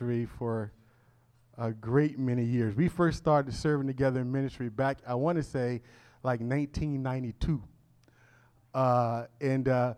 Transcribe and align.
ministry 0.00 0.26
for 0.38 0.72
a 1.56 1.70
great 1.70 2.18
many 2.18 2.42
years. 2.42 2.74
We 2.74 2.88
first 2.88 3.16
started 3.16 3.54
serving 3.54 3.86
together 3.86 4.22
in 4.22 4.32
ministry 4.32 4.68
back, 4.68 4.98
I 5.06 5.14
want 5.14 5.36
to 5.36 5.42
say, 5.44 5.82
like 6.24 6.40
1992. 6.40 7.62
Uh, 8.74 9.26
and 9.40 9.68
uh, 9.68 9.94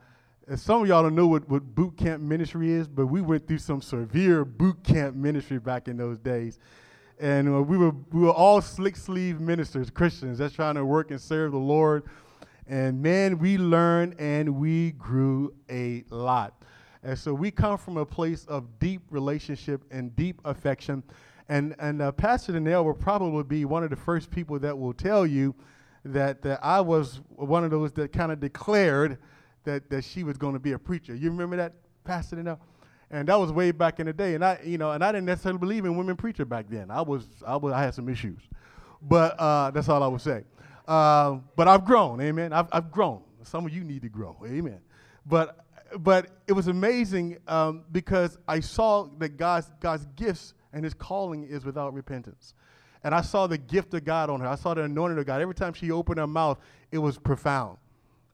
some 0.55 0.83
of 0.83 0.89
y'all 0.89 1.03
don't 1.03 1.15
know 1.15 1.27
what, 1.27 1.49
what 1.49 1.63
boot 1.75 1.97
camp 1.97 2.23
ministry 2.23 2.73
is, 2.73 2.89
but 2.89 3.07
we 3.07 3.23
went 3.23 3.49
through 3.49 3.57
some 3.57 3.81
severe 3.81 4.45
boot 4.45 4.85
camp 4.85 5.17
ministry 5.17 5.59
back 5.59 5.89
in 5.89 5.97
those 5.97 6.19
days. 6.19 6.59
And 7.19 7.49
uh, 7.49 7.63
we, 7.63 7.79
were, 7.79 7.93
we 8.13 8.21
were 8.21 8.33
all 8.33 8.61
slick 8.61 8.97
sleeve 8.97 9.41
ministers, 9.41 9.89
Christians, 9.89 10.37
that's 10.37 10.55
trying 10.55 10.75
to 10.75 10.85
work 10.85 11.11
and 11.11 11.19
serve 11.19 11.53
the 11.53 11.59
Lord. 11.59 12.03
And 12.67 13.01
man, 13.01 13.39
we 13.39 13.57
learned 13.57 14.17
and 14.19 14.57
we 14.57 14.91
grew 14.91 15.55
a 15.71 16.05
lot. 16.11 16.53
And 17.07 17.17
so 17.17 17.33
we 17.33 17.53
come 17.53 17.79
from 17.79 17.99
a 17.99 18.05
place 18.05 18.47
of 18.47 18.81
deep 18.81 19.01
relationship 19.11 19.85
and 19.93 20.15
deep 20.17 20.41
affection. 20.45 21.05
And, 21.49 21.77
and 21.79 22.03
uh, 22.03 22.11
Pastor 22.11 22.53
Danell 22.53 22.85
will 22.85 22.95
probably 22.95 23.45
be 23.45 23.65
one 23.65 23.85
of 23.85 23.91
the 23.91 23.97
first 23.97 24.29
people 24.29 24.59
that 24.59 24.77
will 24.77 24.93
tell 24.93 25.25
you 25.25 25.55
that, 26.05 26.43
that 26.43 26.59
I 26.65 26.81
was 26.81 27.21
one 27.37 27.63
of 27.63 27.71
those 27.71 27.93
that 27.93 28.13
kind 28.13 28.33
of 28.33 28.41
declared 28.41 29.19
that, 29.63 29.89
that 29.89 30.03
she 30.03 30.25
was 30.25 30.37
going 30.37 30.55
to 30.55 30.59
be 30.59 30.73
a 30.73 30.79
preacher. 30.81 31.15
You 31.15 31.31
remember 31.31 31.55
that, 31.59 31.75
Pastor 32.03 32.35
Danell? 32.35 32.59
And 33.13 33.29
that 33.29 33.39
was 33.39 33.53
way 33.53 33.71
back 33.71 34.01
in 34.01 34.07
the 34.07 34.13
day. 34.13 34.35
And 34.35 34.45
I, 34.45 34.59
you 34.65 34.77
know, 34.77 34.91
and 34.91 35.05
I 35.05 35.13
didn't 35.13 35.27
necessarily 35.27 35.61
believe 35.61 35.85
in 35.85 35.97
women 35.97 36.17
preacher 36.17 36.45
back 36.45 36.67
then. 36.69 36.91
I 36.91 37.03
was, 37.03 37.29
I 37.47 37.55
was, 37.55 37.73
I 37.73 37.83
had 37.83 37.95
some 37.95 38.09
issues, 38.09 38.41
but 39.01 39.39
uh, 39.39 39.71
that's 39.71 39.89
all 39.89 40.03
I 40.03 40.09
would 40.09 40.23
say. 40.23 40.43
Uh, 40.89 41.37
but 41.55 41.69
I've 41.69 41.85
grown, 41.85 42.21
amen. 42.21 42.53
I've, 42.53 42.67
I've 42.73 42.91
grown. 42.91 43.23
Some 43.45 43.65
of 43.65 43.73
you 43.73 43.85
need 43.85 44.03
to 44.03 44.09
grow, 44.09 44.37
amen. 44.45 44.81
But 45.25 45.66
but 45.99 46.29
it 46.47 46.53
was 46.53 46.69
amazing 46.69 47.39
um, 47.49 47.85
because 47.93 48.39
I 48.47 48.61
saw 48.61 49.09
that 49.19 49.37
God's, 49.37 49.71
God's 49.81 50.07
gifts 50.17 50.55
and 50.73 50.85
his 50.85 50.95
calling 50.95 51.45
is 51.45 51.65
without 51.65 51.95
repentance. 51.95 52.55
And 53.05 53.15
I 53.15 53.21
saw 53.21 53.47
the 53.47 53.59
gift 53.59 53.95
of 53.95 54.05
God 54.05 54.31
on 54.31 54.41
her. 54.41 54.49
I 54.49 54.57
saw 54.57 54.75
the 54.75 54.83
anointing 54.83 55.19
of 55.19 55.27
God. 55.27 55.41
Every 55.41 55.55
time 55.55 55.73
she 55.73 55.91
opened 55.91 56.19
her 56.19 56.27
mouth, 56.27 56.59
it 56.91 56.99
was 56.99 57.19
profound. 57.19 57.79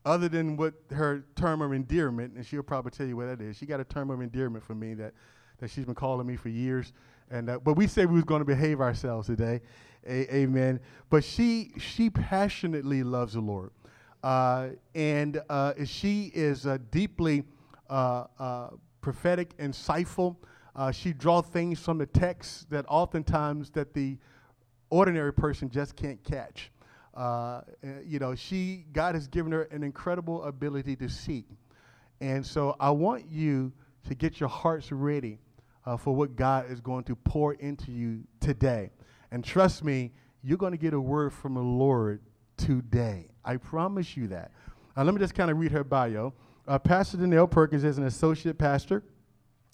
Other 0.05 0.29
than 0.29 0.57
what 0.57 0.75
her 0.91 1.25
term 1.37 1.63
of 1.63 1.73
endearment, 1.73 2.35
and 2.35 2.45
she'll 2.45 2.63
probably 2.63 2.91
tell 2.91 3.07
you 3.07 3.17
what 3.17 3.27
that 3.27 3.41
is. 3.41 3.57
She 3.57 3.67
got 3.67 3.81
a 3.81 3.85
term 3.85 4.11
of 4.11 4.21
endearment 4.21 4.65
for 4.65 4.75
me 4.75 4.95
that, 4.95 5.13
that 5.59 5.71
she's 5.71 5.85
been 5.85 5.95
calling 5.95 6.27
me 6.27 6.37
for 6.37 6.49
years. 6.49 6.93
And 7.31 7.49
uh, 7.49 7.59
but 7.59 7.75
we 7.75 7.87
said 7.87 8.09
we 8.09 8.17
was 8.17 8.25
going 8.25 8.41
to 8.41 8.45
behave 8.47 8.81
ourselves 8.81 9.27
today, 9.27 9.61
a- 10.07 10.35
amen. 10.37 10.81
But 11.09 11.25
she 11.25 11.73
she 11.79 12.11
passionately 12.11 13.03
loves 13.03 13.35
the 13.35 13.41
Lord. 13.41 13.71
Uh, 14.23 14.69
and 14.95 15.43
uh, 15.49 15.73
she 15.85 16.31
is 16.35 16.67
uh, 16.67 16.79
deeply 16.91 17.45
uh, 17.91 18.69
prophetic, 19.01 19.57
insightful. 19.59 20.37
she 20.93 21.13
draws 21.13 21.47
things 21.47 21.81
from 21.81 21.99
the 21.99 22.07
text 22.07 22.71
that 22.71 22.85
oftentimes 22.89 23.71
that 23.71 23.93
the 23.95 24.17
ordinary 24.91 25.33
person 25.33 25.69
just 25.69 25.97
can't 25.97 26.23
catch. 26.23 26.71
you 28.05 28.19
know, 28.19 28.35
she 28.35 28.87
God 28.93 29.15
has 29.15 29.27
given 29.27 29.53
her 29.53 29.63
an 29.65 29.83
incredible 29.83 30.45
ability 30.45 30.97
to 30.97 31.09
see, 31.09 31.45
and 32.21 32.47
so 32.47 32.77
I 32.79 32.91
want 32.91 33.27
you 33.29 33.73
to 34.09 34.15
get 34.15 34.41
your 34.41 34.49
hearts 34.49 34.93
ready 34.93 35.39
uh, 35.85 35.97
for 35.97 36.15
what 36.15 36.37
God 36.37 36.71
is 36.71 36.81
going 36.81 37.05
to 37.05 37.17
pour 37.17 37.55
into 37.55 37.91
you 37.91 38.23
today. 38.41 38.91
And 39.31 39.45
trust 39.45 39.85
me, 39.85 40.13
you're 40.43 40.59
going 40.59 40.73
to 40.73 40.79
get 40.79 40.95
a 40.95 41.01
word 41.01 41.33
from 41.33 41.55
the 41.55 41.61
Lord 41.61 42.21
today. 42.57 43.29
I 43.45 43.57
promise 43.57 44.17
you 44.17 44.29
that. 44.29 44.53
Now, 44.97 45.05
let 45.05 45.15
me 45.15 45.21
just 45.21 45.35
kind 45.35 45.51
of 45.51 45.59
read 45.59 45.73
her 45.73 45.85
bio. 45.85 46.35
Uh, 46.67 46.79
pastor 46.79 47.17
Danell 47.19 47.51
Perkins 47.51 47.85
is 47.85 47.99
an 47.99 48.05
associate 48.05 48.59
pastor 48.59 49.03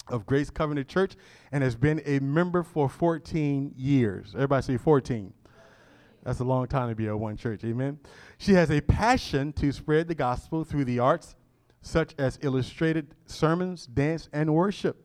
of 0.08 0.24
Grace 0.26 0.50
Covenant 0.50 0.88
Church 0.88 1.16
and 1.52 1.62
has 1.62 1.76
been 1.76 2.00
a 2.06 2.18
member 2.20 2.62
for 2.62 2.88
14 2.88 3.74
years. 3.76 4.32
Everybody 4.34 4.62
say 4.62 4.76
14. 4.76 5.32
That's 6.24 6.40
a 6.40 6.44
long 6.44 6.66
time 6.66 6.88
to 6.88 6.94
be 6.94 7.08
at 7.08 7.18
one 7.18 7.36
church. 7.36 7.64
Amen. 7.64 7.98
She 8.38 8.52
has 8.54 8.70
a 8.70 8.80
passion 8.80 9.52
to 9.54 9.72
spread 9.72 10.08
the 10.08 10.14
gospel 10.14 10.64
through 10.64 10.84
the 10.84 10.98
arts, 10.98 11.36
such 11.80 12.14
as 12.18 12.38
illustrated 12.42 13.14
sermons, 13.26 13.86
dance, 13.86 14.28
and 14.32 14.54
worship. 14.54 15.04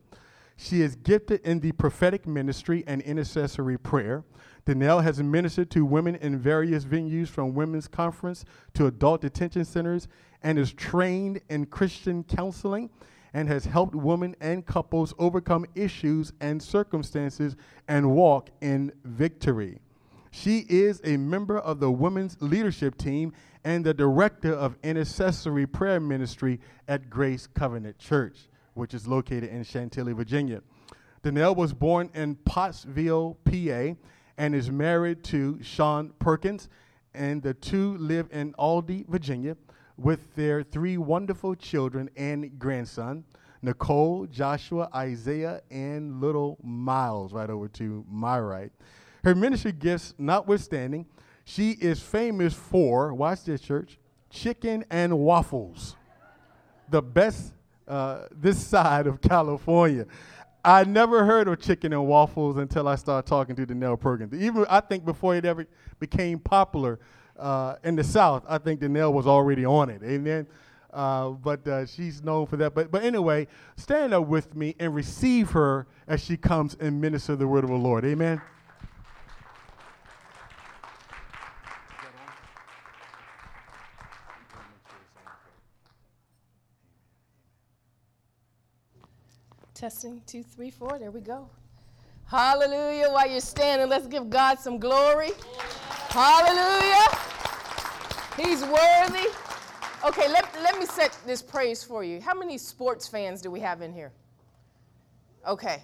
She 0.56 0.82
is 0.82 0.96
gifted 0.96 1.40
in 1.40 1.60
the 1.60 1.72
prophetic 1.72 2.26
ministry 2.26 2.84
and 2.86 3.02
intercessory 3.02 3.78
prayer. 3.78 4.24
Danell 4.66 5.02
has 5.02 5.22
ministered 5.22 5.70
to 5.72 5.84
women 5.84 6.16
in 6.16 6.38
various 6.38 6.84
venues 6.84 7.28
from 7.28 7.54
women's 7.54 7.86
conference 7.86 8.44
to 8.72 8.86
adult 8.86 9.20
detention 9.20 9.64
centers 9.64 10.08
and 10.42 10.58
is 10.58 10.72
trained 10.72 11.40
in 11.50 11.66
Christian 11.66 12.24
counseling 12.24 12.88
and 13.34 13.48
has 13.48 13.66
helped 13.66 13.94
women 13.94 14.34
and 14.40 14.64
couples 14.64 15.12
overcome 15.18 15.66
issues 15.74 16.32
and 16.40 16.62
circumstances 16.62 17.56
and 17.88 18.14
walk 18.14 18.48
in 18.62 18.92
victory. 19.04 19.80
She 20.30 20.64
is 20.68 21.00
a 21.04 21.16
member 21.16 21.58
of 21.58 21.78
the 21.78 21.90
women's 21.90 22.36
leadership 22.40 22.96
team 22.96 23.32
and 23.64 23.84
the 23.84 23.94
director 23.94 24.52
of 24.52 24.76
intercessory 24.82 25.66
prayer 25.66 26.00
ministry 26.00 26.60
at 26.88 27.10
Grace 27.10 27.46
Covenant 27.46 27.98
Church, 27.98 28.48
which 28.74 28.94
is 28.94 29.06
located 29.06 29.50
in 29.50 29.62
Chantilly, 29.62 30.12
Virginia. 30.12 30.62
Danell 31.22 31.56
was 31.56 31.72
born 31.72 32.10
in 32.14 32.34
Pottsville, 32.34 33.36
PA, 33.44 33.94
and 34.38 34.54
is 34.54 34.70
married 34.70 35.22
to 35.24 35.58
Sean 35.62 36.12
Perkins, 36.18 36.68
and 37.14 37.42
the 37.42 37.54
two 37.54 37.96
live 37.98 38.28
in 38.32 38.54
Aldie, 38.58 39.06
Virginia, 39.08 39.56
with 39.96 40.34
their 40.34 40.62
three 40.62 40.96
wonderful 40.96 41.54
children 41.54 42.10
and 42.16 42.58
grandson, 42.58 43.24
Nicole, 43.62 44.26
Joshua, 44.26 44.88
Isaiah, 44.94 45.62
and 45.70 46.20
little 46.20 46.58
Miles, 46.62 47.32
right 47.32 47.48
over 47.48 47.68
to 47.68 48.04
my 48.10 48.38
right. 48.40 48.72
Her 49.22 49.34
ministry 49.34 49.72
gifts 49.72 50.14
notwithstanding, 50.18 51.06
she 51.44 51.72
is 51.72 52.00
famous 52.00 52.52
for, 52.54 53.14
watch 53.14 53.44
this, 53.44 53.60
church, 53.60 53.98
chicken 54.30 54.84
and 54.90 55.18
waffles. 55.18 55.96
The 56.90 57.00
best 57.00 57.54
uh, 57.86 58.26
this 58.30 58.64
side 58.64 59.06
of 59.06 59.20
California. 59.20 60.06
I 60.64 60.84
never 60.84 61.26
heard 61.26 61.46
of 61.46 61.60
chicken 61.60 61.92
and 61.92 62.06
waffles 62.06 62.56
until 62.56 62.88
I 62.88 62.94
started 62.94 63.28
talking 63.28 63.54
to 63.56 63.66
Danell 63.66 64.00
Perkins. 64.00 64.32
Even 64.32 64.64
I 64.70 64.80
think 64.80 65.04
before 65.04 65.36
it 65.36 65.44
ever 65.44 65.66
became 66.00 66.38
popular 66.38 66.98
uh, 67.38 67.76
in 67.84 67.96
the 67.96 68.04
South, 68.04 68.44
I 68.48 68.56
think 68.56 68.80
Danell 68.80 69.12
was 69.12 69.26
already 69.26 69.66
on 69.66 69.90
it. 69.90 70.02
Amen. 70.02 70.46
Uh, 70.90 71.30
but 71.30 71.66
uh, 71.68 71.84
she's 71.84 72.22
known 72.22 72.46
for 72.46 72.56
that. 72.56 72.74
But 72.74 72.90
but 72.90 73.02
anyway, 73.02 73.46
stand 73.76 74.14
up 74.14 74.26
with 74.26 74.54
me 74.54 74.74
and 74.78 74.94
receive 74.94 75.50
her 75.50 75.86
as 76.06 76.24
she 76.24 76.36
comes 76.36 76.76
and 76.80 77.00
minister 77.00 77.36
the 77.36 77.46
word 77.46 77.64
of 77.64 77.70
the 77.70 77.76
Lord. 77.76 78.04
Amen. 78.04 78.40
Testing, 89.74 90.22
two, 90.26 90.44
three, 90.44 90.70
four. 90.70 90.98
There 91.00 91.10
we 91.10 91.20
go. 91.20 91.50
Hallelujah. 92.26 93.10
While 93.10 93.28
you're 93.28 93.40
standing, 93.40 93.88
let's 93.88 94.06
give 94.06 94.30
God 94.30 94.58
some 94.60 94.78
glory. 94.78 95.30
Hallelujah. 96.08 97.06
He's 98.36 98.62
worthy. 98.62 99.28
Okay, 100.06 100.28
let, 100.28 100.46
let 100.62 100.78
me 100.78 100.86
set 100.86 101.18
this 101.26 101.42
praise 101.42 101.82
for 101.82 102.04
you. 102.04 102.20
How 102.20 102.34
many 102.34 102.56
sports 102.56 103.08
fans 103.08 103.42
do 103.42 103.50
we 103.50 103.58
have 103.60 103.82
in 103.82 103.92
here? 103.92 104.12
Okay. 105.46 105.82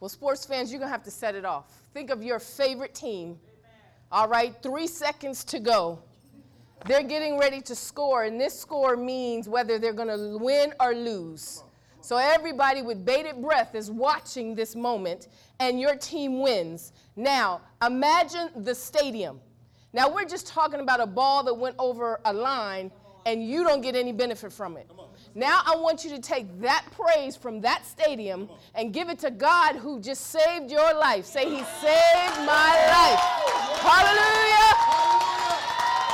Well, 0.00 0.08
sports 0.08 0.44
fans, 0.44 0.70
you're 0.70 0.78
going 0.78 0.88
to 0.88 0.92
have 0.92 1.04
to 1.04 1.10
set 1.10 1.34
it 1.34 1.44
off. 1.44 1.82
Think 1.94 2.10
of 2.10 2.22
your 2.22 2.38
favorite 2.38 2.94
team. 2.94 3.38
All 4.12 4.28
right, 4.28 4.54
three 4.62 4.86
seconds 4.86 5.44
to 5.44 5.60
go. 5.60 6.00
They're 6.86 7.02
getting 7.02 7.38
ready 7.38 7.60
to 7.62 7.74
score, 7.74 8.24
and 8.24 8.40
this 8.40 8.58
score 8.58 8.96
means 8.96 9.48
whether 9.48 9.78
they're 9.78 9.92
going 9.92 10.08
to 10.08 10.38
win 10.38 10.72
or 10.80 10.94
lose. 10.94 11.62
So 12.02 12.16
everybody 12.16 12.82
with 12.82 13.04
bated 13.04 13.42
breath 13.42 13.74
is 13.74 13.90
watching 13.90 14.54
this 14.54 14.74
moment, 14.74 15.28
and 15.58 15.80
your 15.80 15.96
team 15.96 16.40
wins. 16.40 16.92
Now, 17.14 17.60
imagine 17.84 18.50
the 18.56 18.74
stadium. 18.74 19.40
Now, 19.92 20.08
we're 20.08 20.24
just 20.24 20.46
talking 20.46 20.80
about 20.80 21.00
a 21.00 21.06
ball 21.06 21.42
that 21.44 21.54
went 21.54 21.76
over 21.78 22.20
a 22.24 22.32
line, 22.32 22.90
and 23.26 23.46
you 23.46 23.64
don't 23.64 23.80
get 23.82 23.94
any 23.94 24.12
benefit 24.12 24.52
from 24.52 24.76
it. 24.76 24.90
Now, 25.34 25.60
I 25.66 25.76
want 25.76 26.04
you 26.04 26.10
to 26.10 26.20
take 26.20 26.60
that 26.60 26.86
praise 26.92 27.36
from 27.36 27.60
that 27.60 27.84
stadium 27.86 28.48
and 28.74 28.92
give 28.92 29.10
it 29.10 29.18
to 29.20 29.30
God 29.30 29.76
who 29.76 30.00
just 30.00 30.28
saved 30.28 30.70
your 30.70 30.94
life. 30.94 31.26
Say, 31.26 31.44
He 31.44 31.62
saved 31.62 32.36
my 32.46 32.74
life. 32.96 33.20
Hallelujah. 33.82 34.40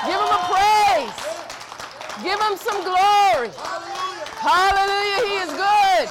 Give 0.07 0.21
Him 0.21 0.31
a 0.31 0.43
praise, 0.53 1.19
give 2.23 2.41
Him 2.41 2.57
some 2.57 2.83
glory. 2.83 3.96
Hallelujah. 4.47 5.27
He 5.27 5.35
is 5.39 5.51
good. 5.51 6.09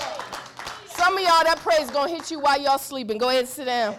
Some 0.90 1.18
of 1.18 1.24
y'all, 1.24 1.46
that 1.46 1.58
praise 1.60 1.90
going 1.90 2.10
to 2.10 2.16
hit 2.16 2.30
you 2.30 2.42
while 2.42 2.60
y'all 2.62 2.78
sleeping. 2.78 3.18
Go 3.18 3.30
ahead 3.30 3.40
and 3.40 3.48
sit 3.48 3.64
down. 3.64 3.96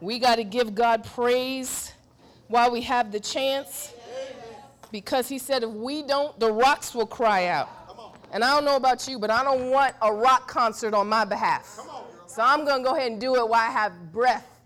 We 0.00 0.18
got 0.18 0.34
to 0.36 0.44
give 0.44 0.74
God 0.74 1.04
praise 1.04 1.92
while 2.48 2.72
we 2.72 2.80
have 2.80 3.12
the 3.12 3.20
chance 3.20 3.94
because 4.90 5.28
he 5.28 5.38
said 5.38 5.62
if 5.62 5.70
we 5.70 6.02
don't, 6.02 6.40
the 6.40 6.50
rocks 6.50 6.92
will 6.92 7.06
cry 7.06 7.46
out. 7.46 7.68
And 8.32 8.42
I 8.42 8.52
don't 8.52 8.64
know 8.64 8.74
about 8.74 9.06
you, 9.06 9.20
but 9.20 9.30
I 9.30 9.44
don't 9.44 9.70
want 9.70 9.94
a 10.02 10.12
rock 10.12 10.48
concert 10.48 10.92
on 10.92 11.08
my 11.08 11.24
behalf. 11.24 11.78
So 12.26 12.42
I'm 12.42 12.64
going 12.64 12.82
to 12.82 12.84
go 12.84 12.96
ahead 12.96 13.12
and 13.12 13.20
do 13.20 13.36
it 13.36 13.48
while 13.48 13.60
I 13.60 13.70
have 13.70 14.12
breath 14.12 14.60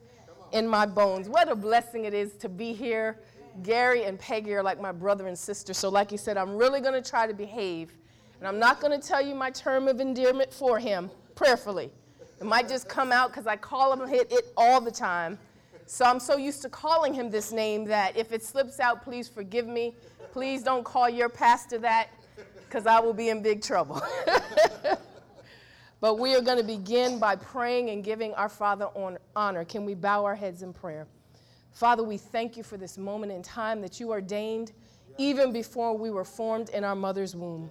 in 0.52 0.67
my 0.67 0.87
bones. 0.87 1.29
What 1.29 1.50
a 1.50 1.55
blessing 1.55 2.06
it 2.06 2.14
is 2.14 2.32
to 2.37 2.49
be 2.49 2.73
here. 2.73 3.19
Gary 3.62 4.05
and 4.05 4.19
Peggy 4.19 4.55
are 4.55 4.62
like 4.62 4.81
my 4.81 4.93
brother 4.93 5.26
and 5.26 5.38
sister. 5.38 5.75
So, 5.75 5.90
like 5.90 6.11
you 6.11 6.17
said, 6.17 6.38
I'm 6.38 6.56
really 6.56 6.81
going 6.81 6.94
to 6.94 7.06
try 7.06 7.26
to 7.26 7.34
behave. 7.34 7.93
And 8.42 8.48
I'm 8.48 8.58
not 8.58 8.80
going 8.80 9.00
to 9.00 9.06
tell 9.06 9.24
you 9.24 9.36
my 9.36 9.50
term 9.50 9.86
of 9.86 10.00
endearment 10.00 10.52
for 10.52 10.80
him 10.80 11.12
prayerfully. 11.36 11.92
It 12.40 12.44
might 12.44 12.68
just 12.68 12.88
come 12.88 13.12
out 13.12 13.30
because 13.30 13.46
I 13.46 13.54
call 13.54 13.92
him 13.92 14.00
it, 14.12 14.32
it 14.32 14.46
all 14.56 14.80
the 14.80 14.90
time. 14.90 15.38
So 15.86 16.04
I'm 16.04 16.18
so 16.18 16.36
used 16.36 16.60
to 16.62 16.68
calling 16.68 17.14
him 17.14 17.30
this 17.30 17.52
name 17.52 17.84
that 17.84 18.16
if 18.16 18.32
it 18.32 18.42
slips 18.42 18.80
out, 18.80 19.04
please 19.04 19.28
forgive 19.28 19.68
me. 19.68 19.94
Please 20.32 20.64
don't 20.64 20.82
call 20.82 21.08
your 21.08 21.28
pastor 21.28 21.78
that 21.78 22.08
because 22.66 22.84
I 22.84 22.98
will 22.98 23.12
be 23.12 23.28
in 23.28 23.44
big 23.44 23.62
trouble. 23.62 24.02
but 26.00 26.18
we 26.18 26.34
are 26.34 26.40
going 26.40 26.58
to 26.58 26.64
begin 26.64 27.20
by 27.20 27.36
praying 27.36 27.90
and 27.90 28.02
giving 28.02 28.34
our 28.34 28.48
Father 28.48 28.88
honor. 29.36 29.64
Can 29.64 29.84
we 29.84 29.94
bow 29.94 30.24
our 30.24 30.34
heads 30.34 30.62
in 30.62 30.72
prayer? 30.72 31.06
Father, 31.70 32.02
we 32.02 32.16
thank 32.16 32.56
you 32.56 32.64
for 32.64 32.76
this 32.76 32.98
moment 32.98 33.30
in 33.30 33.40
time 33.40 33.80
that 33.82 34.00
you 34.00 34.10
ordained 34.10 34.72
even 35.16 35.52
before 35.52 35.96
we 35.96 36.10
were 36.10 36.24
formed 36.24 36.70
in 36.70 36.82
our 36.82 36.96
mother's 36.96 37.36
womb. 37.36 37.70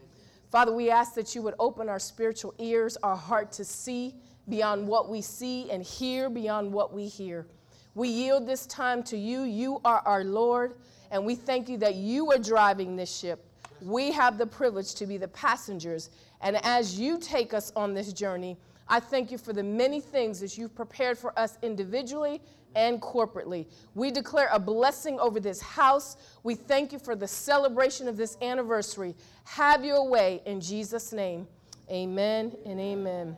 Father, 0.51 0.73
we 0.73 0.89
ask 0.89 1.13
that 1.13 1.33
you 1.33 1.41
would 1.43 1.53
open 1.59 1.87
our 1.87 1.97
spiritual 1.97 2.53
ears, 2.57 2.97
our 3.03 3.15
heart 3.15 3.53
to 3.53 3.63
see 3.63 4.13
beyond 4.49 4.85
what 4.85 5.07
we 5.07 5.21
see 5.21 5.71
and 5.71 5.81
hear 5.81 6.29
beyond 6.29 6.73
what 6.73 6.93
we 6.93 7.07
hear. 7.07 7.47
We 7.95 8.09
yield 8.09 8.45
this 8.45 8.65
time 8.65 9.01
to 9.03 9.17
you. 9.17 9.43
You 9.43 9.79
are 9.85 10.01
our 10.05 10.25
Lord, 10.25 10.75
and 11.09 11.25
we 11.25 11.35
thank 11.35 11.69
you 11.69 11.77
that 11.77 11.95
you 11.95 12.29
are 12.33 12.37
driving 12.37 12.97
this 12.97 13.15
ship. 13.15 13.45
We 13.81 14.11
have 14.11 14.37
the 14.37 14.45
privilege 14.45 14.93
to 14.95 15.05
be 15.05 15.15
the 15.15 15.29
passengers. 15.29 16.09
And 16.41 16.57
as 16.63 16.99
you 16.99 17.17
take 17.17 17.53
us 17.53 17.71
on 17.77 17.93
this 17.93 18.11
journey, 18.11 18.57
I 18.89 18.99
thank 18.99 19.31
you 19.31 19.37
for 19.37 19.53
the 19.53 19.63
many 19.63 20.01
things 20.01 20.41
that 20.41 20.57
you've 20.57 20.75
prepared 20.75 21.17
for 21.17 21.37
us 21.39 21.57
individually 21.61 22.41
and 22.75 23.01
corporately. 23.01 23.67
We 23.95 24.11
declare 24.11 24.49
a 24.51 24.59
blessing 24.59 25.19
over 25.19 25.39
this 25.39 25.61
house. 25.61 26.17
We 26.43 26.55
thank 26.55 26.91
you 26.93 26.99
for 26.99 27.15
the 27.15 27.27
celebration 27.27 28.07
of 28.07 28.17
this 28.17 28.37
anniversary. 28.41 29.15
Have 29.45 29.83
your 29.85 30.07
way 30.07 30.41
in 30.45 30.61
Jesus' 30.61 31.11
name. 31.11 31.47
Amen 31.89 32.55
and 32.65 32.79
amen. 32.79 33.37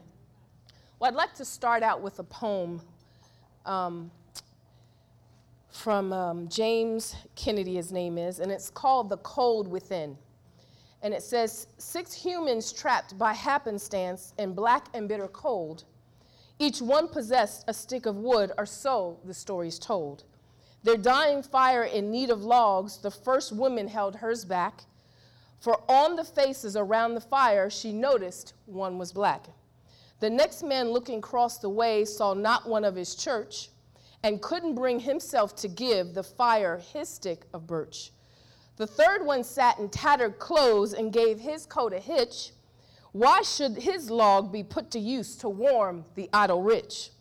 Well, 1.00 1.10
I'd 1.10 1.16
like 1.16 1.34
to 1.36 1.46
start 1.46 1.84
out 1.84 2.02
with 2.02 2.20
a 2.20 2.24
poem. 2.24 2.82
Um, 3.66 4.12
from 5.74 6.14
um, 6.14 6.48
James 6.48 7.16
Kennedy, 7.36 7.76
his 7.76 7.92
name 7.92 8.18
is, 8.18 8.40
and 8.40 8.52
it's 8.52 8.70
called 8.70 9.10
The 9.10 9.18
Cold 9.18 9.68
Within. 9.68 10.16
And 11.02 11.14
it 11.14 11.24
says 11.24 11.68
Six 11.78 12.14
humans 12.14 12.72
trapped 12.72 13.18
by 13.18 13.34
happenstance 13.34 14.34
in 14.38 14.54
black 14.54 14.88
and 14.94 15.10
bitter 15.10 15.28
cold. 15.28 15.84
Each 16.60 16.82
one 16.82 17.08
possessed 17.08 17.66
a 17.68 17.74
stick 17.74 18.06
of 18.06 18.16
wood, 18.16 18.52
or 18.58 18.66
so 18.66 19.20
the 19.26 19.34
story's 19.34 19.80
told. 19.80 20.24
Their 20.84 20.98
dying 20.98 21.44
fire 21.44 21.84
in 21.84 22.12
need 22.12 22.30
of 22.30 22.44
logs, 22.44 22.98
the 22.98 23.12
first 23.12 23.52
woman 23.52 23.88
held 23.88 24.18
hers 24.18 24.46
back. 24.46 24.84
For 25.60 25.80
on 25.90 26.16
the 26.16 26.26
faces 26.26 26.76
around 26.76 27.16
the 27.16 27.22
fire, 27.22 27.70
she 27.70 27.94
noticed 27.94 28.54
one 28.66 28.98
was 28.98 29.14
black. 29.14 29.46
The 30.20 30.30
next 30.30 30.64
man 30.64 30.92
looking 30.92 31.20
across 31.20 31.58
the 31.58 31.70
way 31.70 32.06
saw 32.06 32.34
not 32.34 32.68
one 32.68 32.86
of 32.86 32.96
his 32.96 33.16
church 33.16 33.70
and 34.24 34.42
couldn't 34.42 34.76
bring 34.76 35.00
himself 35.00 35.56
to 35.58 35.68
give 35.68 36.14
the 36.14 36.24
fire 36.24 36.78
his 36.78 37.10
stick 37.10 37.46
of 37.54 37.68
birch. 37.68 38.12
The 38.78 38.88
third 38.88 39.26
one 39.26 39.44
sat 39.44 39.80
in 39.80 39.90
tattered 39.90 40.40
clothes 40.40 40.94
and 40.94 41.14
gave 41.14 41.40
his 41.40 41.66
coat 41.66 41.94
a 41.94 42.00
hitch. 42.00 42.52
Why 43.14 43.42
should 43.44 43.78
his 43.78 44.10
log 44.10 44.52
be 44.52 44.64
put 44.64 44.92
to 44.92 45.00
use 45.00 45.36
to 45.38 45.50
warm 45.50 46.06
the 46.16 46.30
idle 46.34 46.62
rich? 46.62 47.12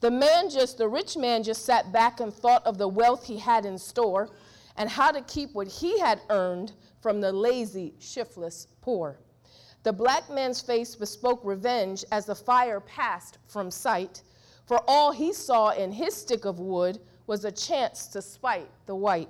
The 0.00 0.10
man 0.10 0.50
just, 0.50 0.78
the 0.78 0.88
rich 0.88 1.16
man 1.16 1.42
just 1.42 1.64
sat 1.64 1.90
back 1.92 2.20
and 2.20 2.32
thought 2.32 2.64
of 2.66 2.78
the 2.78 2.88
wealth 2.88 3.26
he 3.26 3.38
had 3.38 3.64
in 3.64 3.78
store 3.78 4.28
and 4.76 4.88
how 4.88 5.10
to 5.10 5.22
keep 5.22 5.54
what 5.54 5.66
he 5.66 5.98
had 5.98 6.20
earned 6.30 6.72
from 7.00 7.20
the 7.20 7.32
lazy, 7.32 7.94
shiftless 7.98 8.68
poor. 8.80 9.18
The 9.82 9.92
black 9.92 10.30
man's 10.30 10.60
face 10.60 10.94
bespoke 10.94 11.40
revenge 11.42 12.04
as 12.12 12.26
the 12.26 12.34
fire 12.34 12.80
passed 12.80 13.38
from 13.46 13.70
sight 13.70 14.22
for 14.66 14.82
all 14.88 15.12
he 15.12 15.32
saw 15.32 15.70
in 15.70 15.92
his 15.92 16.14
stick 16.14 16.44
of 16.44 16.58
wood 16.58 17.00
was 17.26 17.44
a 17.44 17.52
chance 17.52 18.06
to 18.08 18.22
spite 18.22 18.70
the 18.86 18.94
white. 18.94 19.28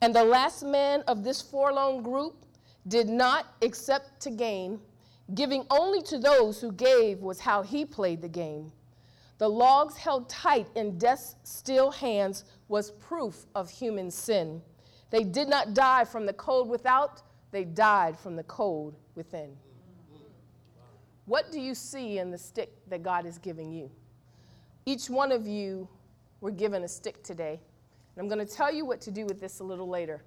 And 0.00 0.14
the 0.14 0.24
last 0.24 0.62
man 0.62 1.02
of 1.06 1.24
this 1.24 1.40
forlorn 1.40 2.02
group 2.02 2.44
did 2.88 3.08
not 3.08 3.46
accept 3.62 4.20
to 4.22 4.30
gain, 4.30 4.80
giving 5.34 5.64
only 5.70 6.02
to 6.02 6.18
those 6.18 6.60
who 6.60 6.72
gave 6.72 7.18
was 7.20 7.40
how 7.40 7.62
he 7.62 7.84
played 7.84 8.20
the 8.20 8.28
game. 8.28 8.72
The 9.38 9.48
logs 9.48 9.96
held 9.96 10.28
tight 10.28 10.68
in 10.76 10.98
death's 10.98 11.36
still 11.42 11.90
hands 11.90 12.44
was 12.68 12.92
proof 12.92 13.46
of 13.54 13.70
human 13.70 14.10
sin. 14.10 14.62
They 15.10 15.24
did 15.24 15.48
not 15.48 15.74
die 15.74 16.04
from 16.04 16.26
the 16.26 16.32
cold 16.32 16.68
without, 16.68 17.22
they 17.50 17.64
died 17.64 18.18
from 18.18 18.36
the 18.36 18.44
cold 18.44 18.96
within. 19.14 19.56
What 21.26 21.52
do 21.52 21.60
you 21.60 21.74
see 21.74 22.18
in 22.18 22.30
the 22.30 22.38
stick 22.38 22.72
that 22.88 23.02
God 23.02 23.26
is 23.26 23.38
giving 23.38 23.72
you? 23.72 23.90
Each 24.86 25.08
one 25.08 25.32
of 25.32 25.46
you 25.46 25.88
were 26.40 26.50
given 26.50 26.82
a 26.82 26.88
stick 26.88 27.22
today. 27.22 27.60
And 28.16 28.22
I'm 28.22 28.28
going 28.28 28.46
to 28.46 28.52
tell 28.52 28.72
you 28.72 28.84
what 28.84 29.00
to 29.02 29.10
do 29.10 29.24
with 29.26 29.40
this 29.40 29.60
a 29.60 29.64
little 29.64 29.88
later. 29.88 30.22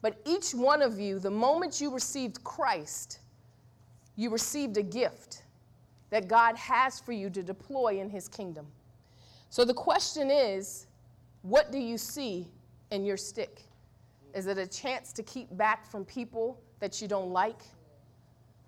But 0.00 0.20
each 0.26 0.52
one 0.52 0.82
of 0.82 0.98
you, 0.98 1.18
the 1.18 1.30
moment 1.30 1.80
you 1.80 1.92
received 1.92 2.42
Christ, 2.44 3.20
you 4.16 4.30
received 4.30 4.76
a 4.76 4.82
gift 4.82 5.42
that 6.10 6.28
God 6.28 6.56
has 6.56 7.00
for 7.00 7.12
you 7.12 7.30
to 7.30 7.42
deploy 7.42 7.98
in 8.00 8.10
His 8.10 8.28
kingdom. 8.28 8.66
So 9.50 9.64
the 9.64 9.74
question 9.74 10.30
is 10.30 10.86
what 11.42 11.72
do 11.72 11.78
you 11.78 11.98
see 11.98 12.46
in 12.90 13.04
your 13.04 13.16
stick? 13.16 13.62
Is 14.34 14.46
it 14.46 14.58
a 14.58 14.66
chance 14.66 15.12
to 15.14 15.22
keep 15.22 15.54
back 15.56 15.90
from 15.90 16.04
people 16.04 16.60
that 16.80 17.02
you 17.02 17.08
don't 17.08 17.30
like? 17.30 17.62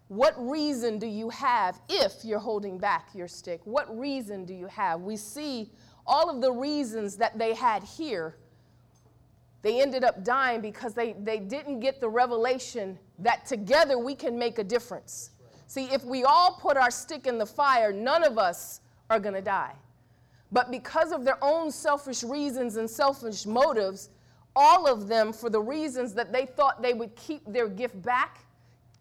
What 0.08 0.35
reason 0.37 0.99
do 0.99 1.06
you 1.06 1.31
have 1.31 1.81
if 1.88 2.25
you're 2.25 2.38
holding 2.38 2.79
back 2.79 3.08
your 3.14 3.29
stick? 3.29 3.61
What 3.64 3.99
reason 3.99 4.44
do 4.44 4.52
you 4.55 4.67
have? 4.67 5.00
We 5.00 5.17
see 5.17 5.70
all 6.06 6.29
of 6.29 6.43
the 6.43 6.52
reasons 6.52 7.17
that 7.17 7.38
they 7.38 7.55
had 7.55 7.82
here. 7.82 8.37
They 9.62 9.81
ended 9.81 10.05
up 10.05 10.23
dying 10.23 10.61
because 10.61 10.93
they, 10.93 11.14
they 11.14 11.38
didn't 11.38 11.81
get 11.81 12.00
the 12.00 12.08
revelation 12.08 12.99
that 13.20 13.46
together 13.46 13.96
we 13.99 14.14
can 14.14 14.38
make 14.38 14.58
a 14.58 14.64
difference. 14.64 15.31
See, 15.67 15.85
if 15.87 16.05
we 16.05 16.25
all 16.25 16.59
put 16.61 16.77
our 16.77 16.91
stick 16.91 17.27
in 17.27 17.39
the 17.39 17.47
fire, 17.47 17.93
none 17.93 18.25
of 18.25 18.39
us 18.39 18.81
are 19.11 19.19
going 19.19 19.35
to 19.35 19.43
die. 19.43 19.75
But 20.53 20.71
because 20.71 21.11
of 21.13 21.25
their 21.25 21.43
own 21.43 21.71
selfish 21.71 22.23
reasons 22.23 22.77
and 22.77 22.89
selfish 22.89 23.44
motives, 23.44 24.11
all 24.55 24.87
of 24.87 25.09
them, 25.09 25.33
for 25.33 25.51
the 25.51 25.61
reasons 25.61 26.15
that 26.15 26.33
they 26.33 26.47
thought 26.47 26.81
they 26.81 26.94
would 26.94 27.15
keep 27.17 27.43
their 27.47 27.69
gift 27.69 28.01
back, 28.03 28.39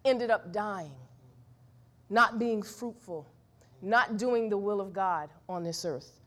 ended 0.03 0.31
up 0.31 0.51
dying, 0.51 0.95
not 2.09 2.39
being 2.39 2.63
fruitful, 2.63 3.27
not 3.81 4.17
doing 4.17 4.49
the 4.49 4.57
will 4.57 4.81
of 4.81 4.93
God 4.93 5.29
on 5.47 5.63
this 5.63 5.85
earth. 5.85 6.19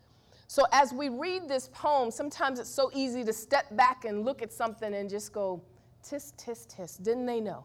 So, 0.48 0.64
as 0.70 0.92
we 0.92 1.08
read 1.08 1.48
this 1.48 1.68
poem, 1.72 2.12
sometimes 2.12 2.60
it's 2.60 2.70
so 2.70 2.90
easy 2.94 3.24
to 3.24 3.32
step 3.32 3.74
back 3.76 4.04
and 4.04 4.24
look 4.24 4.42
at 4.42 4.52
something 4.52 4.94
and 4.94 5.10
just 5.10 5.32
go, 5.32 5.60
tis, 6.04 6.32
tis, 6.36 6.66
tis. 6.66 6.96
Didn't 6.98 7.26
they 7.26 7.40
know? 7.40 7.64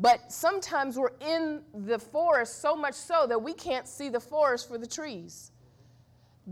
But 0.00 0.32
sometimes 0.32 0.96
we're 0.96 1.10
in 1.20 1.60
the 1.74 1.98
forest 1.98 2.62
so 2.62 2.74
much 2.74 2.94
so 2.94 3.26
that 3.28 3.40
we 3.40 3.52
can't 3.52 3.86
see 3.86 4.08
the 4.08 4.20
forest 4.20 4.66
for 4.66 4.78
the 4.78 4.86
trees. 4.86 5.52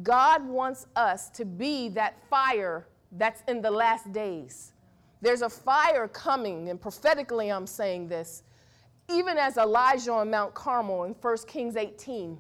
God 0.02 0.46
wants 0.46 0.86
us 0.94 1.30
to 1.30 1.46
be 1.46 1.88
that 1.90 2.22
fire 2.28 2.86
that's 3.12 3.42
in 3.48 3.62
the 3.62 3.70
last 3.70 4.12
days. 4.12 4.72
There's 5.22 5.40
a 5.40 5.48
fire 5.48 6.06
coming, 6.08 6.68
and 6.68 6.78
prophetically 6.78 7.50
I'm 7.50 7.66
saying 7.66 8.08
this. 8.08 8.42
Even 9.10 9.38
as 9.38 9.56
Elijah 9.56 10.12
on 10.12 10.30
Mount 10.30 10.52
Carmel 10.52 11.04
in 11.04 11.14
1 11.14 11.36
Kings 11.46 11.76
18, 11.76 12.38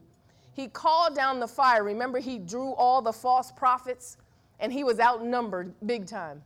he 0.52 0.68
called 0.68 1.14
down 1.14 1.40
the 1.40 1.48
fire. 1.48 1.82
Remember, 1.84 2.18
he 2.18 2.38
drew 2.38 2.74
all 2.74 3.00
the 3.00 3.12
false 3.12 3.50
prophets, 3.50 4.18
and 4.60 4.70
he 4.70 4.84
was 4.84 5.00
outnumbered 5.00 5.72
big 5.86 6.06
time 6.06 6.42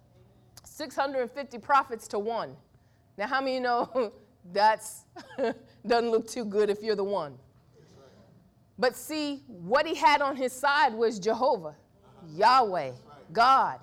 650 0.65 1.59
prophets 1.59 2.07
to 2.09 2.21
one. 2.21 2.57
Now, 3.19 3.27
how 3.27 3.41
many 3.41 3.59
know 3.59 4.13
that's 4.53 5.05
doesn't 5.87 6.11
look 6.11 6.27
too 6.29 6.45
good 6.45 6.71
if 6.71 6.83
you're 6.83 6.97
the 6.97 7.05
one? 7.05 7.39
But 8.79 8.97
see, 8.97 9.43
what 9.47 9.87
he 9.87 9.95
had 9.95 10.23
on 10.23 10.35
his 10.35 10.53
side 10.53 10.95
was 10.95 11.19
Jehovah, 11.19 11.77
Yahweh, 12.35 12.93
God. 13.33 13.79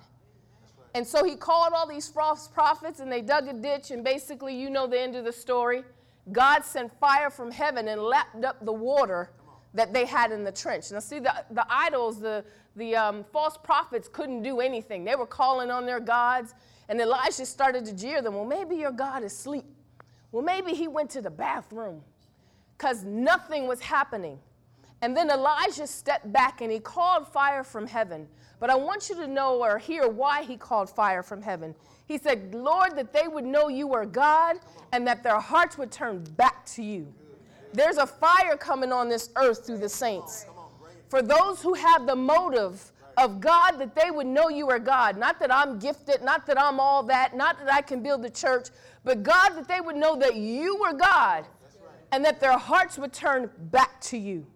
And 0.94 1.06
so 1.06 1.24
he 1.24 1.36
called 1.36 1.72
all 1.74 1.86
these 1.86 2.08
false 2.08 2.48
prophets 2.48 3.00
and 3.00 3.10
they 3.10 3.22
dug 3.22 3.48
a 3.48 3.52
ditch, 3.52 3.90
and 3.92 4.02
basically, 4.02 4.54
you 4.54 4.70
know 4.70 4.86
the 4.86 5.00
end 5.00 5.16
of 5.16 5.24
the 5.24 5.32
story. 5.32 5.84
God 6.32 6.64
sent 6.64 6.92
fire 6.98 7.30
from 7.30 7.50
heaven 7.50 7.88
and 7.88 8.00
lapped 8.02 8.44
up 8.44 8.64
the 8.64 8.72
water 8.72 9.30
that 9.74 9.92
they 9.92 10.04
had 10.04 10.32
in 10.32 10.44
the 10.44 10.52
trench. 10.52 10.90
Now, 10.90 10.98
see, 10.98 11.20
the, 11.20 11.32
the 11.50 11.64
idols, 11.68 12.20
the, 12.20 12.44
the 12.76 12.96
um, 12.96 13.24
false 13.32 13.56
prophets 13.56 14.08
couldn't 14.08 14.42
do 14.42 14.60
anything. 14.60 15.04
They 15.04 15.14
were 15.14 15.26
calling 15.26 15.70
on 15.70 15.86
their 15.86 16.00
gods, 16.00 16.54
and 16.88 17.00
Elijah 17.00 17.46
started 17.46 17.84
to 17.86 17.94
jeer 17.94 18.20
them. 18.20 18.34
Well, 18.34 18.44
maybe 18.44 18.76
your 18.76 18.90
God 18.90 19.22
is 19.22 19.32
asleep. 19.32 19.64
Well, 20.32 20.42
maybe 20.42 20.72
he 20.72 20.88
went 20.88 21.10
to 21.10 21.22
the 21.22 21.30
bathroom 21.30 22.02
because 22.76 23.04
nothing 23.04 23.66
was 23.66 23.80
happening. 23.80 24.38
And 25.02 25.16
then 25.16 25.30
Elijah 25.30 25.86
stepped 25.86 26.30
back 26.32 26.60
and 26.60 26.70
he 26.70 26.78
called 26.78 27.26
fire 27.26 27.64
from 27.64 27.86
heaven. 27.86 28.28
But 28.58 28.68
I 28.70 28.74
want 28.76 29.08
you 29.08 29.14
to 29.16 29.26
know 29.26 29.62
or 29.64 29.78
hear 29.78 30.08
why 30.08 30.42
he 30.42 30.56
called 30.56 30.90
fire 30.90 31.22
from 31.22 31.40
heaven. 31.40 31.74
He 32.06 32.18
said, 32.18 32.54
Lord, 32.54 32.96
that 32.96 33.12
they 33.12 33.26
would 33.26 33.44
know 33.44 33.68
you 33.68 33.94
are 33.94 34.04
God 34.04 34.56
and 34.92 35.06
that 35.06 35.22
their 35.22 35.40
hearts 35.40 35.78
would 35.78 35.90
turn 35.90 36.24
back 36.36 36.66
to 36.66 36.82
you. 36.82 37.12
There's 37.72 37.96
a 37.96 38.06
fire 38.06 38.56
coming 38.56 38.92
on 38.92 39.08
this 39.08 39.30
earth 39.36 39.64
through 39.64 39.78
the 39.78 39.88
saints. 39.88 40.44
For 41.08 41.22
those 41.22 41.62
who 41.62 41.74
have 41.74 42.06
the 42.06 42.16
motive 42.16 42.92
of 43.20 43.40
God, 43.40 43.72
that 43.72 43.94
they 43.94 44.10
would 44.10 44.26
know 44.26 44.48
you 44.48 44.68
are 44.70 44.78
God. 44.78 45.18
Not 45.18 45.38
that 45.40 45.54
I'm 45.54 45.78
gifted, 45.78 46.22
not 46.22 46.46
that 46.46 46.58
I'm 46.58 46.80
all 46.80 47.02
that, 47.04 47.36
not 47.36 47.58
that 47.58 47.72
I 47.72 47.82
can 47.82 48.02
build 48.02 48.22
the 48.22 48.30
church, 48.30 48.68
but 49.04 49.22
God, 49.22 49.50
that 49.50 49.68
they 49.68 49.80
would 49.80 49.96
know 49.96 50.16
that 50.16 50.36
you 50.36 50.80
were 50.80 50.94
God 50.94 51.44
and 52.12 52.24
that 52.24 52.40
their 52.40 52.56
hearts 52.56 52.98
would 52.98 53.12
turn 53.12 53.50
back 53.70 54.00
to 54.02 54.18
you. 54.18 54.46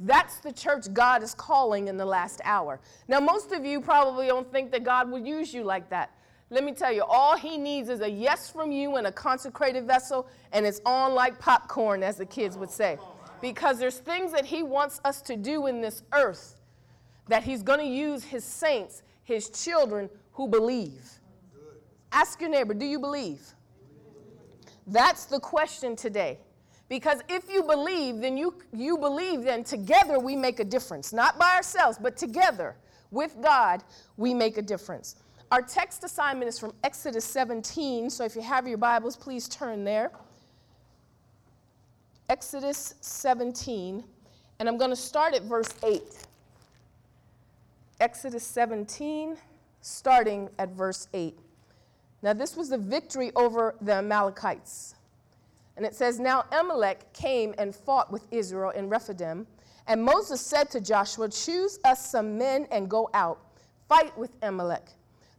That's 0.00 0.38
the 0.38 0.52
church 0.52 0.92
God 0.92 1.22
is 1.22 1.34
calling 1.34 1.88
in 1.88 1.96
the 1.96 2.04
last 2.04 2.40
hour. 2.44 2.80
Now, 3.08 3.20
most 3.20 3.52
of 3.52 3.64
you 3.64 3.80
probably 3.80 4.26
don't 4.26 4.50
think 4.50 4.70
that 4.72 4.84
God 4.84 5.10
would 5.10 5.26
use 5.26 5.54
you 5.54 5.64
like 5.64 5.88
that. 5.90 6.10
Let 6.50 6.64
me 6.64 6.72
tell 6.72 6.92
you, 6.92 7.02
all 7.02 7.36
he 7.36 7.58
needs 7.58 7.88
is 7.88 8.00
a 8.00 8.10
yes 8.10 8.50
from 8.50 8.70
you 8.70 8.96
and 8.96 9.06
a 9.06 9.12
consecrated 9.12 9.86
vessel, 9.86 10.28
and 10.52 10.64
it's 10.64 10.80
on 10.86 11.14
like 11.14 11.38
popcorn, 11.38 12.02
as 12.02 12.16
the 12.16 12.26
kids 12.26 12.56
would 12.56 12.70
say. 12.70 12.98
Because 13.40 13.78
there's 13.78 13.98
things 13.98 14.32
that 14.32 14.44
he 14.44 14.62
wants 14.62 15.00
us 15.04 15.20
to 15.22 15.36
do 15.36 15.66
in 15.66 15.80
this 15.80 16.02
earth 16.12 16.57
that 17.28 17.44
he's 17.44 17.62
going 17.62 17.80
to 17.80 17.86
use 17.86 18.24
his 18.24 18.44
saints, 18.44 19.02
his 19.22 19.48
children 19.50 20.10
who 20.32 20.48
believe. 20.48 21.04
Ask 22.10 22.40
your 22.40 22.50
neighbor, 22.50 22.74
do 22.74 22.86
you 22.86 22.98
believe? 22.98 23.40
That's 24.86 25.26
the 25.26 25.38
question 25.38 25.94
today. 25.94 26.38
Because 26.88 27.20
if 27.28 27.50
you 27.52 27.62
believe, 27.62 28.20
then 28.20 28.38
you, 28.38 28.54
you 28.72 28.96
believe, 28.96 29.42
then 29.42 29.62
together 29.62 30.18
we 30.18 30.34
make 30.34 30.58
a 30.58 30.64
difference. 30.64 31.12
Not 31.12 31.38
by 31.38 31.54
ourselves, 31.54 31.98
but 32.00 32.16
together 32.16 32.76
with 33.10 33.36
God, 33.42 33.84
we 34.16 34.32
make 34.32 34.56
a 34.56 34.62
difference. 34.62 35.16
Our 35.50 35.62
text 35.62 36.04
assignment 36.04 36.48
is 36.48 36.58
from 36.58 36.72
Exodus 36.84 37.24
17, 37.26 38.10
so 38.10 38.24
if 38.24 38.34
you 38.34 38.42
have 38.42 38.66
your 38.66 38.78
Bibles, 38.78 39.16
please 39.16 39.48
turn 39.48 39.84
there. 39.84 40.10
Exodus 42.28 42.94
17, 43.00 44.04
and 44.58 44.68
I'm 44.68 44.76
going 44.76 44.90
to 44.90 44.96
start 44.96 45.34
at 45.34 45.42
verse 45.42 45.74
8. 45.82 46.02
Exodus 48.00 48.44
17, 48.44 49.36
starting 49.80 50.48
at 50.58 50.70
verse 50.70 51.08
8. 51.12 51.38
Now, 52.22 52.32
this 52.32 52.56
was 52.56 52.68
the 52.68 52.78
victory 52.78 53.32
over 53.36 53.74
the 53.80 53.94
Amalekites. 53.94 54.94
And 55.76 55.86
it 55.86 55.94
says, 55.94 56.18
Now 56.18 56.44
Amalek 56.50 57.12
came 57.12 57.54
and 57.56 57.74
fought 57.74 58.10
with 58.10 58.26
Israel 58.32 58.70
in 58.70 58.88
Rephidim. 58.88 59.46
And 59.86 60.02
Moses 60.02 60.40
said 60.40 60.70
to 60.72 60.80
Joshua, 60.80 61.28
Choose 61.28 61.78
us 61.84 62.10
some 62.10 62.36
men 62.36 62.66
and 62.72 62.90
go 62.90 63.08
out, 63.14 63.38
fight 63.88 64.16
with 64.18 64.32
Amalek. 64.42 64.88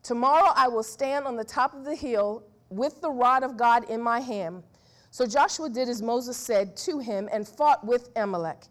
Tomorrow 0.01 0.53
I 0.55 0.69
will 0.69 0.83
stand 0.83 1.25
on 1.25 1.35
the 1.35 1.43
top 1.43 1.73
of 1.73 1.83
the 1.83 1.93
hill 1.93 2.43
with 2.69 3.01
the 3.01 3.09
rod 3.09 3.43
of 3.43 3.57
God 3.57 3.89
in 3.89 4.01
my 4.01 4.21
hand. 4.21 4.63
So 5.11 5.25
Joshua 5.25 5.69
did 5.69 5.89
as 5.89 6.01
Moses 6.01 6.37
said 6.37 6.77
to 6.77 6.99
him 6.99 7.27
and 7.33 7.47
fought 7.47 7.85
with 7.85 8.09
Amalek. 8.15 8.63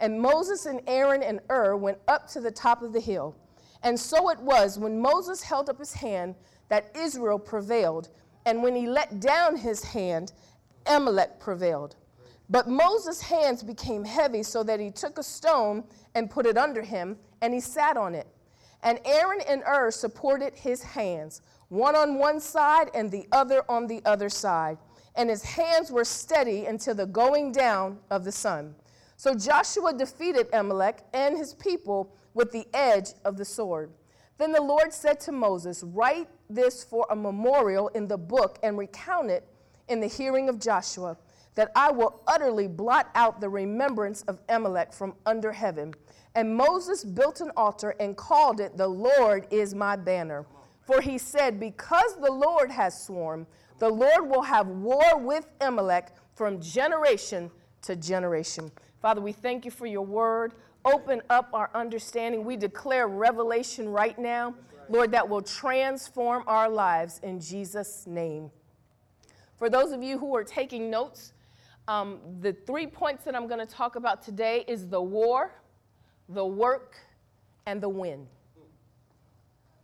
And 0.00 0.20
Moses 0.20 0.66
and 0.66 0.80
Aaron 0.86 1.22
and 1.22 1.40
Hur 1.48 1.76
went 1.76 1.98
up 2.08 2.28
to 2.28 2.40
the 2.40 2.50
top 2.50 2.82
of 2.82 2.92
the 2.92 3.00
hill. 3.00 3.36
And 3.82 3.98
so 3.98 4.30
it 4.30 4.38
was 4.40 4.78
when 4.78 5.00
Moses 5.00 5.42
held 5.42 5.68
up 5.68 5.78
his 5.78 5.92
hand 5.92 6.34
that 6.68 6.90
Israel 6.96 7.38
prevailed, 7.38 8.08
and 8.46 8.62
when 8.62 8.74
he 8.74 8.86
let 8.86 9.20
down 9.20 9.56
his 9.56 9.84
hand, 9.84 10.32
Amalek 10.86 11.38
prevailed. 11.38 11.96
But 12.50 12.68
Moses' 12.68 13.20
hands 13.20 13.62
became 13.62 14.04
heavy 14.04 14.42
so 14.42 14.62
that 14.64 14.80
he 14.80 14.90
took 14.90 15.18
a 15.18 15.22
stone 15.22 15.84
and 16.14 16.30
put 16.30 16.46
it 16.46 16.58
under 16.58 16.82
him, 16.82 17.16
and 17.40 17.54
he 17.54 17.60
sat 17.60 17.96
on 17.96 18.14
it. 18.14 18.26
And 18.82 18.98
Aaron 19.04 19.40
and 19.48 19.62
Hur 19.62 19.90
supported 19.90 20.54
his 20.54 20.82
hands, 20.82 21.40
one 21.68 21.96
on 21.96 22.18
one 22.18 22.38
side 22.40 22.90
and 22.94 23.10
the 23.10 23.26
other 23.32 23.64
on 23.68 23.86
the 23.86 24.02
other 24.04 24.28
side. 24.28 24.76
And 25.16 25.30
his 25.30 25.42
hands 25.42 25.90
were 25.90 26.04
steady 26.04 26.66
until 26.66 26.94
the 26.94 27.06
going 27.06 27.52
down 27.52 27.98
of 28.10 28.24
the 28.24 28.32
sun. 28.32 28.74
So 29.24 29.34
Joshua 29.34 29.94
defeated 29.94 30.48
Amalek 30.52 30.98
and 31.14 31.34
his 31.38 31.54
people 31.54 32.14
with 32.34 32.52
the 32.52 32.66
edge 32.74 33.14
of 33.24 33.38
the 33.38 33.44
sword. 33.46 33.90
Then 34.36 34.52
the 34.52 34.60
Lord 34.60 34.92
said 34.92 35.18
to 35.20 35.32
Moses, 35.32 35.82
Write 35.82 36.28
this 36.50 36.84
for 36.84 37.06
a 37.08 37.16
memorial 37.16 37.88
in 37.94 38.06
the 38.06 38.18
book 38.18 38.58
and 38.62 38.76
recount 38.76 39.30
it 39.30 39.48
in 39.88 40.00
the 40.00 40.08
hearing 40.08 40.50
of 40.50 40.58
Joshua, 40.58 41.16
that 41.54 41.72
I 41.74 41.90
will 41.90 42.20
utterly 42.26 42.68
blot 42.68 43.08
out 43.14 43.40
the 43.40 43.48
remembrance 43.48 44.20
of 44.24 44.40
Amalek 44.50 44.92
from 44.92 45.14
under 45.24 45.52
heaven. 45.52 45.94
And 46.34 46.54
Moses 46.54 47.02
built 47.02 47.40
an 47.40 47.50
altar 47.56 47.94
and 47.98 48.18
called 48.18 48.60
it, 48.60 48.76
The 48.76 48.88
Lord 48.88 49.46
is 49.50 49.74
my 49.74 49.96
banner. 49.96 50.44
For 50.82 51.00
he 51.00 51.16
said, 51.16 51.58
Because 51.58 52.14
the 52.20 52.30
Lord 52.30 52.70
has 52.70 53.02
sworn, 53.02 53.46
the 53.78 53.88
Lord 53.88 54.28
will 54.28 54.42
have 54.42 54.66
war 54.66 55.16
with 55.16 55.46
Amalek 55.62 56.08
from 56.34 56.60
generation 56.60 57.50
to 57.80 57.96
generation. 57.96 58.70
Father, 59.04 59.20
we 59.20 59.32
thank 59.32 59.66
you 59.66 59.70
for 59.70 59.84
your 59.84 60.00
word. 60.00 60.54
Open 60.86 61.20
up 61.28 61.50
our 61.52 61.68
understanding. 61.74 62.42
We 62.42 62.56
declare 62.56 63.06
revelation 63.06 63.86
right 63.86 64.18
now, 64.18 64.54
Lord, 64.88 65.10
that 65.10 65.28
will 65.28 65.42
transform 65.42 66.42
our 66.46 66.70
lives 66.70 67.20
in 67.22 67.38
Jesus' 67.38 68.06
name. 68.06 68.50
For 69.58 69.68
those 69.68 69.92
of 69.92 70.02
you 70.02 70.16
who 70.16 70.34
are 70.34 70.42
taking 70.42 70.88
notes, 70.88 71.34
um, 71.86 72.18
the 72.40 72.54
three 72.54 72.86
points 72.86 73.24
that 73.24 73.36
I'm 73.36 73.46
going 73.46 73.60
to 73.60 73.70
talk 73.70 73.96
about 73.96 74.22
today 74.22 74.64
is 74.66 74.88
the 74.88 75.02
war, 75.02 75.52
the 76.30 76.46
work, 76.46 76.96
and 77.66 77.82
the 77.82 77.90
win. 77.90 78.26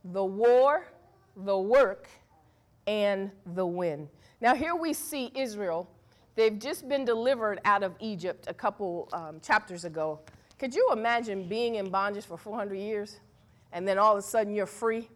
The 0.02 0.24
war, 0.24 0.86
the 1.36 1.58
work, 1.58 2.08
and 2.86 3.30
the 3.54 3.66
win. 3.66 4.08
Now, 4.40 4.54
here 4.54 4.74
we 4.74 4.94
see 4.94 5.30
Israel. 5.34 5.90
They've 6.36 6.58
just 6.58 6.88
been 6.88 7.04
delivered 7.04 7.60
out 7.64 7.82
of 7.82 7.94
Egypt 8.00 8.46
a 8.48 8.54
couple 8.54 9.08
um, 9.12 9.40
chapters 9.40 9.84
ago. 9.84 10.20
Could 10.58 10.74
you 10.74 10.90
imagine 10.92 11.48
being 11.48 11.76
in 11.76 11.90
bondage 11.90 12.24
for 12.24 12.36
400 12.36 12.74
years 12.76 13.18
and 13.72 13.86
then 13.86 13.98
all 13.98 14.12
of 14.12 14.18
a 14.18 14.22
sudden 14.22 14.54
you're 14.54 14.66
free? 14.66 15.08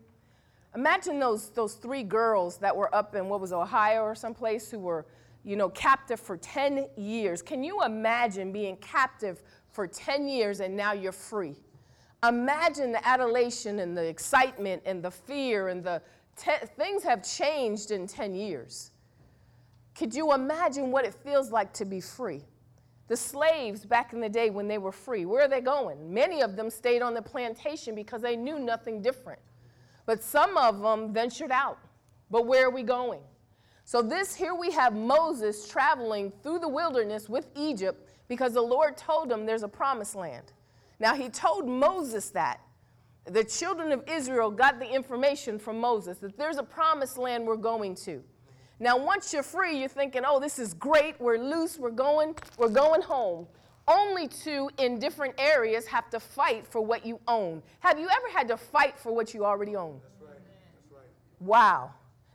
Imagine 0.75 1.21
those, 1.21 1.51
those 1.51 1.75
three 1.75 2.03
girls 2.03 2.59
that 2.59 2.77
were 2.77 2.93
up 2.95 3.15
in 3.15 3.29
what 3.29 3.41
was 3.41 3.53
Ohio 3.53 4.03
or 4.03 4.15
someplace 4.15 4.71
who 4.71 4.81
were, 4.81 5.07
you 5.45 5.55
know, 5.55 5.69
captive 5.69 6.19
for 6.19 6.37
10 6.37 6.89
years. 6.97 7.43
Can 7.43 7.63
you 7.63 7.85
imagine 7.85 8.51
being 8.51 8.77
captive 8.79 9.43
for 9.71 9.87
10 9.87 10.27
years 10.27 10.61
and 10.61 10.77
now 10.77 10.93
you're 10.93 11.13
free? 11.13 11.55
Imagine 12.27 12.91
the 12.91 13.07
adulation 13.07 13.79
and 13.81 13.97
the 13.97 14.05
excitement 14.05 14.83
and 14.85 15.03
the 15.03 15.11
fear 15.11 15.69
and 15.69 15.85
the 15.85 16.03
te- 16.37 16.67
things 16.77 17.03
have 17.05 17.23
changed 17.23 17.91
in 17.91 18.07
10 18.07 18.35
years. 18.35 18.91
Could 19.95 20.15
you 20.15 20.33
imagine 20.33 20.91
what 20.91 21.05
it 21.05 21.15
feels 21.15 21.51
like 21.51 21.73
to 21.75 21.85
be 21.85 22.01
free? 22.01 22.43
The 23.07 23.17
slaves 23.17 23.85
back 23.85 24.13
in 24.13 24.21
the 24.21 24.29
day 24.29 24.51
when 24.51 24.67
they 24.67 24.79
were 24.79 24.93
free, 24.93 25.25
where 25.27 25.45
are 25.45 25.49
they 25.49 25.61
going? 25.61 26.13
Many 26.13 26.43
of 26.43 26.57
them 26.57 26.71
stayed 26.71 27.03
on 27.03 27.15
the 27.15 27.23
plantation 27.23 27.95
because 27.95 28.23
they 28.23 28.37
knew 28.37 28.59
nothing 28.59 29.03
different. 29.03 29.41
But 30.07 30.23
some 30.23 30.57
of 30.57 30.81
them 30.81 31.13
ventured 31.13 31.51
out. 31.51 31.79
But 32.31 32.47
where 32.47 32.67
are 32.67 32.71
we 32.71 32.83
going? 32.83 33.21
So, 33.85 34.01
this 34.01 34.35
here 34.35 34.55
we 34.55 34.71
have 34.73 34.95
Moses 34.95 35.69
traveling 35.69 36.33
through 36.43 36.61
the 36.61 36.69
wilderness 36.69 37.29
with 37.29 37.49
Egypt 37.55 38.09
because 38.29 38.55
the 38.55 38.63
Lord 38.63 38.97
told 38.97 39.31
him 39.31 39.45
there's 39.45 39.63
a 39.63 39.69
promised 39.69 40.15
land. 40.15 40.53
Now, 40.99 41.15
he 41.15 41.29
told 41.29 41.69
Moses 41.69 42.31
that. 42.31 42.61
The 43.27 43.45
children 43.45 43.93
of 43.93 44.03
Israel 44.09 44.51
got 44.51 44.79
the 44.79 44.91
information 44.91 45.59
from 45.59 45.79
Moses 45.79 46.19
that 46.19 46.37
there's 46.37 46.57
a 46.57 46.63
promised 46.63 47.19
land 47.19 47.47
we're 47.47 47.57
going 47.57 47.95
to. 47.97 48.23
Now, 48.81 48.99
once 48.99 49.33
you're 49.33 49.43
free, 49.43 49.79
you're 49.79 49.89
thinking, 49.89 50.23
oh, 50.27 50.41
this 50.41 50.59
is 50.59 50.75
great. 50.75 51.21
We're 51.21 51.39
loose. 51.39 51.79
We're 51.79 51.91
going, 51.91 52.35
we're 52.59 52.69
going 52.69 53.03
home 53.03 53.47
only 53.87 54.29
to, 54.29 54.71
in 54.79 54.99
different 54.99 55.35
areas, 55.39 55.87
have 55.87 56.09
to 56.11 56.21
fight 56.21 56.67
for 56.67 56.81
what 56.81 57.05
you 57.05 57.21
own. 57.29 57.63
Have 57.81 57.99
you 57.99 58.07
ever 58.07 58.37
had 58.37 58.49
to 58.49 58.57
fight 58.57 58.99
for 58.99 59.15
what 59.15 59.35
you 59.35 59.45
already 59.45 59.77
own? 59.77 60.01
That's 60.03 60.23
right. 60.23 60.41
That's 60.75 60.93
right. 60.93 61.11
Wow. 61.41 61.93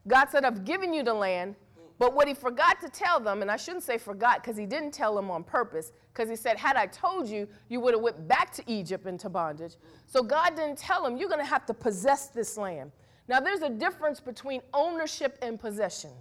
God 0.08 0.28
said, 0.30 0.46
I've 0.46 0.66
given 0.66 0.94
you 0.94 1.04
the 1.04 1.14
land, 1.14 1.56
but 1.98 2.14
what 2.14 2.28
he 2.28 2.34
forgot 2.34 2.80
to 2.82 2.90
tell 2.90 3.20
them, 3.20 3.42
and 3.42 3.52
I 3.52 3.58
shouldn't 3.58 3.84
say 3.84 3.98
forgot 3.98 4.42
because 4.42 4.56
he 4.56 4.66
didn't 4.66 4.92
tell 4.92 5.16
them 5.16 5.30
on 5.30 5.44
purpose, 5.44 5.92
because 6.14 6.30
he 6.30 6.36
said, 6.36 6.58
Had 6.58 6.78
I 6.78 6.86
told 6.86 7.28
you, 7.28 7.48
you 7.68 7.80
would 7.82 7.94
have 7.94 8.02
went 8.02 8.28
back 8.28 8.54
to 8.54 8.64
Egypt 8.72 9.06
into 9.06 9.28
bondage. 9.30 9.76
So 10.06 10.24
God 10.24 10.56
didn't 10.56 10.78
tell 10.78 11.04
them, 11.04 11.18
You're 11.18 11.30
going 11.30 11.42
to 11.42 11.50
have 11.50 11.66
to 11.66 11.74
possess 11.74 12.28
this 12.28 12.58
land. 12.58 12.92
Now, 13.30 13.40
there's 13.40 13.62
a 13.62 13.70
difference 13.70 14.20
between 14.20 14.62
ownership 14.74 15.38
and 15.42 15.58
possession. 15.58 16.12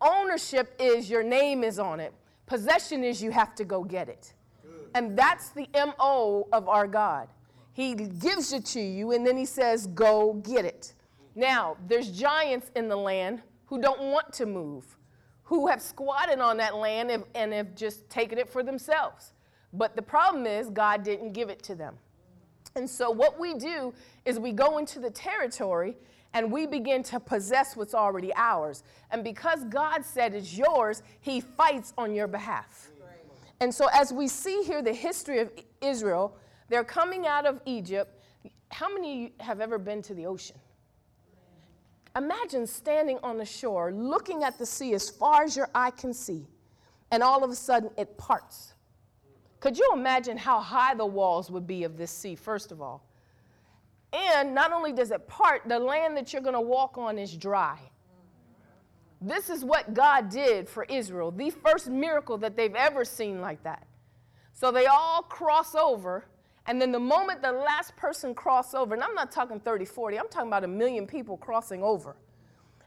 Ownership 0.00 0.74
is 0.80 1.08
your 1.08 1.22
name 1.22 1.62
is 1.62 1.78
on 1.78 2.00
it, 2.00 2.12
Possession 2.46 3.02
is 3.02 3.22
you 3.22 3.30
have 3.30 3.54
to 3.54 3.64
go 3.64 3.82
get 3.84 4.08
it. 4.08 4.34
And 4.94 5.16
that's 5.18 5.48
the 5.50 5.66
MO 5.74 6.46
of 6.52 6.68
our 6.68 6.86
God. 6.86 7.28
He 7.72 7.94
gives 7.94 8.52
it 8.52 8.64
to 8.66 8.80
you 8.80 9.12
and 9.12 9.26
then 9.26 9.36
he 9.36 9.46
says, 9.46 9.86
go 9.88 10.34
get 10.34 10.64
it. 10.64 10.92
Now, 11.34 11.76
there's 11.88 12.10
giants 12.10 12.70
in 12.76 12.88
the 12.88 12.96
land 12.96 13.42
who 13.66 13.80
don't 13.80 14.00
want 14.00 14.32
to 14.34 14.46
move, 14.46 14.84
who 15.42 15.66
have 15.66 15.82
squatted 15.82 16.38
on 16.38 16.58
that 16.58 16.76
land 16.76 17.10
and, 17.10 17.24
and 17.34 17.52
have 17.52 17.74
just 17.74 18.08
taken 18.08 18.38
it 18.38 18.48
for 18.48 18.62
themselves. 18.62 19.32
But 19.72 19.96
the 19.96 20.02
problem 20.02 20.46
is, 20.46 20.70
God 20.70 21.02
didn't 21.02 21.32
give 21.32 21.48
it 21.48 21.60
to 21.64 21.74
them. 21.74 21.96
And 22.76 22.88
so, 22.88 23.10
what 23.10 23.40
we 23.40 23.54
do 23.54 23.92
is 24.24 24.38
we 24.38 24.52
go 24.52 24.78
into 24.78 25.00
the 25.00 25.10
territory 25.10 25.96
and 26.34 26.50
we 26.50 26.66
begin 26.66 27.02
to 27.04 27.20
possess 27.20 27.76
what's 27.76 27.94
already 27.94 28.32
ours. 28.34 28.82
And 29.10 29.22
because 29.24 29.64
God 29.64 30.04
said 30.04 30.34
it's 30.34 30.56
yours, 30.56 31.02
He 31.20 31.40
fights 31.40 31.94
on 31.96 32.14
your 32.14 32.26
behalf. 32.26 32.90
And 33.60 33.72
so, 33.72 33.86
as 33.94 34.12
we 34.12 34.28
see 34.28 34.62
here 34.64 34.82
the 34.82 34.92
history 34.92 35.38
of 35.38 35.50
Israel, 35.80 36.36
they're 36.68 36.84
coming 36.84 37.26
out 37.26 37.46
of 37.46 37.60
Egypt. 37.64 38.20
How 38.70 38.92
many 38.92 39.32
have 39.38 39.60
ever 39.60 39.78
been 39.78 40.02
to 40.02 40.14
the 40.14 40.26
ocean? 40.26 40.56
Imagine 42.16 42.66
standing 42.66 43.18
on 43.22 43.38
the 43.38 43.44
shore, 43.44 43.92
looking 43.92 44.42
at 44.42 44.58
the 44.58 44.66
sea 44.66 44.94
as 44.94 45.08
far 45.10 45.44
as 45.44 45.56
your 45.56 45.68
eye 45.74 45.90
can 45.90 46.12
see, 46.12 46.46
and 47.10 47.22
all 47.22 47.44
of 47.44 47.50
a 47.50 47.54
sudden 47.54 47.90
it 47.96 48.16
parts. 48.18 48.74
Could 49.60 49.78
you 49.78 49.88
imagine 49.94 50.36
how 50.36 50.60
high 50.60 50.94
the 50.94 51.06
walls 51.06 51.50
would 51.50 51.66
be 51.66 51.84
of 51.84 51.96
this 51.96 52.10
sea, 52.10 52.34
first 52.34 52.70
of 52.70 52.82
all? 52.82 53.06
And 54.14 54.54
not 54.54 54.72
only 54.72 54.92
does 54.92 55.10
it 55.10 55.26
part, 55.26 55.62
the 55.66 55.78
land 55.78 56.16
that 56.16 56.32
you're 56.32 56.42
going 56.42 56.54
to 56.54 56.60
walk 56.60 56.96
on 56.96 57.18
is 57.18 57.36
dry. 57.36 57.78
This 59.20 59.50
is 59.50 59.64
what 59.64 59.92
God 59.92 60.28
did 60.28 60.68
for 60.68 60.84
Israel, 60.84 61.32
the 61.32 61.50
first 61.50 61.88
miracle 61.88 62.38
that 62.38 62.56
they've 62.56 62.74
ever 62.74 63.04
seen 63.04 63.40
like 63.40 63.62
that. 63.64 63.86
So 64.52 64.70
they 64.70 64.86
all 64.86 65.22
cross 65.22 65.74
over, 65.74 66.26
and 66.66 66.80
then 66.80 66.92
the 66.92 67.00
moment 67.00 67.42
the 67.42 67.50
last 67.50 67.96
person 67.96 68.34
cross 68.34 68.72
over, 68.72 68.94
and 68.94 69.02
I'm 69.02 69.14
not 69.14 69.32
talking 69.32 69.58
30, 69.58 69.84
40, 69.84 70.18
I'm 70.18 70.28
talking 70.28 70.48
about 70.48 70.62
a 70.62 70.68
million 70.68 71.06
people 71.06 71.36
crossing 71.36 71.82
over. 71.82 72.16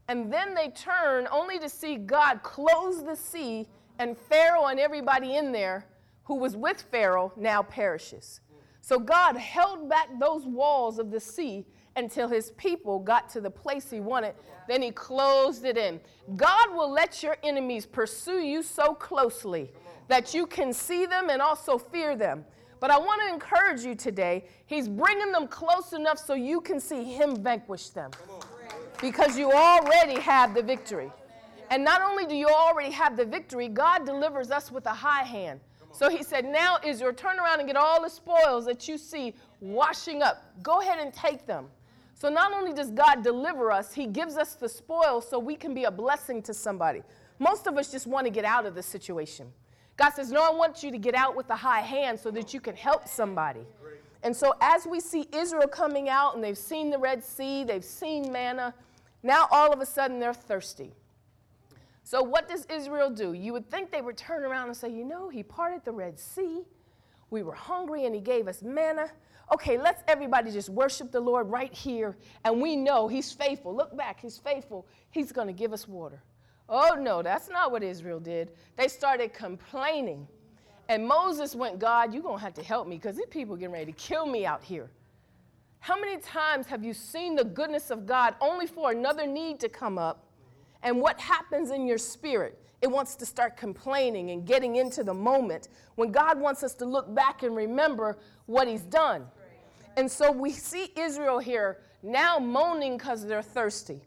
And 0.08 0.32
then 0.32 0.54
they 0.54 0.70
turn 0.70 1.28
only 1.30 1.60
to 1.60 1.68
see 1.68 1.98
God 1.98 2.42
close 2.42 3.04
the 3.04 3.16
sea, 3.16 3.68
and 4.00 4.18
Pharaoh 4.18 4.68
and 4.68 4.80
everybody 4.80 5.36
in 5.36 5.52
there 5.52 5.86
who 6.24 6.36
was 6.36 6.56
with 6.56 6.84
Pharaoh 6.92 7.34
now 7.36 7.64
perishes. 7.64 8.40
So 8.88 8.98
God 8.98 9.36
held 9.36 9.90
back 9.90 10.08
those 10.18 10.46
walls 10.46 10.98
of 10.98 11.12
the 11.12 11.20
sea 11.20 11.66
until 11.98 12.30
his 12.30 12.52
people 12.52 13.00
got 13.00 13.28
to 13.32 13.42
the 13.42 13.52
place 13.52 13.92
he 13.92 14.00
wanted. 14.00 14.34
Then 14.66 14.82
he 14.82 14.92
closed 14.92 15.66
it 15.66 15.78
in. 15.78 16.00
God 16.38 16.74
will 16.74 16.90
let 16.90 17.22
your 17.22 17.36
enemies 17.44 17.86
pursue 17.86 18.40
you 18.40 18.64
so 18.64 18.94
closely 18.94 19.74
that 20.08 20.34
you 20.34 20.46
can 20.46 20.72
see 20.72 21.06
them 21.06 21.30
and 21.30 21.42
also 21.42 21.78
fear 21.78 22.16
them. 22.16 22.46
But 22.80 22.90
I 22.90 22.98
want 22.98 23.22
to 23.24 23.28
encourage 23.28 23.82
you 23.82 23.94
today. 23.94 24.46
He's 24.68 24.88
bringing 24.88 25.34
them 25.34 25.50
close 25.50 25.92
enough 25.92 26.18
so 26.18 26.34
you 26.34 26.62
can 26.62 26.80
see 26.80 27.04
him 27.04 27.44
vanquish 27.44 27.90
them. 27.90 28.12
Because 29.02 29.38
you 29.38 29.52
already 29.52 30.18
have 30.22 30.54
the 30.54 30.64
victory. 30.64 31.12
And 31.72 31.84
not 31.84 32.02
only 32.02 32.26
do 32.26 32.36
you 32.36 32.48
already 32.48 32.92
have 32.92 33.18
the 33.18 33.26
victory, 33.26 33.68
God 33.68 34.06
delivers 34.06 34.50
us 34.50 34.72
with 34.72 34.86
a 34.86 34.94
high 34.94 35.24
hand. 35.24 35.60
So 35.98 36.12
he 36.12 36.22
said, 36.22 36.46
Now 36.46 36.78
Israel, 36.86 37.12
turn 37.12 37.40
around 37.40 37.58
and 37.58 37.68
get 37.68 37.76
all 37.76 38.00
the 38.04 38.10
spoils 38.10 38.66
that 38.66 38.88
you 38.88 39.00
see 39.00 39.34
washing 39.62 40.22
up. 40.22 40.46
Go 40.62 40.80
ahead 40.80 41.00
and 41.00 41.12
take 41.12 41.48
them. 41.48 41.66
So 42.14 42.30
not 42.30 42.54
only 42.54 42.72
does 42.72 42.92
God 42.92 43.24
deliver 43.24 43.72
us, 43.72 43.96
he 43.96 44.06
gives 44.06 44.38
us 44.38 44.54
the 44.54 44.70
spoils 44.70 45.28
so 45.28 45.40
we 45.40 45.56
can 45.56 45.74
be 45.74 45.86
a 45.86 45.92
blessing 45.92 46.44
to 46.44 46.54
somebody. 46.54 47.02
Most 47.40 47.66
of 47.66 47.80
us 47.80 47.92
just 47.92 48.06
want 48.06 48.28
to 48.28 48.30
get 48.30 48.46
out 48.46 48.68
of 48.68 48.76
the 48.76 48.84
situation. 48.84 49.52
God 49.98 50.12
says, 50.12 50.32
No, 50.32 50.44
I 50.44 50.52
want 50.52 50.84
you 50.84 50.92
to 50.92 51.00
get 51.00 51.16
out 51.16 51.36
with 51.36 51.50
a 51.50 51.56
high 51.56 51.82
hand 51.82 52.20
so 52.20 52.30
that 52.30 52.54
you 52.54 52.60
can 52.60 52.76
help 52.76 53.08
somebody. 53.08 53.66
And 54.22 54.36
so, 54.36 54.54
as 54.62 54.86
we 54.86 55.00
see 55.00 55.28
Israel 55.34 55.68
coming 55.68 56.10
out 56.10 56.36
and 56.36 56.44
they've 56.44 56.56
seen 56.56 56.92
the 56.92 57.00
Red 57.00 57.24
Sea, 57.24 57.64
they've 57.64 57.84
seen 57.84 58.32
manna, 58.32 58.76
now 59.24 59.48
all 59.50 59.74
of 59.74 59.80
a 59.80 59.86
sudden 59.86 60.20
they're 60.20 60.34
thirsty. 60.36 60.94
So, 62.10 62.24
what 62.24 62.48
does 62.48 62.66
Israel 62.68 63.10
do? 63.10 63.34
You 63.34 63.52
would 63.52 63.70
think 63.70 63.92
they 63.92 64.02
would 64.02 64.16
turn 64.16 64.46
around 64.46 64.68
and 64.68 64.78
say, 64.78 64.90
You 64.90 65.04
know, 65.04 65.28
he 65.28 65.44
parted 65.44 65.84
the 65.84 65.92
Red 65.92 66.18
Sea. 66.18 66.62
We 67.30 67.44
were 67.44 67.54
hungry 67.54 68.06
and 68.06 68.16
he 68.16 68.22
gave 68.22 68.48
us 68.48 68.62
manna 68.62 69.10
okay, 69.52 69.78
let's 69.78 70.04
everybody 70.08 70.52
just 70.52 70.70
worship 70.70 71.12
the 71.12 71.20
Lord 71.20 71.50
right 71.50 71.74
here, 71.74 72.18
and 72.44 72.62
we 72.62 72.76
know 72.76 73.08
He's 73.08 73.32
faithful. 73.32 73.76
Look 73.76 73.96
back, 73.96 74.20
He's 74.20 74.38
faithful. 74.38 74.88
He's 75.12 75.32
going 75.32 75.48
to 75.48 75.54
give 75.54 75.74
us 75.74 75.88
water. 75.88 76.22
Oh, 76.70 76.98
no, 77.00 77.22
that's 77.22 77.50
not 77.50 77.72
what 77.72 77.82
Israel 77.82 78.20
did. 78.20 78.52
They 78.76 78.90
started 78.90 79.34
complaining. 79.34 80.28
And 80.90 81.08
Moses 81.08 81.56
went, 81.56 81.80
God, 81.80 82.14
you're 82.14 82.24
going 82.24 82.40
to 82.40 82.44
have 82.44 82.54
to 82.56 82.64
help 82.64 82.88
me 82.88 82.98
because 82.98 83.16
these 83.16 83.26
people 83.30 83.56
are 83.56 83.58
getting 83.58 83.74
ready 83.74 83.92
to 83.92 83.98
kill 83.98 84.26
me 84.26 84.46
out 84.46 84.64
here. 84.64 84.90
How 85.80 85.98
many 85.98 86.18
times 86.18 86.68
have 86.68 86.84
you 86.84 86.94
seen 86.94 87.36
the 87.36 87.46
goodness 87.46 87.90
of 87.90 88.06
God 88.06 88.36
only 88.42 88.68
for 88.68 88.92
another 88.92 89.26
need 89.26 89.62
to 89.62 89.70
come 89.70 89.98
up? 89.98 90.27
And 90.84 91.02
what 91.02 91.20
happens 91.20 91.72
in 91.72 91.86
your 91.86 91.98
spirit? 91.98 92.60
It 92.82 92.88
wants 92.88 93.16
to 93.16 93.26
start 93.26 93.58
complaining 93.58 94.32
and 94.32 94.46
getting 94.46 94.76
into 94.76 95.04
the 95.04 95.14
moment 95.14 95.70
when 95.96 96.12
God 96.12 96.40
wants 96.40 96.64
us 96.64 96.74
to 96.76 96.86
look 96.86 97.14
back 97.14 97.44
and 97.44 97.56
remember 97.56 98.18
what 98.46 98.68
He's 98.68 98.84
done. 98.84 99.26
And 99.96 100.10
so 100.10 100.32
we 100.32 100.52
see 100.52 100.92
Israel 100.96 101.40
here 101.40 101.80
now 102.04 102.38
moaning 102.38 102.98
because 102.98 103.26
they're 103.26 103.42
thirsty. 103.42 104.02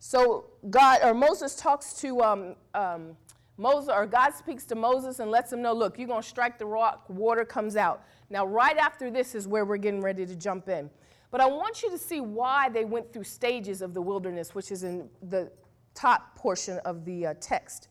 So 0.00 0.46
God 0.68 1.00
or 1.02 1.14
Moses 1.14 1.54
talks 1.54 1.92
to 2.00 2.22
um, 2.22 2.56
um, 2.74 3.16
Moses, 3.56 3.90
or 3.92 4.06
God 4.06 4.34
speaks 4.34 4.64
to 4.66 4.74
Moses 4.76 5.18
and 5.18 5.30
lets 5.30 5.52
him 5.52 5.60
know, 5.60 5.72
look, 5.72 5.98
you're 5.98 6.08
going 6.08 6.22
to 6.22 6.28
strike 6.28 6.58
the 6.58 6.66
rock, 6.66 7.04
water 7.08 7.44
comes 7.44 7.76
out. 7.76 8.04
Now, 8.30 8.46
right 8.46 8.76
after 8.76 9.10
this 9.10 9.34
is 9.34 9.48
where 9.48 9.64
we're 9.64 9.78
getting 9.78 10.00
ready 10.00 10.24
to 10.26 10.36
jump 10.36 10.68
in. 10.68 10.88
But 11.30 11.40
I 11.40 11.46
want 11.46 11.82
you 11.82 11.90
to 11.90 11.98
see 11.98 12.20
why 12.20 12.68
they 12.68 12.84
went 12.84 13.12
through 13.12 13.24
stages 13.24 13.82
of 13.82 13.94
the 13.94 14.00
wilderness, 14.00 14.54
which 14.54 14.70
is 14.70 14.84
in 14.84 15.08
the 15.28 15.50
top 15.98 16.36
portion 16.36 16.78
of 16.84 17.04
the 17.04 17.26
uh, 17.26 17.34
text. 17.40 17.88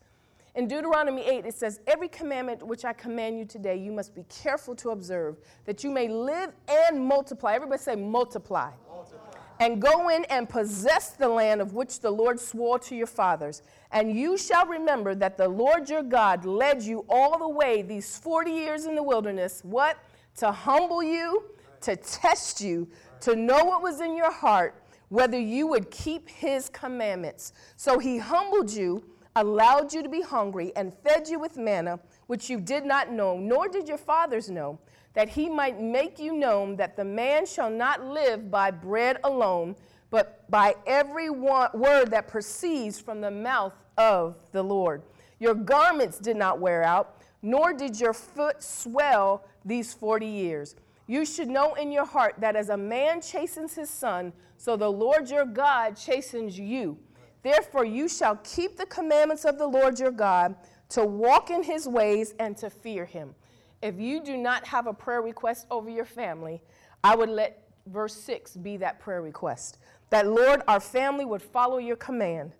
In 0.54 0.66
Deuteronomy 0.66 1.22
8, 1.22 1.44
it 1.44 1.54
says, 1.54 1.80
Every 1.86 2.08
commandment 2.08 2.66
which 2.66 2.84
I 2.84 2.94
command 2.94 3.38
you 3.38 3.44
today, 3.44 3.76
you 3.76 3.92
must 3.92 4.14
be 4.14 4.24
careful 4.24 4.74
to 4.76 4.90
observe, 4.90 5.36
that 5.66 5.84
you 5.84 5.90
may 5.90 6.08
live 6.08 6.52
and 6.68 7.04
multiply. 7.04 7.54
Everybody 7.54 7.80
say, 7.80 7.94
multiply. 7.94 8.70
multiply. 8.88 9.40
And 9.60 9.82
go 9.82 10.08
in 10.08 10.24
and 10.26 10.48
possess 10.48 11.10
the 11.10 11.28
land 11.28 11.60
of 11.60 11.74
which 11.74 12.00
the 12.00 12.10
Lord 12.10 12.40
swore 12.40 12.78
to 12.80 12.96
your 12.96 13.06
fathers. 13.06 13.62
And 13.92 14.16
you 14.16 14.38
shall 14.38 14.66
remember 14.66 15.14
that 15.16 15.36
the 15.36 15.48
Lord 15.48 15.90
your 15.90 16.02
God 16.02 16.44
led 16.44 16.82
you 16.82 17.04
all 17.08 17.38
the 17.38 17.48
way 17.48 17.82
these 17.82 18.16
40 18.16 18.50
years 18.50 18.86
in 18.86 18.94
the 18.94 19.02
wilderness. 19.02 19.60
What? 19.64 19.98
To 20.36 20.50
humble 20.50 21.02
you, 21.02 21.44
to 21.82 21.96
test 21.96 22.60
you, 22.60 22.88
to 23.20 23.36
know 23.36 23.64
what 23.64 23.82
was 23.82 24.00
in 24.00 24.16
your 24.16 24.32
heart, 24.32 24.82
whether 25.08 25.38
you 25.38 25.66
would 25.66 25.90
keep 25.90 26.28
his 26.28 26.68
commandments. 26.68 27.52
So 27.76 27.98
he 27.98 28.18
humbled 28.18 28.70
you 28.70 29.04
allowed 29.36 29.92
you 29.92 30.02
to 30.02 30.08
be 30.08 30.20
hungry, 30.20 30.72
and 30.74 30.92
fed 31.04 31.28
you 31.28 31.38
with 31.38 31.56
manna, 31.56 32.00
which 32.26 32.50
you 32.50 32.60
did 32.60 32.84
not 32.84 33.12
know, 33.12 33.38
nor 33.38 33.68
did 33.68 33.88
your 33.88 33.98
fathers 33.98 34.50
know, 34.50 34.78
that 35.14 35.28
he 35.28 35.48
might 35.48 35.80
make 35.80 36.18
you 36.18 36.34
known 36.34 36.76
that 36.76 36.96
the 36.96 37.04
man 37.04 37.46
shall 37.46 37.70
not 37.70 38.04
live 38.04 38.50
by 38.50 38.70
bread 38.70 39.18
alone, 39.24 39.76
but 40.10 40.50
by 40.50 40.74
every 40.86 41.30
word 41.30 42.10
that 42.10 42.26
proceeds 42.28 43.00
from 43.00 43.20
the 43.20 43.30
mouth 43.30 43.74
of 43.96 44.36
the 44.52 44.62
Lord. 44.62 45.02
Your 45.38 45.54
garments 45.54 46.18
did 46.18 46.36
not 46.36 46.58
wear 46.58 46.82
out, 46.82 47.22
nor 47.42 47.72
did 47.72 48.00
your 48.00 48.12
foot 48.12 48.62
swell 48.62 49.44
these 49.64 49.94
40 49.94 50.26
years. 50.26 50.74
You 51.08 51.24
should 51.24 51.48
know 51.48 51.72
in 51.74 51.90
your 51.90 52.04
heart 52.04 52.34
that 52.38 52.54
as 52.54 52.68
a 52.68 52.76
man 52.76 53.22
chastens 53.22 53.74
his 53.74 53.88
son, 53.88 54.32
so 54.58 54.76
the 54.76 54.92
Lord 54.92 55.30
your 55.30 55.46
God 55.46 55.96
chastens 55.96 56.58
you. 56.58 56.98
Therefore, 57.42 57.86
you 57.86 58.08
shall 58.08 58.36
keep 58.44 58.76
the 58.76 58.84
commandments 58.84 59.46
of 59.46 59.58
the 59.58 59.66
Lord 59.66 59.98
your 59.98 60.10
God 60.10 60.54
to 60.90 61.04
walk 61.04 61.50
in 61.50 61.62
his 61.62 61.88
ways 61.88 62.34
and 62.38 62.56
to 62.58 62.68
fear 62.68 63.06
him. 63.06 63.34
If 63.80 63.98
you 63.98 64.22
do 64.22 64.36
not 64.36 64.66
have 64.66 64.86
a 64.86 64.92
prayer 64.92 65.22
request 65.22 65.66
over 65.70 65.88
your 65.88 66.04
family, 66.04 66.62
I 67.02 67.16
would 67.16 67.30
let 67.30 67.68
verse 67.86 68.14
6 68.14 68.56
be 68.58 68.76
that 68.76 69.00
prayer 69.00 69.22
request. 69.22 69.78
That, 70.10 70.26
Lord, 70.26 70.60
our 70.68 70.80
family 70.80 71.24
would 71.24 71.42
follow 71.42 71.78
your 71.78 71.96
command, 71.96 72.52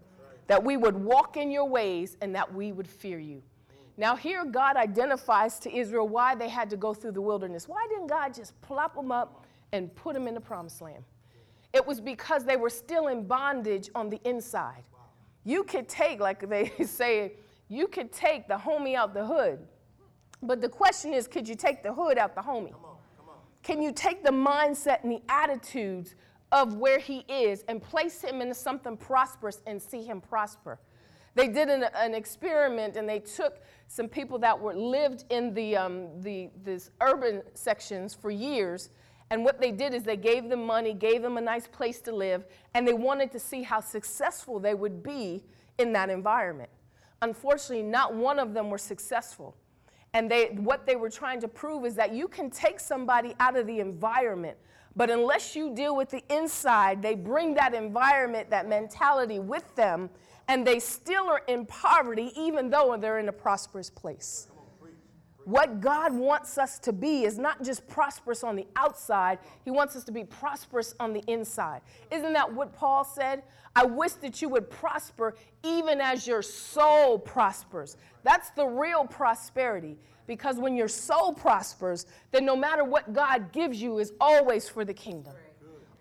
that 0.47 0.65
we 0.65 0.79
would 0.79 0.97
walk 0.97 1.37
in 1.37 1.51
your 1.51 1.67
ways, 1.67 2.17
and 2.23 2.35
that 2.35 2.55
we 2.55 2.73
would 2.73 2.89
fear 2.89 3.19
you. 3.19 3.43
Now, 3.99 4.15
here 4.15 4.45
God 4.45 4.77
identifies 4.77 5.59
to 5.59 5.77
Israel 5.77 6.07
why 6.07 6.37
they 6.37 6.49
had 6.49 6.71
to 6.71 6.77
go 6.77 6.95
through 6.95 7.13
the 7.13 7.21
wilderness. 7.21 7.67
Why 7.69 7.85
didn't 7.91 8.07
God 8.07 8.33
just 8.33 8.59
plop 8.61 8.95
them 8.95 9.11
up 9.11 9.45
and 9.73 9.95
put 9.97 10.15
them 10.15 10.29
in 10.29 10.35
the 10.35 10.41
promised 10.41 10.81
land? 10.81 11.03
It 11.73 11.85
was 11.85 12.01
because 12.01 12.45
they 12.45 12.57
were 12.57 12.71
still 12.71 13.09
in 13.09 13.27
bondage 13.27 13.91
on 13.97 14.09
the 14.09 14.21
inside. 14.25 14.85
You 15.45 15.65
could 15.65 15.89
take, 15.89 16.21
like 16.21 16.49
they 16.49 16.71
say, 16.85 17.33
you 17.69 17.89
could 17.89 18.13
take 18.13 18.47
the 18.47 18.55
homie 18.55 18.95
out 18.95 19.15
the 19.15 19.27
hood. 19.27 19.59
But 20.43 20.61
the 20.61 20.69
question 20.69 21.13
is, 21.13 21.27
could 21.27 21.49
you 21.49 21.57
take 21.57 21.83
the 21.83 21.93
hood 21.93 22.19
out 22.19 22.37
the 22.37 22.41
homie? 22.41 22.71
Come 22.71 22.85
on, 22.85 22.97
come 23.17 23.29
on. 23.29 23.37
Can 23.65 23.83
you 23.83 23.91
take 23.93 24.23
the 24.23 24.31
mindset 24.31 25.03
and 25.03 25.11
the 25.11 25.23
attitudes 25.29 26.15
of 26.53 26.77
where 26.77 27.01
he 27.01 27.25
is 27.29 27.65
and 27.67 27.83
place 27.83 28.23
him 28.23 28.41
into 28.41 28.55
something 28.55 28.97
prosperous 28.97 29.61
and 29.67 29.83
see 29.83 30.05
him 30.05 30.21
prosper? 30.21 30.79
They 31.39 31.49
did 31.49 31.69
an, 31.69 31.85
an 31.95 32.15
experiment 32.15 32.97
and 32.97 33.09
they 33.09 33.21
took 33.21 33.61
some 33.87 34.09
people 34.09 34.39
that 34.41 34.59
were 34.59 34.75
lived 34.75 35.25
in 35.31 35.55
the, 35.55 35.77
um, 35.77 36.21
the 36.21 36.51
this 36.65 36.91
urban 37.01 37.43
sections 37.55 38.13
for 38.13 38.31
years 38.31 38.91
and 39.31 39.45
what 39.45 39.61
they 39.61 39.71
did 39.71 39.95
is 39.95 40.03
they 40.03 40.17
gave 40.17 40.49
them 40.49 40.65
money, 40.65 40.95
gave 40.95 41.23
them 41.23 41.37
a 41.37 41.41
nice 41.41 41.67
place 41.67 42.01
to 42.03 42.13
live, 42.13 42.45
and 42.75 42.87
they 42.87 42.95
wanted 42.95 43.31
to 43.33 43.39
see 43.39 43.63
how 43.63 43.81
successful 43.81 44.59
they 44.59 44.75
would 44.75 45.03
be 45.03 45.45
in 45.79 45.93
that 45.93 46.11
environment. 46.11 46.71
Unfortunately, 47.21 47.83
not 47.83 48.15
one 48.15 48.39
of 48.39 48.55
them 48.55 48.71
were 48.71 48.79
successful. 48.79 49.55
And 50.15 50.31
they, 50.31 50.47
what 50.47 50.87
they 50.87 50.97
were 50.97 51.11
trying 51.11 51.41
to 51.43 51.49
prove 51.49 51.85
is 51.85 51.95
that 51.97 52.13
you 52.15 52.29
can 52.29 52.49
take 52.49 52.81
somebody 52.81 53.35
out 53.39 53.57
of 53.57 53.67
the 53.67 53.81
environment, 53.81 54.57
but 54.97 55.11
unless 55.11 55.55
you 55.55 55.75
deal 55.75 55.95
with 55.95 56.11
the 56.11 56.23
inside, 56.29 57.03
they 57.03 57.15
bring 57.15 57.55
that 57.55 57.75
environment, 57.75 58.51
that 58.51 58.69
mentality 58.69 59.39
with 59.39 59.75
them, 59.77 60.11
and 60.49 60.67
they 60.67 60.81
still 60.81 61.29
are 61.29 61.43
in 61.47 61.67
poverty 61.67 62.33
even 62.37 62.71
though 62.71 62.97
they're 62.99 63.19
in 63.19 63.29
a 63.29 63.33
prosperous 63.33 63.91
place. 63.91 64.49
What 65.49 65.81
God 65.81 66.13
wants 66.13 66.59
us 66.59 66.79
to 66.81 66.93
be 66.93 67.25
is 67.25 67.39
not 67.39 67.63
just 67.63 67.89
prosperous 67.89 68.45
on 68.45 68.55
the 68.55 68.67
outside, 68.77 69.39
He 69.65 69.71
wants 69.71 69.97
us 69.97 70.05
to 70.05 70.13
be 70.13 70.25
prosperous 70.25 70.95
on 71.01 71.15
the 71.15 71.23
inside. 71.27 71.81
Isn't 72.11 72.35
that 72.35 72.53
what 72.53 72.75
Paul 72.75 73.03
said? 73.03 73.43
I 73.75 73.87
wish 73.87 74.13
that 74.15 74.43
you 74.43 74.51
would 74.51 74.69
prosper 74.69 75.37
even 75.65 76.03
as 76.03 76.27
your 76.27 76.43
soul 76.43 77.19
prospers. 77.19 77.97
That's 78.25 78.51
the 78.51 78.67
real 78.67 79.07
prosperity. 79.07 79.97
Because 80.29 80.59
when 80.59 80.77
your 80.77 80.87
soul 80.87 81.33
prospers, 81.33 82.07
then 82.31 82.45
no 82.45 82.55
matter 82.55 82.85
what 82.85 83.13
God 83.13 83.51
gives 83.51 83.83
you 83.83 83.99
is 83.99 84.13
always 84.21 84.69
for 84.69 84.85
the 84.85 84.95
kingdom. 84.95 85.33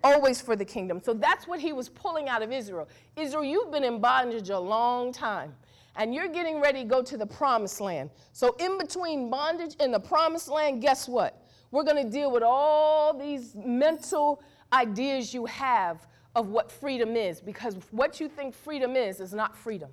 Always 0.03 0.41
for 0.41 0.55
the 0.55 0.65
kingdom. 0.65 1.01
So 1.01 1.13
that's 1.13 1.47
what 1.47 1.59
he 1.59 1.73
was 1.73 1.89
pulling 1.89 2.29
out 2.29 2.43
of 2.43 2.51
Israel. 2.51 2.87
Israel, 3.15 3.43
you've 3.43 3.71
been 3.71 3.85
in 3.85 3.99
bondage 3.99 4.49
a 4.49 4.59
long 4.59 5.11
time 5.11 5.55
and 5.95 6.13
you're 6.13 6.27
getting 6.27 6.59
ready 6.61 6.83
to 6.83 6.85
go 6.85 7.01
to 7.01 7.17
the 7.17 7.25
promised 7.25 7.81
land. 7.81 8.09
So, 8.33 8.55
in 8.59 8.77
between 8.77 9.29
bondage 9.29 9.75
and 9.79 9.93
the 9.93 9.99
promised 9.99 10.49
land, 10.49 10.81
guess 10.81 11.07
what? 11.07 11.47
We're 11.71 11.83
going 11.83 12.03
to 12.03 12.09
deal 12.09 12.31
with 12.31 12.43
all 12.43 13.17
these 13.17 13.55
mental 13.55 14.43
ideas 14.71 15.33
you 15.33 15.45
have 15.45 16.05
of 16.35 16.49
what 16.49 16.71
freedom 16.71 17.15
is 17.15 17.41
because 17.41 17.77
what 17.91 18.19
you 18.19 18.29
think 18.29 18.53
freedom 18.53 18.95
is 18.95 19.19
is 19.19 19.33
not 19.33 19.57
freedom. 19.57 19.89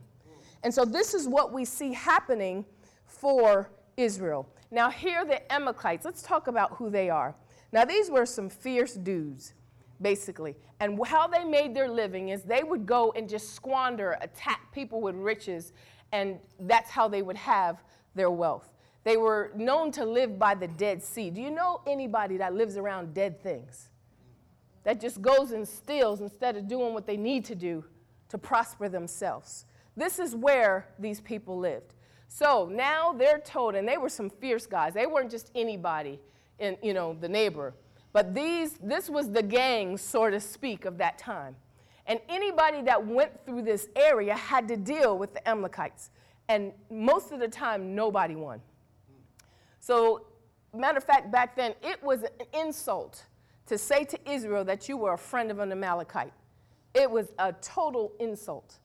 And 0.63 0.73
so, 0.73 0.85
this 0.85 1.15
is 1.15 1.27
what 1.27 1.53
we 1.53 1.65
see 1.65 1.93
happening 1.93 2.65
for 3.07 3.71
Israel. 3.97 4.49
Now, 4.71 4.91
here 4.91 5.25
the 5.25 5.53
Amalekites. 5.53 6.05
Let's 6.05 6.23
talk 6.23 6.47
about 6.47 6.73
who 6.77 6.91
they 6.91 7.11
are. 7.11 7.35
Now, 7.73 7.85
these 7.85 8.11
were 8.11 8.27
some 8.27 8.49
fierce 8.49 8.95
dudes, 8.95 9.55
basically. 10.01 10.57
And 10.81 10.99
how 11.07 11.27
they 11.27 11.45
made 11.45 11.75
their 11.75 11.89
living 11.89 12.29
is 12.31 12.43
they 12.43 12.63
would 12.63 12.87
go 12.87 13.13
and 13.17 13.29
just 13.29 13.55
squander, 13.55 14.17
attack 14.21 14.73
people 14.73 15.01
with 15.01 15.15
riches, 15.15 15.73
and 16.13 16.39
that's 16.61 16.91
how 16.91 17.09
they 17.09 17.23
would 17.23 17.37
have 17.37 17.83
their 18.15 18.31
wealth. 18.31 18.73
They 19.05 19.17
were 19.17 19.53
known 19.55 19.91
to 19.93 20.05
live 20.05 20.39
by 20.39 20.55
the 20.55 20.69
Dead 20.69 21.03
Sea. 21.03 21.31
Do 21.31 21.41
you 21.41 21.51
know 21.51 21.81
anybody 21.87 22.37
that 22.39 22.55
lives 22.55 22.77
around 22.77 23.13
dead 23.13 23.43
things? 23.43 23.89
That 24.85 25.01
just 25.01 25.21
goes 25.21 25.53
and 25.53 25.67
steals 25.67 26.21
instead 26.21 26.57
of 26.57 26.69
doing 26.69 26.95
what 26.95 27.07
they 27.07 27.17
need 27.17 27.45
to 27.47 27.55
do 27.55 27.85
to 28.29 28.39
prosper 28.39 28.89
themselves. 28.89 29.67
This 29.97 30.19
is 30.19 30.35
where 30.35 30.89
these 30.99 31.21
people 31.21 31.59
lived. 31.59 31.94
So 32.29 32.69
now 32.71 33.13
they're 33.13 33.39
told, 33.39 33.75
and 33.75 33.87
they 33.87 33.97
were 33.97 34.09
some 34.09 34.29
fierce 34.29 34.67
guys. 34.67 34.95
They 34.95 35.07
weren't 35.07 35.31
just 35.31 35.51
anybody 35.55 36.19
in, 36.59 36.77
you 36.83 36.95
know, 36.95 37.17
the 37.21 37.29
neighbor. 37.29 37.75
But 38.13 38.35
these, 38.35 38.75
this 38.83 39.11
was 39.11 39.31
the 39.31 39.43
gang, 39.43 39.97
so 39.97 40.31
to 40.31 40.41
speak, 40.41 40.85
of 40.85 40.99
that 40.99 41.19
time. 41.19 41.57
And 42.07 42.21
anybody 42.29 42.83
that 42.83 43.05
went 43.05 43.45
through 43.47 43.63
this 43.63 43.89
area 43.97 44.35
had 44.35 44.69
to 44.69 44.77
deal 44.77 45.19
with 45.19 45.33
the 45.35 45.49
Amalekites. 45.49 46.11
And 46.49 46.73
most 46.91 47.33
of 47.33 47.41
the 47.41 47.49
time, 47.49 47.95
nobody 47.95 48.35
won. 48.35 48.61
So, 49.81 50.27
matter 50.75 50.99
of 50.99 51.05
fact, 51.05 51.33
back 51.33 51.57
then, 51.57 51.75
it 51.83 52.03
was 52.03 52.23
an 52.23 52.47
insult 52.53 53.25
to 53.67 53.79
say 53.79 54.05
to 54.05 54.31
Israel 54.31 54.65
that 54.65 54.89
you 54.89 54.97
were 54.97 55.15
a 55.15 55.19
friend 55.19 55.51
of 55.51 55.59
an 55.59 55.73
Amalekite. 55.73 56.33
It 56.95 57.11
was 57.11 57.33
a 57.39 57.53
total 57.55 58.13
insult. 58.21 58.79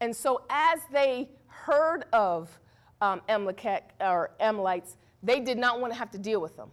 And 0.00 0.14
so, 0.14 0.42
as 0.50 0.80
they 0.92 1.28
heard 1.46 2.04
of 2.12 2.58
um, 3.04 3.20
or 4.00 4.30
Amalekites, 4.40 4.96
they 5.22 5.40
did 5.40 5.58
not 5.58 5.80
want 5.80 5.92
to 5.92 5.98
have 5.98 6.10
to 6.12 6.18
deal 6.18 6.40
with 6.40 6.56
them. 6.56 6.70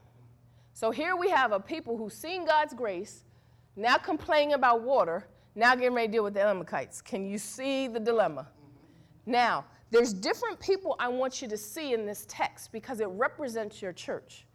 So, 0.74 0.92
here 0.92 1.16
we 1.16 1.30
have 1.30 1.52
a 1.52 1.60
people 1.60 1.98
who've 1.98 2.14
seen 2.14 2.46
God's 2.46 2.74
grace, 2.74 3.24
now 3.76 3.98
complaining 3.98 4.54
about 4.54 4.82
water, 4.82 5.28
now 5.56 5.76
getting 5.76 5.94
ready 5.94 6.08
to 6.08 6.12
deal 6.12 6.24
with 6.24 6.34
the 6.34 6.42
Amalekites. 6.42 7.02
Can 7.02 7.26
you 7.26 7.38
see 7.38 7.88
the 7.88 8.00
dilemma? 8.00 8.42
Mm-hmm. 8.42 9.32
Now, 9.32 9.66
there's 9.90 10.14
different 10.14 10.60
people 10.60 10.96
I 11.00 11.10
want 11.10 11.42
you 11.42 11.50
to 11.50 11.58
see 11.58 11.94
in 11.94 12.06
this 12.06 12.26
text 12.30 12.72
because 12.72 13.02
it 13.02 13.08
represents 13.08 13.82
your 13.82 13.92
church. 13.92 14.46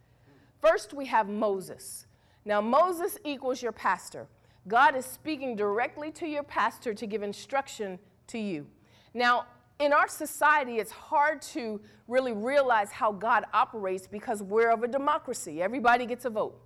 First, 0.63 0.95
we 0.95 1.05
have 1.07 1.29
Moses. 1.29 2.07
Now, 2.47 2.63
Moses 2.63 3.19
equals 3.25 3.61
your 3.61 3.73
pastor. 3.73 4.27
God 4.67 4.97
is 4.97 5.05
speaking 5.05 5.55
directly 5.55 6.11
to 6.13 6.27
your 6.27 6.43
pastor 6.43 6.95
to 6.95 7.07
give 7.07 7.23
instruction 7.23 7.99
to 8.29 8.39
you. 8.39 8.67
Now, 9.13 9.47
in 9.79 9.93
our 9.93 10.09
society, 10.09 10.79
it's 10.79 10.93
hard 10.93 11.43
to 11.43 11.81
really 12.09 12.33
realize 12.33 12.91
how 12.91 13.13
God 13.13 13.45
operates 13.53 14.07
because 14.07 14.43
we're 14.43 14.71
of 14.71 14.83
a 14.83 14.89
democracy. 14.89 15.63
Everybody 15.63 16.07
gets 16.07 16.25
a 16.25 16.31
vote. 16.31 16.59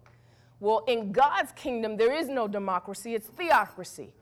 Well, 0.60 0.84
in 0.86 1.10
God's 1.10 1.52
kingdom, 1.52 1.96
there 1.96 2.12
is 2.12 2.28
no 2.28 2.46
democracy, 2.46 3.14
it's 3.14 3.26
theocracy. 3.26 4.12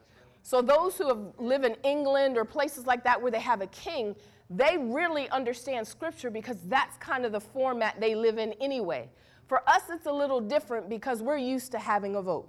So 0.42 0.62
those 0.62 0.96
who 0.96 1.08
have, 1.08 1.18
live 1.38 1.64
in 1.64 1.74
England 1.82 2.38
or 2.38 2.44
places 2.44 2.86
like 2.86 3.04
that 3.04 3.20
where 3.20 3.30
they 3.30 3.40
have 3.40 3.60
a 3.60 3.66
king, 3.66 4.14
they 4.48 4.78
really 4.78 5.28
understand 5.30 5.86
scripture 5.86 6.30
because 6.30 6.56
that's 6.66 6.96
kind 6.98 7.26
of 7.26 7.32
the 7.32 7.40
format 7.40 8.00
they 8.00 8.14
live 8.14 8.38
in 8.38 8.52
anyway. 8.54 9.10
For 9.46 9.68
us, 9.68 9.82
it's 9.90 10.06
a 10.06 10.12
little 10.12 10.40
different 10.40 10.88
because 10.88 11.22
we're 11.22 11.38
used 11.38 11.72
to 11.72 11.78
having 11.78 12.14
a 12.14 12.22
vote. 12.22 12.48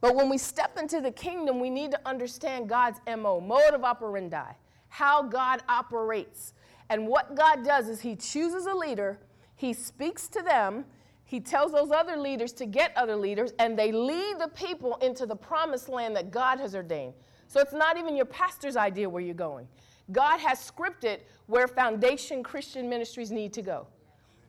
But 0.00 0.14
when 0.14 0.28
we 0.28 0.38
step 0.38 0.78
into 0.78 1.00
the 1.00 1.10
kingdom, 1.10 1.60
we 1.60 1.70
need 1.70 1.90
to 1.90 2.00
understand 2.06 2.68
God's 2.68 3.00
MO, 3.06 3.40
mode 3.40 3.74
of 3.74 3.84
operandi, 3.84 4.52
how 4.88 5.22
God 5.22 5.62
operates. 5.68 6.54
And 6.88 7.06
what 7.06 7.34
God 7.34 7.64
does 7.64 7.88
is 7.88 8.00
He 8.00 8.16
chooses 8.16 8.66
a 8.66 8.74
leader, 8.74 9.18
He 9.54 9.72
speaks 9.72 10.28
to 10.28 10.42
them, 10.42 10.84
He 11.24 11.40
tells 11.40 11.72
those 11.72 11.90
other 11.90 12.16
leaders 12.16 12.52
to 12.54 12.66
get 12.66 12.92
other 12.96 13.16
leaders, 13.16 13.52
and 13.58 13.78
they 13.78 13.92
lead 13.92 14.38
the 14.38 14.48
people 14.48 14.96
into 15.02 15.26
the 15.26 15.36
promised 15.36 15.88
land 15.88 16.14
that 16.16 16.30
God 16.30 16.60
has 16.60 16.74
ordained. 16.74 17.14
So 17.48 17.60
it's 17.60 17.72
not 17.72 17.96
even 17.96 18.16
your 18.16 18.26
pastor's 18.26 18.76
idea 18.76 19.08
where 19.08 19.22
you're 19.22 19.34
going. 19.34 19.68
God 20.12 20.38
has 20.38 20.58
scripted 20.58 21.18
where 21.46 21.66
foundation 21.66 22.42
Christian 22.42 22.88
ministries 22.88 23.30
need 23.30 23.52
to 23.54 23.62
go. 23.62 23.86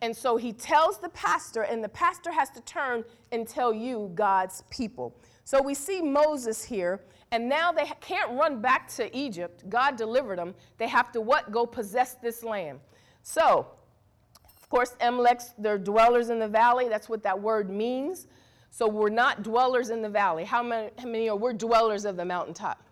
And 0.02 0.16
so 0.16 0.38
he 0.38 0.54
tells 0.54 1.00
the 1.00 1.10
pastor, 1.10 1.64
and 1.64 1.84
the 1.84 1.90
pastor 1.90 2.32
has 2.32 2.50
to 2.52 2.62
turn 2.62 3.04
and 3.32 3.48
tell 3.48 3.74
you, 3.74 4.12
God's 4.14 4.64
people. 4.70 5.16
So 5.44 5.62
we 5.62 5.74
see 5.74 6.02
Moses 6.02 6.64
here, 6.64 7.02
and 7.32 7.50
now 7.50 7.72
they 7.72 7.86
can't 8.00 8.32
run 8.32 8.62
back 8.62 8.88
to 8.96 9.16
Egypt. 9.16 9.70
God 9.70 9.98
delivered 9.98 10.40
them. 10.40 10.56
They 10.78 10.88
have 10.88 11.12
to 11.12 11.22
what? 11.22 11.52
Go 11.52 11.66
possess 11.66 12.16
this 12.16 12.44
land. 12.44 12.80
So, 13.24 13.68
of 14.46 14.70
course, 14.70 14.96
Amalek's, 15.02 15.54
they're 15.58 15.78
dwellers 15.78 16.30
in 16.30 16.40
the 16.40 16.48
valley. 16.48 16.90
That's 16.90 17.10
what 17.10 17.24
that 17.24 17.40
word 17.40 17.70
means. 17.70 18.28
So 18.70 18.88
we're 18.88 19.10
not 19.10 19.44
dwellers 19.44 19.90
in 19.90 20.02
the 20.02 20.10
valley. 20.10 20.44
How 20.44 20.62
many, 20.62 20.90
how 20.98 21.06
many 21.08 21.30
are 21.30 21.36
we're 21.36 21.54
dwellers 21.54 22.06
of 22.06 22.16
the 22.16 22.26
mountaintop? 22.26 22.84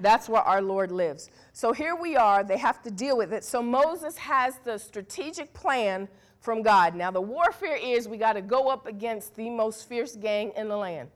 That's 0.00 0.28
where 0.28 0.42
our 0.42 0.62
Lord 0.62 0.92
lives. 0.92 1.30
So 1.52 1.72
here 1.72 1.96
we 1.96 2.16
are. 2.16 2.44
They 2.44 2.56
have 2.56 2.82
to 2.82 2.90
deal 2.90 3.16
with 3.16 3.32
it. 3.32 3.44
So 3.44 3.62
Moses 3.62 4.16
has 4.16 4.58
the 4.64 4.78
strategic 4.78 5.52
plan 5.52 6.08
from 6.40 6.62
God. 6.62 6.94
Now, 6.94 7.10
the 7.10 7.20
warfare 7.20 7.76
is 7.76 8.08
we 8.08 8.16
got 8.16 8.34
to 8.34 8.42
go 8.42 8.68
up 8.68 8.86
against 8.86 9.34
the 9.34 9.50
most 9.50 9.88
fierce 9.88 10.14
gang 10.14 10.52
in 10.56 10.68
the 10.68 10.76
land. 10.76 11.08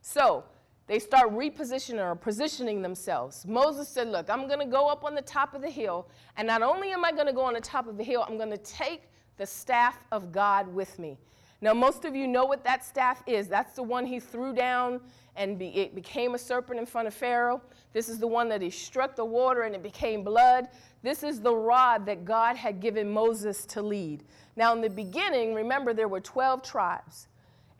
So 0.00 0.44
they 0.86 0.98
start 0.98 1.30
repositioning 1.30 2.04
or 2.04 2.14
positioning 2.14 2.82
themselves. 2.82 3.46
Moses 3.46 3.88
said, 3.88 4.08
Look, 4.08 4.28
I'm 4.28 4.46
going 4.46 4.58
to 4.58 4.66
go 4.66 4.88
up 4.88 5.04
on 5.04 5.14
the 5.14 5.22
top 5.22 5.54
of 5.54 5.62
the 5.62 5.70
hill. 5.70 6.08
And 6.36 6.46
not 6.46 6.62
only 6.62 6.90
am 6.90 7.04
I 7.04 7.12
going 7.12 7.26
to 7.26 7.32
go 7.32 7.42
on 7.42 7.54
the 7.54 7.60
top 7.60 7.88
of 7.88 7.96
the 7.96 8.04
hill, 8.04 8.24
I'm 8.28 8.36
going 8.36 8.50
to 8.50 8.58
take 8.58 9.08
the 9.36 9.46
staff 9.46 10.04
of 10.12 10.30
God 10.30 10.68
with 10.68 10.98
me. 10.98 11.16
Now, 11.60 11.72
most 11.72 12.04
of 12.04 12.14
you 12.14 12.28
know 12.28 12.44
what 12.44 12.62
that 12.64 12.84
staff 12.84 13.22
is. 13.26 13.48
That's 13.48 13.72
the 13.74 13.82
one 13.82 14.04
he 14.04 14.20
threw 14.20 14.52
down 14.52 15.00
and 15.36 15.58
be, 15.58 15.68
it 15.68 15.94
became 15.94 16.34
a 16.34 16.38
serpent 16.38 16.78
in 16.78 16.84
front 16.84 17.08
of 17.08 17.14
Pharaoh. 17.14 17.62
This 17.94 18.10
is 18.10 18.18
the 18.18 18.26
one 18.26 18.50
that 18.50 18.60
he 18.60 18.68
struck 18.68 19.16
the 19.16 19.24
water 19.24 19.62
and 19.62 19.74
it 19.74 19.82
became 19.82 20.22
blood. 20.22 20.68
This 21.02 21.22
is 21.22 21.40
the 21.40 21.54
rod 21.54 22.04
that 22.04 22.26
God 22.26 22.56
had 22.56 22.80
given 22.80 23.10
Moses 23.10 23.64
to 23.66 23.80
lead. 23.80 24.24
Now, 24.56 24.74
in 24.74 24.82
the 24.82 24.90
beginning, 24.90 25.54
remember 25.54 25.94
there 25.94 26.08
were 26.08 26.20
12 26.20 26.62
tribes. 26.62 27.28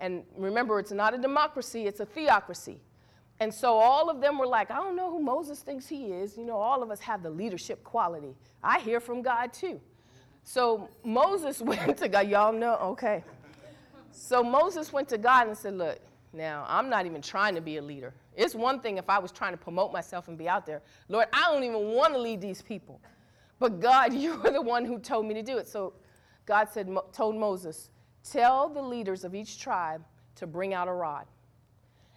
And 0.00 0.24
remember, 0.36 0.78
it's 0.78 0.90
not 0.90 1.14
a 1.14 1.18
democracy, 1.18 1.86
it's 1.86 2.00
a 2.00 2.06
theocracy. 2.06 2.80
And 3.40 3.53
so 3.53 3.75
all 3.75 4.09
of 4.09 4.20
them 4.20 4.38
were 4.38 4.47
like, 4.47 4.70
I 4.70 4.77
don't 4.77 4.97
know 4.97 5.11
who 5.11 5.20
Moses 5.20 5.61
thinks 5.61 5.88
he 5.88 6.07
is. 6.07 6.37
You 6.37 6.44
know, 6.44 6.57
all 6.57 6.83
of 6.83 6.90
us 6.90 7.01
have 7.01 7.23
the 7.23 7.31
leadership 7.31 7.83
quality. 7.83 8.35
I 8.62 8.79
hear 8.79 9.01
from 9.01 9.23
God 9.23 9.53
too. 9.53 9.81
So 10.44 10.88
Moses 11.05 11.61
went 11.62 11.97
to 11.99 12.09
God. 12.09 12.29
Y'all 12.29 12.53
know? 12.53 12.77
Okay. 12.77 13.25
So 14.12 14.44
Moses 14.44 14.92
went 14.92 15.09
to 15.09 15.18
God 15.18 15.49
and 15.49 15.57
said, 15.57 15.75
Look, 15.77 15.99
now, 16.35 16.64
I'm 16.68 16.88
not 16.88 17.07
even 17.07 17.23
trying 17.23 17.55
to 17.55 17.61
be 17.61 17.77
a 17.77 17.83
leader. 17.83 18.12
It's 18.37 18.55
one 18.55 18.81
thing 18.81 18.99
if 18.99 19.09
I 19.09 19.18
was 19.18 19.31
trying 19.31 19.53
to 19.53 19.57
promote 19.57 19.92
myself 19.92 20.27
and 20.27 20.37
be 20.37 20.49
out 20.49 20.66
there. 20.66 20.83
Lord, 21.09 21.27
I 21.33 21.53
don't 21.53 21.62
even 21.62 21.92
want 21.92 22.12
to 22.14 22.18
lead 22.18 22.40
these 22.40 22.61
people. 22.61 23.01
But 23.61 23.81
God, 23.81 24.12
you 24.12 24.40
are 24.44 24.51
the 24.51 24.61
one 24.61 24.85
who 24.85 24.99
told 24.99 25.27
me 25.27 25.35
to 25.35 25.42
do 25.42 25.59
it. 25.59 25.68
So 25.68 25.94
God 26.44 26.68
said, 26.70 26.90
told 27.12 27.37
Moses, 27.37 27.90
tell 28.29 28.68
the 28.68 28.83
leaders 28.83 29.25
of 29.25 29.35
each 29.35 29.61
tribe 29.61 30.05
to 30.37 30.47
bring 30.47 30.75
out 30.75 30.88
a 30.88 30.92
rod. 30.92 31.27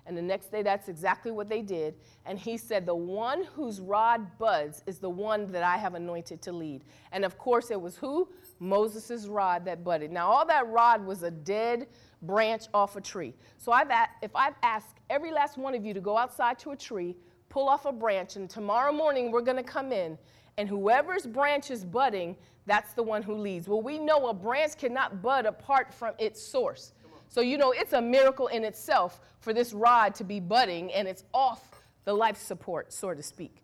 And 0.08 0.18
the 0.18 0.22
next 0.22 0.52
day, 0.52 0.64
that's 0.64 0.88
exactly 0.88 1.32
what 1.32 1.50
they 1.50 1.62
did. 1.62 1.96
And 2.26 2.40
he 2.40 2.58
said, 2.58 2.86
The 2.86 2.96
one 2.96 3.44
whose 3.44 3.82
rod 3.82 4.38
buds 4.40 4.82
is 4.88 5.00
the 5.00 5.10
one 5.10 5.52
that 5.52 5.64
I 5.64 5.76
have 5.76 5.96
anointed 5.96 6.42
to 6.44 6.54
lead. 6.54 6.86
And 7.12 7.26
of 7.26 7.38
course, 7.38 7.72
it 7.72 7.80
was 7.80 7.98
who? 7.98 8.30
Moses' 8.60 9.28
rod 9.28 9.66
that 9.66 9.84
budded. 9.84 10.12
Now, 10.12 10.28
all 10.28 10.46
that 10.48 10.68
rod 10.70 11.06
was 11.06 11.24
a 11.24 11.32
dead 11.32 11.88
branch 12.22 12.64
off 12.74 12.96
a 12.96 13.02
tree. 13.02 13.34
So 13.58 13.72
I've 13.72 13.92
if 14.22 14.32
I've 14.34 14.56
asked 14.64 14.98
every 15.10 15.32
last 15.32 15.58
one 15.58 15.76
of 15.76 15.86
you 15.86 15.94
to 15.94 16.02
go 16.02 16.18
outside 16.18 16.58
to 16.60 16.72
a 16.72 16.76
tree, 16.76 17.16
pull 17.50 17.68
off 17.68 17.86
a 17.86 17.92
branch, 17.92 18.38
and 18.38 18.50
tomorrow 18.50 18.94
morning 18.94 19.30
we're 19.30 19.42
going 19.42 19.58
to 19.58 19.64
come 19.64 19.92
in, 19.92 20.18
and 20.58 20.68
whoever's 20.68 21.28
branch 21.28 21.70
is 21.70 21.86
budding, 21.86 22.36
that's 22.66 22.94
the 22.94 23.04
one 23.04 23.22
who 23.22 23.36
leads. 23.36 23.68
Well, 23.68 23.82
we 23.82 24.00
know 24.00 24.28
a 24.28 24.34
branch 24.34 24.78
cannot 24.78 25.22
bud 25.22 25.46
apart 25.46 25.94
from 25.94 26.14
its 26.18 26.42
source. 26.42 26.94
So, 27.30 27.42
you 27.42 27.58
know, 27.58 27.72
it's 27.72 27.94
a 27.94 28.02
miracle 28.02 28.48
in 28.48 28.64
itself 28.64 29.20
for 29.40 29.54
this 29.54 29.74
rod 29.74 30.16
to 30.16 30.24
be 30.24 30.40
budding 30.40 30.92
and 30.94 31.08
it's 31.08 31.24
off 31.34 31.82
the 32.06 32.14
life 32.14 32.38
support, 32.38 32.94
so 32.94 33.14
to 33.14 33.22
speak. 33.22 33.64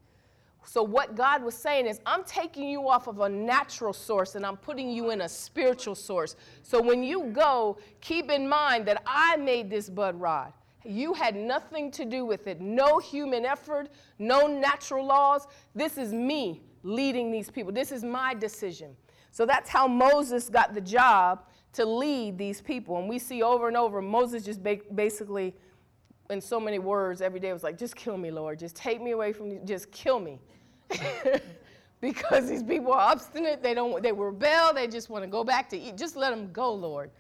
So, 0.65 0.82
what 0.82 1.15
God 1.15 1.43
was 1.43 1.56
saying 1.56 1.88
is, 1.88 1.99
I'm 2.06 2.23
taking 2.23 2.69
you 2.69 2.88
off 2.88 3.08
of 3.08 3.19
a 3.19 3.30
natural 3.30 3.93
source 3.93 4.36
and 4.36 4.45
I'm 4.45 4.58
putting 4.58 4.89
you 4.89 5.12
in 5.12 5.21
a 5.21 5.30
spiritual 5.30 5.95
source. 5.95 6.36
So, 6.62 6.82
when 6.82 7.04
you 7.04 7.26
go, 7.34 7.78
keep 8.02 8.32
in 8.32 8.47
mind 8.47 8.86
that 8.88 9.04
I 9.06 9.36
made 9.38 9.69
this 9.69 9.89
bud 9.89 10.19
rod. 10.19 10.54
You 10.86 11.13
had 11.13 11.36
nothing 11.36 11.91
to 11.91 12.06
do 12.06 12.26
with 12.26 12.47
it. 12.47 12.60
No 12.60 12.99
human 12.99 13.45
effort, 13.45 13.89
no 14.19 14.47
natural 14.47 15.06
laws. 15.06 15.47
This 15.76 15.97
is 15.97 16.13
me 16.13 16.62
leading 16.84 17.32
these 17.32 17.49
people. 17.49 17.71
This 17.71 17.91
is 17.91 18.04
my 18.04 18.34
decision. 18.34 18.95
So 19.32 19.45
that's 19.45 19.69
how 19.69 19.88
Moses 19.88 20.49
got 20.49 20.73
the 20.73 20.82
job 20.82 21.45
to 21.73 21.86
lead 21.86 22.38
these 22.38 22.62
people. 22.62 22.97
And 22.97 23.09
we 23.09 23.19
see 23.19 23.43
over 23.43 23.67
and 23.67 23.75
over, 23.75 24.01
Moses 24.01 24.43
just 24.43 24.63
ba- 24.63 24.79
basically, 24.93 25.55
in 26.29 26.39
so 26.39 26.59
many 26.59 26.79
words, 26.79 27.21
every 27.21 27.39
day 27.39 27.51
was 27.51 27.63
like, 27.63 27.77
just 27.77 27.95
kill 27.95 28.17
me, 28.17 28.31
Lord. 28.31 28.59
Just 28.59 28.75
take 28.75 29.01
me 29.01 29.12
away 29.12 29.33
from 29.33 29.51
you. 29.51 29.62
Just 29.65 29.91
kill 29.91 30.19
me. 30.19 30.39
because 32.01 32.49
these 32.49 32.63
people 32.63 32.93
are 32.93 33.12
obstinate. 33.12 33.63
They 33.63 33.73
don't, 33.73 34.01
they 34.01 34.12
rebel. 34.12 34.73
They 34.73 34.88
just 34.88 35.09
want 35.09 35.23
to 35.23 35.29
go 35.29 35.43
back 35.43 35.69
to 35.69 35.77
eat. 35.77 35.97
Just 35.97 36.15
let 36.15 36.29
them 36.31 36.51
go, 36.51 36.73
Lord. 36.73 37.12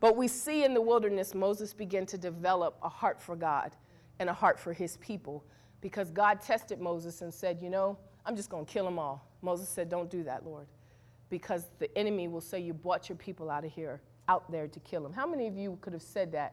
But 0.00 0.16
we 0.16 0.26
see 0.26 0.64
in 0.64 0.74
the 0.74 0.80
wilderness, 0.80 1.34
Moses 1.34 1.72
began 1.72 2.06
to 2.06 2.18
develop 2.18 2.76
a 2.82 2.88
heart 2.88 3.20
for 3.20 3.36
God 3.36 3.76
and 4.18 4.28
a 4.28 4.32
heart 4.32 4.58
for 4.58 4.72
his 4.72 4.96
people 4.98 5.44
because 5.80 6.10
God 6.10 6.40
tested 6.40 6.80
Moses 6.80 7.22
and 7.22 7.32
said, 7.32 7.58
You 7.62 7.70
know, 7.70 7.96
I'm 8.26 8.34
just 8.34 8.50
going 8.50 8.64
to 8.64 8.72
kill 8.72 8.84
them 8.84 8.98
all. 8.98 9.28
Moses 9.42 9.68
said, 9.68 9.88
Don't 9.88 10.10
do 10.10 10.24
that, 10.24 10.44
Lord, 10.44 10.66
because 11.32 11.64
the 11.78 11.88
enemy 11.96 12.28
will 12.28 12.42
say 12.42 12.60
you 12.60 12.74
brought 12.74 13.08
your 13.08 13.16
people 13.16 13.50
out 13.50 13.64
of 13.64 13.72
here, 13.72 14.02
out 14.28 14.52
there 14.52 14.68
to 14.68 14.78
kill 14.80 15.02
them. 15.02 15.14
How 15.14 15.26
many 15.26 15.46
of 15.46 15.56
you 15.56 15.78
could 15.80 15.94
have 15.94 16.02
said 16.02 16.30
that? 16.32 16.52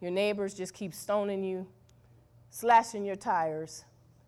Your 0.00 0.10
neighbors 0.10 0.54
just 0.54 0.74
keep 0.74 0.92
stoning 0.92 1.44
you, 1.44 1.68
slashing 2.50 3.04
your 3.04 3.14
tires, 3.14 3.84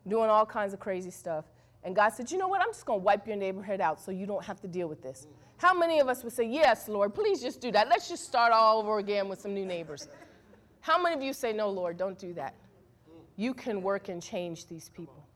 doing 0.07 0.29
all 0.29 0.45
kinds 0.45 0.73
of 0.73 0.79
crazy 0.79 1.11
stuff. 1.11 1.43
And 1.83 1.93
God 1.93 2.13
said, 2.13 2.31
You 2.31 2.37
know 2.37 2.47
what? 2.47 2.61
I'm 2.61 2.69
just 2.69 2.85
going 2.85 3.01
to 3.01 3.03
wipe 3.03 3.27
your 3.27 3.35
neighborhood 3.35 3.81
out 3.81 3.99
so 3.99 4.11
you 4.11 4.25
don't 4.25 4.45
have 4.45 4.61
to 4.61 4.67
deal 4.69 4.87
with 4.87 5.03
this. 5.03 5.27
How 5.57 5.77
many 5.77 5.99
of 5.99 6.07
us 6.07 6.23
would 6.23 6.31
say, 6.31 6.45
Yes, 6.45 6.87
Lord, 6.87 7.13
please 7.13 7.41
just 7.41 7.59
do 7.59 7.69
that? 7.73 7.89
Let's 7.89 8.07
just 8.07 8.23
start 8.23 8.53
all 8.53 8.79
over 8.79 8.99
again 8.99 9.27
with 9.27 9.41
some 9.41 9.53
new 9.53 9.65
neighbors. 9.65 10.07
How 10.79 11.01
many 11.01 11.15
of 11.15 11.21
you 11.21 11.33
say, 11.33 11.51
No, 11.51 11.69
Lord, 11.69 11.97
don't 11.97 12.17
do 12.17 12.33
that? 12.35 12.55
You 13.35 13.53
can 13.53 13.81
work 13.81 14.07
and 14.07 14.23
change 14.23 14.67
these 14.67 14.87
people. 14.87 15.27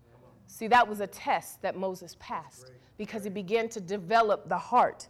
See, 0.47 0.69
that 0.69 0.88
was 0.88 1.02
a 1.02 1.08
test 1.08 1.62
that 1.62 1.75
Moses 1.75 2.15
passed 2.21 2.71
because 2.99 3.23
he 3.23 3.29
began 3.29 3.69
to 3.69 3.79
develop 3.79 4.49
the 4.49 4.57
heart 4.57 5.07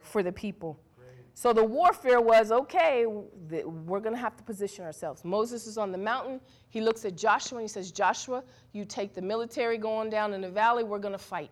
for 0.00 0.22
the 0.22 0.32
people. 0.32 0.78
So 1.34 1.52
the 1.52 1.64
warfare 1.64 2.20
was 2.20 2.52
okay, 2.52 3.04
we're 3.06 4.00
going 4.00 4.14
to 4.14 4.20
have 4.20 4.36
to 4.36 4.44
position 4.44 4.84
ourselves. 4.84 5.24
Moses 5.24 5.66
is 5.66 5.76
on 5.76 5.90
the 5.90 5.98
mountain. 5.98 6.40
He 6.68 6.80
looks 6.80 7.04
at 7.04 7.16
Joshua 7.16 7.58
and 7.58 7.64
he 7.64 7.68
says, 7.68 7.90
Joshua, 7.90 8.44
you 8.72 8.84
take 8.84 9.12
the 9.12 9.22
military 9.22 9.76
going 9.76 10.08
down 10.08 10.34
in 10.34 10.40
the 10.40 10.50
valley, 10.50 10.84
we're 10.84 11.00
going 11.00 11.12
to 11.12 11.18
fight. 11.18 11.50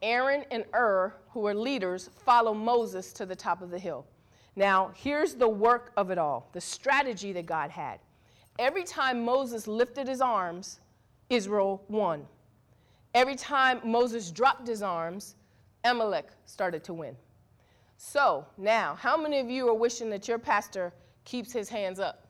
Aaron 0.00 0.44
and 0.50 0.64
Hur, 0.72 1.14
who 1.30 1.46
are 1.46 1.54
leaders, 1.54 2.08
follow 2.24 2.54
Moses 2.54 3.12
to 3.14 3.26
the 3.26 3.36
top 3.36 3.60
of 3.60 3.70
the 3.70 3.78
hill. 3.78 4.06
Now, 4.56 4.92
here's 4.94 5.34
the 5.34 5.48
work 5.48 5.92
of 5.98 6.10
it 6.10 6.18
all 6.18 6.48
the 6.52 6.60
strategy 6.60 7.32
that 7.32 7.44
God 7.44 7.70
had. 7.70 7.98
Every 8.58 8.84
time 8.84 9.22
Moses 9.22 9.66
lifted 9.66 10.08
his 10.08 10.22
arms, 10.22 10.80
Israel 11.28 11.84
won. 11.88 12.26
Every 13.14 13.36
time 13.36 13.80
Moses 13.84 14.30
dropped 14.30 14.66
his 14.66 14.82
arms, 14.82 15.36
Amalek 15.84 16.28
started 16.46 16.82
to 16.84 16.94
win. 16.94 17.16
So 17.96 18.44
now, 18.58 18.96
how 18.96 19.16
many 19.16 19.38
of 19.38 19.48
you 19.48 19.68
are 19.68 19.74
wishing 19.74 20.10
that 20.10 20.26
your 20.26 20.38
pastor 20.38 20.92
keeps 21.24 21.52
his 21.52 21.68
hands 21.68 22.00
up? 22.00 22.26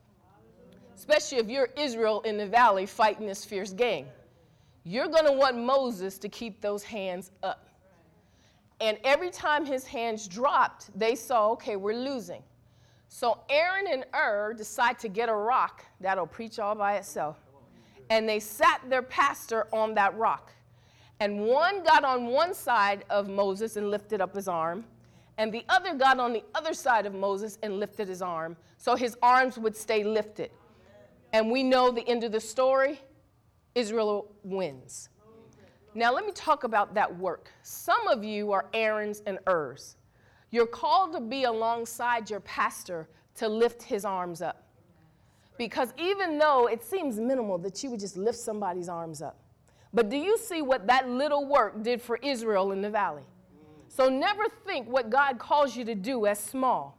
Especially 0.94 1.38
if 1.38 1.48
you're 1.48 1.70
Israel 1.76 2.20
in 2.22 2.36
the 2.36 2.46
valley 2.46 2.86
fighting 2.86 3.26
this 3.26 3.44
fierce 3.44 3.72
gang. 3.72 4.06
You're 4.84 5.08
going 5.08 5.24
to 5.24 5.32
want 5.32 5.56
Moses 5.56 6.18
to 6.18 6.28
keep 6.28 6.60
those 6.60 6.82
hands 6.82 7.30
up. 7.42 7.66
And 8.80 8.98
every 9.04 9.30
time 9.30 9.64
his 9.64 9.86
hands 9.86 10.28
dropped, 10.28 10.96
they 10.98 11.14
saw, 11.14 11.50
okay, 11.52 11.76
we're 11.76 11.96
losing. 11.96 12.42
So 13.08 13.38
Aaron 13.48 13.86
and 13.90 14.04
Hur 14.12 14.52
decide 14.54 14.98
to 14.98 15.08
get 15.08 15.28
a 15.28 15.34
rock 15.34 15.84
that'll 16.00 16.26
preach 16.26 16.58
all 16.58 16.74
by 16.74 16.96
itself. 16.96 17.38
And 18.10 18.28
they 18.28 18.40
sat 18.40 18.82
their 18.90 19.02
pastor 19.02 19.66
on 19.72 19.94
that 19.94 20.16
rock. 20.18 20.52
And 21.24 21.40
one 21.40 21.82
got 21.82 22.04
on 22.04 22.26
one 22.26 22.52
side 22.52 23.06
of 23.08 23.30
Moses 23.30 23.76
and 23.76 23.90
lifted 23.90 24.20
up 24.20 24.34
his 24.34 24.46
arm, 24.46 24.84
and 25.38 25.50
the 25.50 25.64
other 25.70 25.94
got 25.94 26.20
on 26.20 26.34
the 26.34 26.44
other 26.54 26.74
side 26.74 27.06
of 27.06 27.14
Moses 27.14 27.56
and 27.62 27.80
lifted 27.80 28.08
his 28.08 28.20
arm, 28.20 28.58
so 28.76 28.94
his 28.94 29.16
arms 29.22 29.56
would 29.56 29.74
stay 29.74 30.04
lifted. 30.04 30.50
And 31.32 31.50
we 31.50 31.62
know 31.62 31.90
the 31.90 32.06
end 32.06 32.24
of 32.24 32.32
the 32.32 32.40
story 32.40 33.00
Israel 33.74 34.30
wins. 34.42 35.08
Now, 35.94 36.12
let 36.12 36.26
me 36.26 36.32
talk 36.32 36.64
about 36.64 36.92
that 36.92 37.18
work. 37.18 37.50
Some 37.62 38.06
of 38.08 38.22
you 38.22 38.52
are 38.52 38.66
Aaron's 38.74 39.22
and 39.24 39.38
Hur's. 39.46 39.96
You're 40.50 40.66
called 40.66 41.14
to 41.14 41.20
be 41.22 41.44
alongside 41.44 42.28
your 42.28 42.40
pastor 42.40 43.08
to 43.36 43.48
lift 43.48 43.82
his 43.82 44.04
arms 44.04 44.42
up. 44.42 44.62
Because 45.56 45.94
even 45.96 46.36
though 46.36 46.66
it 46.66 46.84
seems 46.84 47.18
minimal 47.18 47.56
that 47.56 47.82
you 47.82 47.90
would 47.92 48.00
just 48.00 48.18
lift 48.18 48.38
somebody's 48.38 48.90
arms 48.90 49.22
up, 49.22 49.38
but 49.94 50.10
do 50.10 50.16
you 50.16 50.36
see 50.36 50.60
what 50.60 50.86
that 50.88 51.08
little 51.08 51.46
work 51.46 51.82
did 51.82 52.02
for 52.02 52.18
Israel 52.22 52.72
in 52.72 52.82
the 52.82 52.90
valley? 52.90 53.22
So 53.88 54.08
never 54.08 54.44
think 54.66 54.88
what 54.88 55.08
God 55.08 55.38
calls 55.38 55.76
you 55.76 55.84
to 55.84 55.94
do 55.94 56.26
as 56.26 56.38
small. 56.38 56.98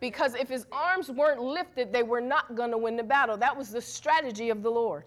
Because 0.00 0.36
if 0.36 0.48
his 0.48 0.64
arms 0.70 1.10
weren't 1.10 1.40
lifted, 1.42 1.92
they 1.92 2.04
were 2.04 2.20
not 2.20 2.54
going 2.54 2.70
to 2.70 2.78
win 2.78 2.96
the 2.96 3.02
battle. 3.02 3.36
That 3.36 3.56
was 3.56 3.70
the 3.70 3.80
strategy 3.80 4.50
of 4.50 4.62
the 4.62 4.70
Lord. 4.70 5.02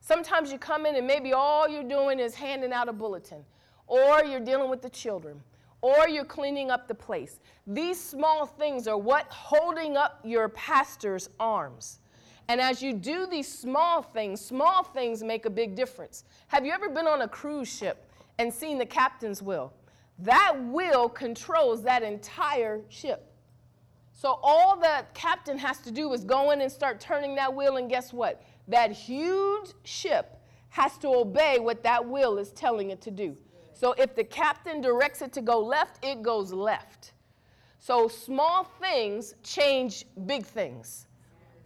Sometimes 0.00 0.52
you 0.52 0.58
come 0.58 0.86
in 0.86 0.94
and 0.94 1.04
maybe 1.04 1.32
all 1.32 1.68
you're 1.68 1.82
doing 1.82 2.20
is 2.20 2.36
handing 2.36 2.72
out 2.72 2.88
a 2.88 2.92
bulletin, 2.92 3.44
or 3.88 4.24
you're 4.24 4.38
dealing 4.38 4.70
with 4.70 4.82
the 4.82 4.90
children, 4.90 5.42
or 5.80 6.08
you're 6.08 6.24
cleaning 6.24 6.70
up 6.70 6.86
the 6.86 6.94
place. 6.94 7.40
These 7.66 8.00
small 8.00 8.46
things 8.46 8.86
are 8.86 8.96
what 8.96 9.26
holding 9.28 9.96
up 9.96 10.20
your 10.22 10.48
pastor's 10.50 11.28
arms. 11.40 11.98
And 12.48 12.60
as 12.60 12.80
you 12.80 12.92
do 12.92 13.26
these 13.26 13.52
small 13.52 14.02
things, 14.02 14.40
small 14.40 14.82
things 14.82 15.22
make 15.22 15.46
a 15.46 15.50
big 15.50 15.74
difference. 15.74 16.24
Have 16.48 16.64
you 16.64 16.72
ever 16.72 16.88
been 16.88 17.06
on 17.06 17.22
a 17.22 17.28
cruise 17.28 17.68
ship 17.68 18.08
and 18.38 18.52
seen 18.52 18.78
the 18.78 18.86
captain's 18.86 19.42
wheel? 19.42 19.72
That 20.20 20.56
wheel 20.66 21.08
controls 21.08 21.82
that 21.82 22.02
entire 22.02 22.80
ship. 22.88 23.32
So 24.12 24.38
all 24.42 24.76
that 24.78 25.12
captain 25.12 25.58
has 25.58 25.78
to 25.80 25.90
do 25.90 26.12
is 26.14 26.24
go 26.24 26.52
in 26.52 26.62
and 26.62 26.72
start 26.72 27.00
turning 27.00 27.34
that 27.34 27.54
wheel, 27.54 27.76
and 27.76 27.90
guess 27.90 28.12
what? 28.14 28.42
That 28.66 28.90
huge 28.90 29.72
ship 29.84 30.38
has 30.70 30.96
to 30.98 31.08
obey 31.08 31.58
what 31.58 31.82
that 31.82 32.08
wheel 32.08 32.38
is 32.38 32.50
telling 32.52 32.90
it 32.90 33.00
to 33.02 33.10
do. 33.10 33.36
So 33.74 33.92
if 33.98 34.14
the 34.14 34.24
captain 34.24 34.80
directs 34.80 35.20
it 35.20 35.32
to 35.34 35.42
go 35.42 35.60
left, 35.60 36.02
it 36.02 36.22
goes 36.22 36.50
left. 36.50 37.12
So 37.78 38.08
small 38.08 38.64
things 38.80 39.34
change 39.42 40.06
big 40.24 40.46
things. 40.46 41.05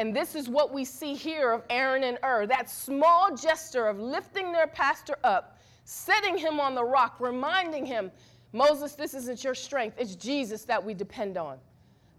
And 0.00 0.16
this 0.16 0.34
is 0.34 0.48
what 0.48 0.72
we 0.72 0.82
see 0.86 1.12
here 1.12 1.52
of 1.52 1.62
Aaron 1.68 2.04
and 2.04 2.18
Hur 2.22 2.46
that 2.46 2.70
small 2.70 3.36
gesture 3.36 3.86
of 3.86 4.00
lifting 4.00 4.50
their 4.50 4.66
pastor 4.66 5.16
up, 5.24 5.58
setting 5.84 6.38
him 6.38 6.58
on 6.58 6.74
the 6.74 6.82
rock, 6.82 7.16
reminding 7.20 7.84
him, 7.84 8.10
Moses, 8.54 8.94
this 8.94 9.12
isn't 9.12 9.44
your 9.44 9.54
strength, 9.54 9.98
it's 10.00 10.14
Jesus 10.14 10.64
that 10.64 10.82
we 10.82 10.94
depend 10.94 11.36
on. 11.36 11.58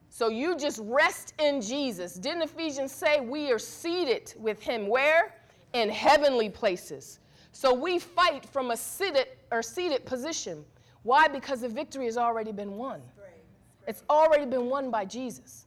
So 0.10 0.30
you 0.30 0.56
just 0.56 0.80
rest 0.84 1.34
in 1.40 1.60
Jesus. 1.60 2.14
Didn't 2.14 2.44
Ephesians 2.44 2.92
say 2.92 3.20
we 3.20 3.52
are 3.52 3.58
seated 3.58 4.32
with 4.38 4.62
him 4.62 4.88
where? 4.88 5.34
In 5.74 5.90
heavenly 5.90 6.52
places. 6.52 7.18
So 7.52 7.74
we 7.74 7.98
fight 7.98 8.46
from 8.46 8.70
a 8.70 8.78
seated 8.78 9.26
or 9.52 9.64
seated 9.64 10.06
position. 10.06 10.64
Why? 11.02 11.28
Because 11.28 11.62
the 11.62 11.70
victory 11.70 12.06
has 12.06 12.18
already 12.18 12.52
been 12.52 12.74
won. 12.74 13.02
It's 13.88 14.04
already 14.08 14.46
been 14.46 14.68
won 14.68 14.92
by 14.92 15.04
Jesus. 15.04 15.66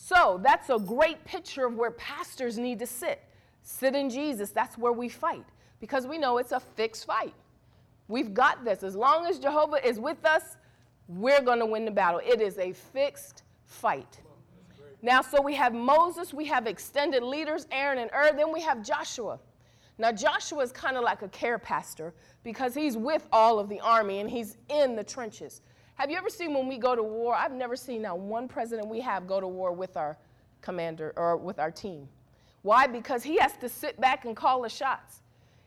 So 0.00 0.40
that's 0.42 0.70
a 0.70 0.78
great 0.78 1.24
picture 1.24 1.66
of 1.66 1.74
where 1.74 1.90
pastors 1.90 2.56
need 2.56 2.78
to 2.78 2.86
sit. 2.86 3.20
Sit 3.62 3.96
in 3.96 4.08
Jesus. 4.08 4.50
That's 4.50 4.78
where 4.78 4.92
we 4.92 5.08
fight 5.08 5.44
because 5.80 6.06
we 6.06 6.18
know 6.18 6.38
it's 6.38 6.52
a 6.52 6.60
fixed 6.60 7.04
fight. 7.04 7.34
We've 8.06 8.32
got 8.32 8.64
this. 8.64 8.84
As 8.84 8.94
long 8.94 9.26
as 9.26 9.38
Jehovah 9.38 9.86
is 9.86 9.98
with 9.98 10.24
us, 10.24 10.56
we're 11.08 11.42
going 11.42 11.58
to 11.58 11.66
win 11.66 11.84
the 11.84 11.90
battle. 11.90 12.20
It 12.24 12.40
is 12.40 12.58
a 12.58 12.72
fixed 12.72 13.42
fight. 13.66 14.20
Now, 15.02 15.20
so 15.20 15.42
we 15.42 15.54
have 15.56 15.74
Moses, 15.74 16.32
we 16.32 16.46
have 16.46 16.66
extended 16.66 17.22
leaders, 17.22 17.66
Aaron 17.70 17.98
and 17.98 18.10
Hur, 18.12 18.32
then 18.34 18.52
we 18.52 18.62
have 18.62 18.82
Joshua. 18.82 19.38
Now, 19.98 20.12
Joshua 20.12 20.62
is 20.62 20.72
kind 20.72 20.96
of 20.96 21.02
like 21.02 21.22
a 21.22 21.28
care 21.28 21.58
pastor 21.58 22.14
because 22.44 22.72
he's 22.72 22.96
with 22.96 23.26
all 23.32 23.58
of 23.58 23.68
the 23.68 23.80
army 23.80 24.20
and 24.20 24.30
he's 24.30 24.56
in 24.68 24.96
the 24.96 25.04
trenches. 25.04 25.60
Have 25.98 26.12
you 26.12 26.16
ever 26.16 26.30
seen 26.30 26.54
when 26.54 26.68
we 26.68 26.78
go 26.78 26.94
to 26.94 27.02
war? 27.02 27.34
I've 27.34 27.52
never 27.52 27.74
seen 27.74 28.02
now 28.02 28.14
one 28.14 28.46
president 28.46 28.86
we 28.86 29.00
have 29.00 29.26
go 29.26 29.40
to 29.40 29.48
war 29.48 29.72
with 29.72 29.96
our 29.96 30.16
commander 30.60 31.12
or 31.16 31.36
with 31.36 31.58
our 31.58 31.72
team. 31.72 32.08
Why? 32.62 32.86
Because 32.86 33.24
he 33.24 33.36
has 33.38 33.56
to 33.56 33.68
sit 33.68 34.00
back 34.00 34.24
and 34.24 34.36
call 34.36 34.62
the 34.62 34.68
shots. 34.68 35.22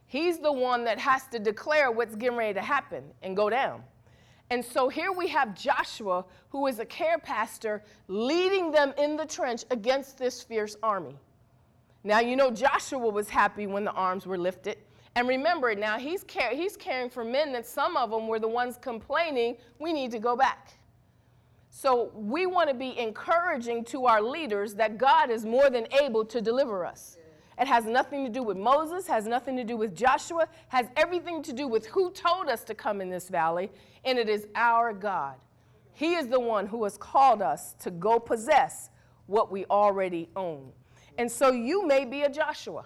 He's 0.07 0.39
the 0.39 0.51
one 0.51 0.85
that 0.85 0.97
has 0.99 1.27
to 1.33 1.39
declare 1.39 1.91
what's 1.91 2.15
getting 2.15 2.37
ready 2.37 2.53
to 2.53 2.61
happen 2.61 3.03
and 3.21 3.35
go 3.35 3.49
down. 3.49 3.83
And 4.49 4.63
so 4.63 4.87
here 4.87 5.11
we 5.11 5.27
have 5.27 5.53
Joshua, 5.53 6.23
who 6.47 6.65
is 6.67 6.79
a 6.79 6.85
care 6.85 7.17
pastor, 7.17 7.83
leading 8.07 8.71
them 8.71 8.93
in 8.97 9.17
the 9.17 9.25
trench 9.25 9.65
against 9.69 10.17
this 10.17 10.41
fierce 10.41 10.77
army. 10.81 11.17
Now, 12.05 12.21
you 12.21 12.37
know, 12.37 12.51
Joshua 12.51 13.09
was 13.09 13.27
happy 13.27 13.67
when 13.67 13.83
the 13.83 13.91
arms 13.91 14.25
were 14.25 14.37
lifted. 14.37 14.77
And 15.15 15.27
remember, 15.27 15.75
now 15.75 15.97
he's, 15.99 16.23
he's 16.51 16.77
caring 16.77 17.09
for 17.09 17.23
men 17.23 17.51
that 17.53 17.65
some 17.65 17.97
of 17.97 18.11
them 18.11 18.27
were 18.27 18.39
the 18.39 18.47
ones 18.47 18.77
complaining, 18.81 19.57
we 19.79 19.91
need 19.91 20.11
to 20.11 20.19
go 20.19 20.35
back. 20.37 20.77
So 21.69 22.11
we 22.13 22.45
want 22.45 22.69
to 22.69 22.75
be 22.75 22.97
encouraging 22.97 23.85
to 23.85 24.05
our 24.05 24.21
leaders 24.21 24.73
that 24.75 24.97
God 24.97 25.29
is 25.29 25.45
more 25.45 25.69
than 25.69 25.87
able 26.01 26.25
to 26.25 26.41
deliver 26.41 26.85
us. 26.85 27.17
It 27.59 27.67
has 27.67 27.85
nothing 27.85 28.23
to 28.25 28.29
do 28.31 28.41
with 28.43 28.57
Moses, 28.57 29.05
has 29.07 29.27
nothing 29.27 29.55
to 29.57 29.63
do 29.63 29.77
with 29.77 29.95
Joshua, 29.95 30.47
has 30.69 30.87
everything 30.95 31.43
to 31.43 31.53
do 31.53 31.67
with 31.67 31.85
who 31.85 32.11
told 32.11 32.47
us 32.47 32.63
to 32.65 32.73
come 32.73 33.01
in 33.01 33.09
this 33.09 33.29
valley, 33.29 33.69
and 34.03 34.17
it 34.17 34.29
is 34.29 34.47
our 34.55 34.93
God. 34.93 35.35
He 35.93 36.15
is 36.15 36.27
the 36.27 36.39
one 36.39 36.65
who 36.65 36.83
has 36.85 36.97
called 36.97 37.41
us 37.41 37.73
to 37.79 37.91
go 37.91 38.19
possess 38.19 38.89
what 39.27 39.51
we 39.51 39.65
already 39.65 40.29
own. 40.35 40.71
And 41.17 41.31
so 41.31 41.51
you 41.51 41.85
may 41.85 42.05
be 42.05 42.23
a 42.23 42.29
Joshua. 42.29 42.85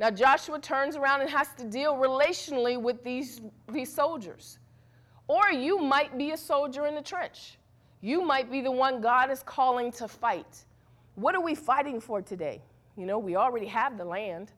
Now, 0.00 0.10
Joshua 0.10 0.58
turns 0.58 0.96
around 0.96 1.20
and 1.20 1.28
has 1.28 1.48
to 1.58 1.64
deal 1.64 1.94
relationally 1.94 2.80
with 2.80 3.04
these, 3.04 3.42
these 3.70 3.92
soldiers. 3.92 4.58
Or 5.28 5.52
you 5.52 5.78
might 5.78 6.16
be 6.16 6.30
a 6.30 6.38
soldier 6.38 6.86
in 6.86 6.94
the 6.94 7.02
trench. 7.02 7.58
You 8.00 8.24
might 8.24 8.50
be 8.50 8.62
the 8.62 8.70
one 8.70 9.02
God 9.02 9.30
is 9.30 9.42
calling 9.42 9.92
to 9.92 10.08
fight. 10.08 10.64
What 11.16 11.34
are 11.34 11.42
we 11.42 11.54
fighting 11.54 12.00
for 12.00 12.22
today? 12.22 12.62
You 12.96 13.04
know, 13.04 13.18
we 13.18 13.36
already 13.36 13.66
have 13.66 13.98
the 13.98 14.04
land. 14.06 14.52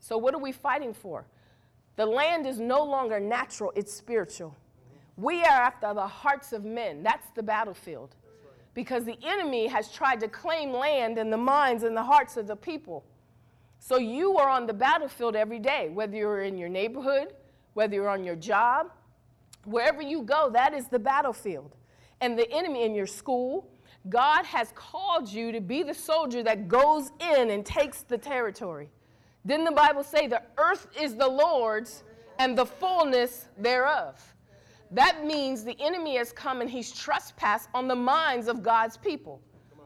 So, 0.00 0.18
what 0.18 0.34
are 0.34 0.40
we 0.40 0.50
fighting 0.50 0.92
for? 0.92 1.24
The 1.94 2.04
land 2.04 2.44
is 2.44 2.58
no 2.58 2.82
longer 2.82 3.20
natural, 3.20 3.72
it's 3.76 3.92
spiritual. 3.92 4.56
We 5.16 5.42
are 5.42 5.62
after 5.62 5.94
the 5.94 6.08
hearts 6.08 6.52
of 6.52 6.64
men. 6.64 7.04
That's 7.04 7.28
the 7.36 7.42
battlefield. 7.42 8.16
Because 8.74 9.04
the 9.04 9.18
enemy 9.24 9.68
has 9.68 9.92
tried 9.92 10.18
to 10.20 10.28
claim 10.28 10.72
land 10.72 11.18
in 11.18 11.30
the 11.30 11.36
minds 11.36 11.84
and 11.84 11.96
the 11.96 12.02
hearts 12.02 12.36
of 12.36 12.48
the 12.48 12.56
people. 12.56 13.04
So 13.78 13.98
you 13.98 14.36
are 14.36 14.48
on 14.48 14.66
the 14.66 14.74
battlefield 14.74 15.36
every 15.36 15.58
day, 15.58 15.88
whether 15.88 16.16
you're 16.16 16.42
in 16.42 16.58
your 16.58 16.68
neighborhood, 16.68 17.34
whether 17.74 17.94
you're 17.94 18.08
on 18.08 18.24
your 18.24 18.36
job, 18.36 18.90
wherever 19.64 20.02
you 20.02 20.22
go, 20.22 20.50
that 20.50 20.74
is 20.74 20.88
the 20.88 20.98
battlefield. 20.98 21.76
And 22.20 22.38
the 22.38 22.50
enemy 22.50 22.84
in 22.84 22.94
your 22.94 23.06
school, 23.06 23.70
God 24.08 24.44
has 24.44 24.72
called 24.74 25.28
you 25.28 25.52
to 25.52 25.60
be 25.60 25.82
the 25.82 25.94
soldier 25.94 26.42
that 26.42 26.68
goes 26.68 27.12
in 27.20 27.50
and 27.50 27.64
takes 27.64 28.02
the 28.02 28.18
territory. 28.18 28.88
Didn't 29.46 29.64
the 29.64 29.72
Bible 29.72 30.02
say 30.02 30.26
the 30.26 30.42
earth 30.58 30.88
is 31.00 31.14
the 31.14 31.28
Lord's 31.28 32.02
and 32.38 32.56
the 32.56 32.66
fullness 32.66 33.46
thereof? 33.58 34.20
That 34.90 35.24
means 35.24 35.64
the 35.64 35.76
enemy 35.80 36.16
has 36.16 36.32
come 36.32 36.60
and 36.60 36.70
he's 36.70 36.92
trespassed 36.92 37.68
on 37.74 37.88
the 37.88 37.96
minds 37.96 38.48
of 38.48 38.62
God's 38.62 38.96
people. 38.96 39.40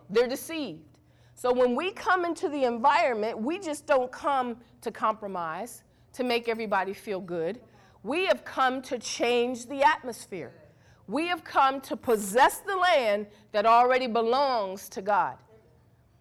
They're 0.08 0.28
deceived. 0.28 0.91
So 1.42 1.52
when 1.52 1.74
we 1.74 1.90
come 1.90 2.24
into 2.24 2.48
the 2.48 2.66
environment, 2.66 3.36
we 3.36 3.58
just 3.58 3.84
don't 3.84 4.12
come 4.12 4.58
to 4.80 4.92
compromise, 4.92 5.82
to 6.12 6.22
make 6.22 6.48
everybody 6.48 6.92
feel 6.92 7.18
good. 7.18 7.58
We 8.04 8.26
have 8.26 8.44
come 8.44 8.80
to 8.82 8.96
change 8.96 9.66
the 9.66 9.82
atmosphere. 9.82 10.52
We 11.08 11.26
have 11.26 11.42
come 11.42 11.80
to 11.80 11.96
possess 11.96 12.60
the 12.60 12.76
land 12.76 13.26
that 13.50 13.66
already 13.66 14.06
belongs 14.06 14.88
to 14.90 15.02
God. 15.02 15.36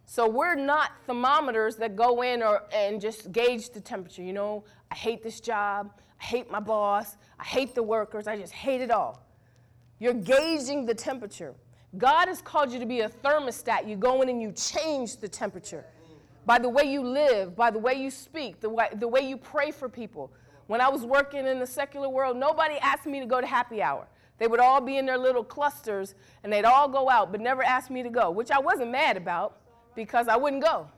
So 0.06 0.26
we're 0.26 0.56
not 0.56 0.90
thermometers 1.06 1.76
that 1.76 1.94
go 1.94 2.22
in 2.22 2.42
or, 2.42 2.64
and 2.74 3.00
just 3.00 3.30
gauge 3.30 3.70
the 3.70 3.80
temperature. 3.80 4.24
You 4.24 4.32
know, 4.32 4.64
I 4.90 4.96
hate 4.96 5.22
this 5.22 5.38
job. 5.38 5.92
I 6.20 6.24
hate 6.24 6.50
my 6.50 6.58
boss. 6.58 7.16
I 7.38 7.44
hate 7.44 7.76
the 7.76 7.82
workers. 7.84 8.26
I 8.26 8.36
just 8.36 8.52
hate 8.52 8.80
it 8.80 8.90
all. 8.90 9.24
You're 10.00 10.14
gauging 10.14 10.84
the 10.84 10.96
temperature. 10.96 11.54
God 11.98 12.28
has 12.28 12.40
called 12.40 12.72
you 12.72 12.78
to 12.78 12.86
be 12.86 13.00
a 13.00 13.08
thermostat. 13.08 13.86
You 13.88 13.96
go 13.96 14.22
in 14.22 14.28
and 14.28 14.40
you 14.40 14.52
change 14.52 15.18
the 15.18 15.28
temperature 15.28 15.84
by 16.46 16.58
the 16.58 16.68
way 16.68 16.84
you 16.84 17.02
live, 17.02 17.54
by 17.54 17.70
the 17.70 17.78
way 17.78 17.94
you 17.94 18.10
speak, 18.10 18.60
the 18.60 18.68
way, 18.68 18.88
the 18.94 19.06
way 19.06 19.20
you 19.20 19.36
pray 19.36 19.70
for 19.70 19.88
people. 19.88 20.32
When 20.66 20.80
I 20.80 20.88
was 20.88 21.02
working 21.02 21.46
in 21.46 21.58
the 21.58 21.66
secular 21.66 22.08
world, 22.08 22.36
nobody 22.36 22.76
asked 22.76 23.06
me 23.06 23.20
to 23.20 23.26
go 23.26 23.40
to 23.40 23.46
happy 23.46 23.82
hour. 23.82 24.08
They 24.38 24.48
would 24.48 24.60
all 24.60 24.80
be 24.80 24.96
in 24.96 25.06
their 25.06 25.18
little 25.18 25.44
clusters 25.44 26.14
and 26.42 26.52
they'd 26.52 26.64
all 26.64 26.88
go 26.88 27.08
out, 27.10 27.30
but 27.30 27.40
never 27.40 27.62
asked 27.62 27.90
me 27.90 28.02
to 28.02 28.10
go, 28.10 28.30
which 28.30 28.50
I 28.50 28.58
wasn't 28.58 28.90
mad 28.90 29.16
about 29.16 29.60
because 29.94 30.28
I 30.28 30.36
wouldn't 30.36 30.62
go. 30.62 30.88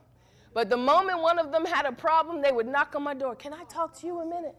But 0.54 0.70
the 0.70 0.76
moment 0.76 1.20
one 1.20 1.38
of 1.38 1.50
them 1.50 1.66
had 1.66 1.84
a 1.84 1.92
problem, 1.92 2.40
they 2.40 2.52
would 2.52 2.68
knock 2.68 2.94
on 2.94 3.02
my 3.02 3.12
door. 3.12 3.34
Can 3.34 3.52
I 3.52 3.64
talk 3.64 3.92
to 3.98 4.06
you 4.06 4.20
a 4.20 4.26
minute? 4.26 4.54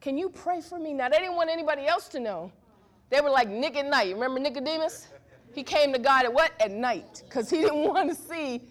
Can 0.00 0.18
you 0.18 0.28
pray 0.28 0.60
for 0.60 0.80
me? 0.80 0.92
Now, 0.92 1.08
they 1.08 1.18
didn't 1.18 1.36
want 1.36 1.48
anybody 1.48 1.86
else 1.86 2.08
to 2.08 2.18
know. 2.18 2.50
They 3.08 3.20
were 3.20 3.30
like 3.30 3.48
Nick 3.48 3.76
at 3.76 3.86
night. 3.86 4.12
Remember 4.14 4.40
Nicodemus? 4.40 5.06
He 5.54 5.62
came 5.62 5.92
to 5.92 5.98
God 5.98 6.24
at 6.24 6.32
what? 6.32 6.52
At 6.60 6.70
night, 6.70 7.22
because 7.28 7.50
he 7.50 7.56
didn't 7.62 7.88
want 7.88 8.08
to 8.08 8.14
see 8.14 8.62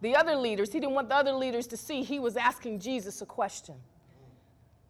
the 0.00 0.14
other 0.14 0.36
leaders. 0.36 0.72
He 0.72 0.80
didn't 0.80 0.94
want 0.94 1.08
the 1.08 1.16
other 1.16 1.32
leaders 1.32 1.66
to 1.68 1.76
see 1.76 2.02
he 2.02 2.18
was 2.18 2.36
asking 2.36 2.80
Jesus 2.80 3.20
a 3.22 3.26
question. 3.26 3.74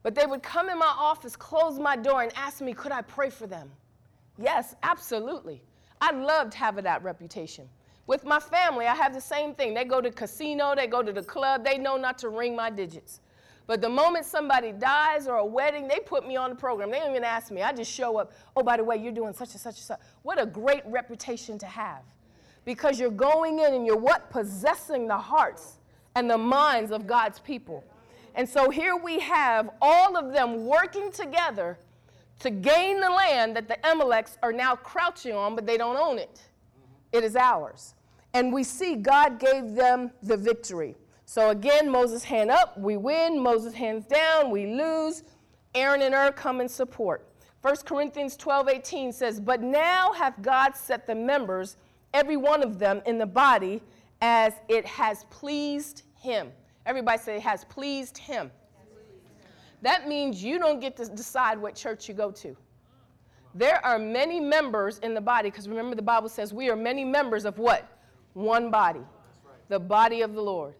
But 0.02 0.14
they 0.14 0.26
would 0.26 0.42
come 0.42 0.68
in 0.68 0.78
my 0.78 0.94
office, 0.98 1.36
close 1.36 1.78
my 1.78 1.96
door, 1.96 2.22
and 2.22 2.32
ask 2.36 2.60
me, 2.60 2.72
could 2.72 2.92
I 2.92 3.02
pray 3.02 3.30
for 3.30 3.46
them? 3.46 3.70
Yes, 4.38 4.76
absolutely. 4.82 5.62
I 6.00 6.12
loved 6.12 6.54
having 6.54 6.84
that 6.84 7.02
reputation. 7.02 7.68
With 8.06 8.24
my 8.24 8.40
family, 8.40 8.86
I 8.86 8.94
have 8.94 9.12
the 9.12 9.20
same 9.20 9.54
thing. 9.54 9.74
They 9.74 9.84
go 9.84 10.00
to 10.00 10.10
casino, 10.10 10.74
they 10.74 10.86
go 10.86 11.02
to 11.02 11.12
the 11.12 11.22
club, 11.22 11.64
they 11.64 11.76
know 11.76 11.96
not 11.96 12.16
to 12.18 12.28
ring 12.28 12.56
my 12.56 12.70
digits. 12.70 13.20
But 13.68 13.82
the 13.82 13.88
moment 13.88 14.24
somebody 14.24 14.72
dies 14.72 15.28
or 15.28 15.36
a 15.36 15.44
wedding, 15.44 15.88
they 15.88 15.98
put 16.00 16.26
me 16.26 16.36
on 16.36 16.48
the 16.48 16.56
program. 16.56 16.90
They 16.90 17.00
don't 17.00 17.10
even 17.10 17.22
ask 17.22 17.52
me. 17.52 17.60
I 17.60 17.70
just 17.70 17.92
show 17.92 18.16
up. 18.16 18.32
Oh, 18.56 18.62
by 18.62 18.78
the 18.78 18.82
way, 18.82 18.96
you're 18.96 19.12
doing 19.12 19.34
such 19.34 19.52
and 19.52 19.60
such 19.60 19.74
and 19.74 19.84
such. 19.84 20.00
What 20.22 20.40
a 20.40 20.46
great 20.46 20.82
reputation 20.86 21.58
to 21.58 21.66
have. 21.66 22.00
Because 22.64 22.98
you're 22.98 23.10
going 23.10 23.58
in 23.58 23.74
and 23.74 23.84
you're 23.84 23.98
what? 23.98 24.30
Possessing 24.30 25.06
the 25.06 25.18
hearts 25.18 25.76
and 26.14 26.30
the 26.30 26.38
minds 26.38 26.90
of 26.90 27.06
God's 27.06 27.40
people. 27.40 27.84
And 28.34 28.48
so 28.48 28.70
here 28.70 28.96
we 28.96 29.18
have 29.18 29.68
all 29.82 30.16
of 30.16 30.32
them 30.32 30.64
working 30.64 31.12
together 31.12 31.78
to 32.38 32.48
gain 32.48 33.00
the 33.00 33.10
land 33.10 33.54
that 33.56 33.68
the 33.68 33.76
Amaleks 33.84 34.38
are 34.42 34.52
now 34.52 34.76
crouching 34.76 35.34
on, 35.34 35.54
but 35.54 35.66
they 35.66 35.76
don't 35.76 35.96
own 35.96 36.18
it. 36.18 36.40
It 37.12 37.22
is 37.22 37.36
ours. 37.36 37.94
And 38.32 38.50
we 38.50 38.64
see 38.64 38.94
God 38.94 39.38
gave 39.38 39.74
them 39.74 40.10
the 40.22 40.38
victory. 40.38 40.96
So 41.28 41.50
again, 41.50 41.90
Moses' 41.90 42.24
hand 42.24 42.50
up, 42.50 42.78
we 42.78 42.96
win. 42.96 43.38
Moses' 43.38 43.74
hands 43.74 44.06
down, 44.06 44.50
we 44.50 44.64
lose. 44.64 45.24
Aaron 45.74 46.00
and 46.00 46.14
Hur 46.14 46.32
come 46.32 46.62
in 46.62 46.70
support. 46.70 47.28
1 47.60 47.76
Corinthians 47.84 48.34
12 48.34 48.70
18 48.70 49.12
says, 49.12 49.38
But 49.38 49.60
now 49.60 50.10
hath 50.14 50.40
God 50.40 50.74
set 50.74 51.06
the 51.06 51.14
members, 51.14 51.76
every 52.14 52.38
one 52.38 52.62
of 52.62 52.78
them, 52.78 53.02
in 53.04 53.18
the 53.18 53.26
body 53.26 53.82
as 54.22 54.54
it 54.68 54.86
has 54.86 55.26
pleased 55.28 56.04
him. 56.14 56.50
Everybody 56.86 57.18
say 57.18 57.38
has 57.40 57.62
pleased 57.66 58.16
him. 58.16 58.50
That 59.82 60.08
means 60.08 60.42
you 60.42 60.58
don't 60.58 60.80
get 60.80 60.96
to 60.96 61.04
decide 61.04 61.58
what 61.58 61.74
church 61.74 62.08
you 62.08 62.14
go 62.14 62.30
to. 62.30 62.56
There 63.54 63.84
are 63.84 63.98
many 63.98 64.40
members 64.40 64.98
in 65.00 65.12
the 65.12 65.20
body, 65.20 65.50
because 65.50 65.68
remember 65.68 65.94
the 65.94 66.00
Bible 66.00 66.30
says 66.30 66.54
we 66.54 66.70
are 66.70 66.76
many 66.76 67.04
members 67.04 67.44
of 67.44 67.58
what? 67.58 67.86
One 68.32 68.70
body. 68.70 69.02
The 69.68 69.78
body 69.78 70.22
of 70.22 70.32
the 70.32 70.40
Lord. 70.40 70.74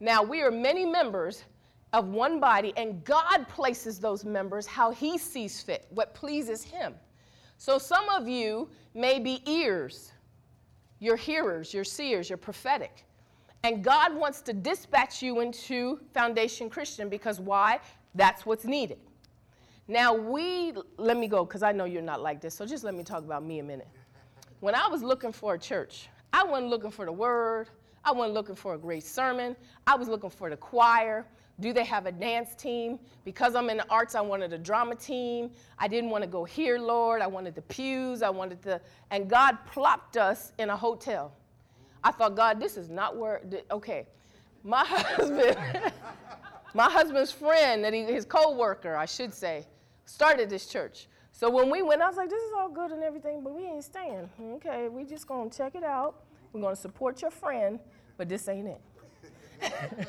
Now, 0.00 0.22
we 0.22 0.42
are 0.42 0.50
many 0.50 0.86
members 0.86 1.44
of 1.92 2.08
one 2.08 2.38
body, 2.38 2.72
and 2.76 3.02
God 3.04 3.48
places 3.48 3.98
those 3.98 4.24
members 4.24 4.66
how 4.66 4.90
He 4.90 5.18
sees 5.18 5.60
fit, 5.60 5.86
what 5.90 6.14
pleases 6.14 6.62
Him. 6.62 6.94
So, 7.56 7.78
some 7.78 8.08
of 8.10 8.28
you 8.28 8.68
may 8.94 9.18
be 9.18 9.42
ears, 9.50 10.12
you're 11.00 11.16
hearers, 11.16 11.74
you're 11.74 11.84
seers, 11.84 12.28
you're 12.28 12.36
prophetic. 12.36 13.04
And 13.64 13.82
God 13.82 14.14
wants 14.14 14.40
to 14.42 14.52
dispatch 14.52 15.20
you 15.20 15.40
into 15.40 15.98
Foundation 16.14 16.70
Christian 16.70 17.08
because 17.08 17.40
why? 17.40 17.80
That's 18.14 18.46
what's 18.46 18.64
needed. 18.64 18.98
Now, 19.88 20.14
we, 20.14 20.74
let 20.96 21.16
me 21.16 21.26
go 21.26 21.44
because 21.44 21.62
I 21.62 21.72
know 21.72 21.84
you're 21.84 22.02
not 22.02 22.20
like 22.20 22.40
this, 22.40 22.54
so 22.54 22.66
just 22.66 22.84
let 22.84 22.94
me 22.94 23.02
talk 23.02 23.24
about 23.24 23.42
me 23.42 23.58
a 23.58 23.64
minute. 23.64 23.88
When 24.60 24.74
I 24.74 24.86
was 24.86 25.02
looking 25.02 25.32
for 25.32 25.54
a 25.54 25.58
church, 25.58 26.08
I 26.32 26.44
wasn't 26.44 26.68
looking 26.68 26.90
for 26.90 27.04
the 27.04 27.12
word, 27.12 27.68
I 28.08 28.10
wasn't 28.10 28.32
looking 28.32 28.54
for 28.54 28.72
a 28.72 28.78
great 28.78 29.04
sermon. 29.04 29.54
I 29.86 29.94
was 29.94 30.08
looking 30.08 30.30
for 30.30 30.48
the 30.48 30.56
choir. 30.56 31.26
Do 31.60 31.74
they 31.74 31.84
have 31.84 32.06
a 32.06 32.12
dance 32.12 32.54
team? 32.54 32.98
Because 33.22 33.54
I'm 33.54 33.68
in 33.68 33.76
the 33.76 33.90
arts, 33.90 34.14
I 34.14 34.22
wanted 34.22 34.54
a 34.54 34.58
drama 34.58 34.94
team. 34.94 35.50
I 35.78 35.88
didn't 35.88 36.08
want 36.08 36.24
to 36.24 36.30
go 36.30 36.42
here, 36.42 36.78
Lord. 36.78 37.20
I 37.20 37.26
wanted 37.26 37.54
the 37.54 37.60
pews. 37.62 38.22
I 38.22 38.30
wanted 38.30 38.62
the, 38.62 38.80
and 39.10 39.28
God 39.28 39.58
plopped 39.66 40.16
us 40.16 40.52
in 40.56 40.70
a 40.70 40.76
hotel. 40.76 41.34
I 42.02 42.10
thought, 42.10 42.34
God, 42.34 42.58
this 42.58 42.78
is 42.78 42.88
not 42.88 43.14
where, 43.18 43.42
okay. 43.70 44.06
My 44.64 44.84
husband, 44.88 45.58
my 46.72 46.88
husband's 46.90 47.30
friend, 47.30 47.84
that 47.84 47.92
he, 47.92 48.04
his 48.04 48.24
co-worker, 48.24 48.96
I 48.96 49.04
should 49.04 49.34
say, 49.34 49.66
started 50.06 50.48
this 50.48 50.64
church. 50.64 51.08
So 51.32 51.50
when 51.50 51.68
we 51.68 51.82
went, 51.82 52.00
I 52.00 52.08
was 52.08 52.16
like, 52.16 52.30
this 52.30 52.42
is 52.42 52.52
all 52.56 52.70
good 52.70 52.90
and 52.90 53.02
everything, 53.02 53.42
but 53.44 53.54
we 53.54 53.66
ain't 53.66 53.84
staying. 53.84 54.30
Okay, 54.40 54.88
we 54.88 55.04
just 55.04 55.26
gonna 55.26 55.50
check 55.50 55.74
it 55.74 55.84
out. 55.84 56.24
We're 56.52 56.62
gonna 56.62 56.76
support 56.76 57.20
your 57.22 57.30
friend, 57.30 57.78
but 58.18 58.28
this 58.28 58.46
ain't 58.48 58.68
it. 58.68 58.80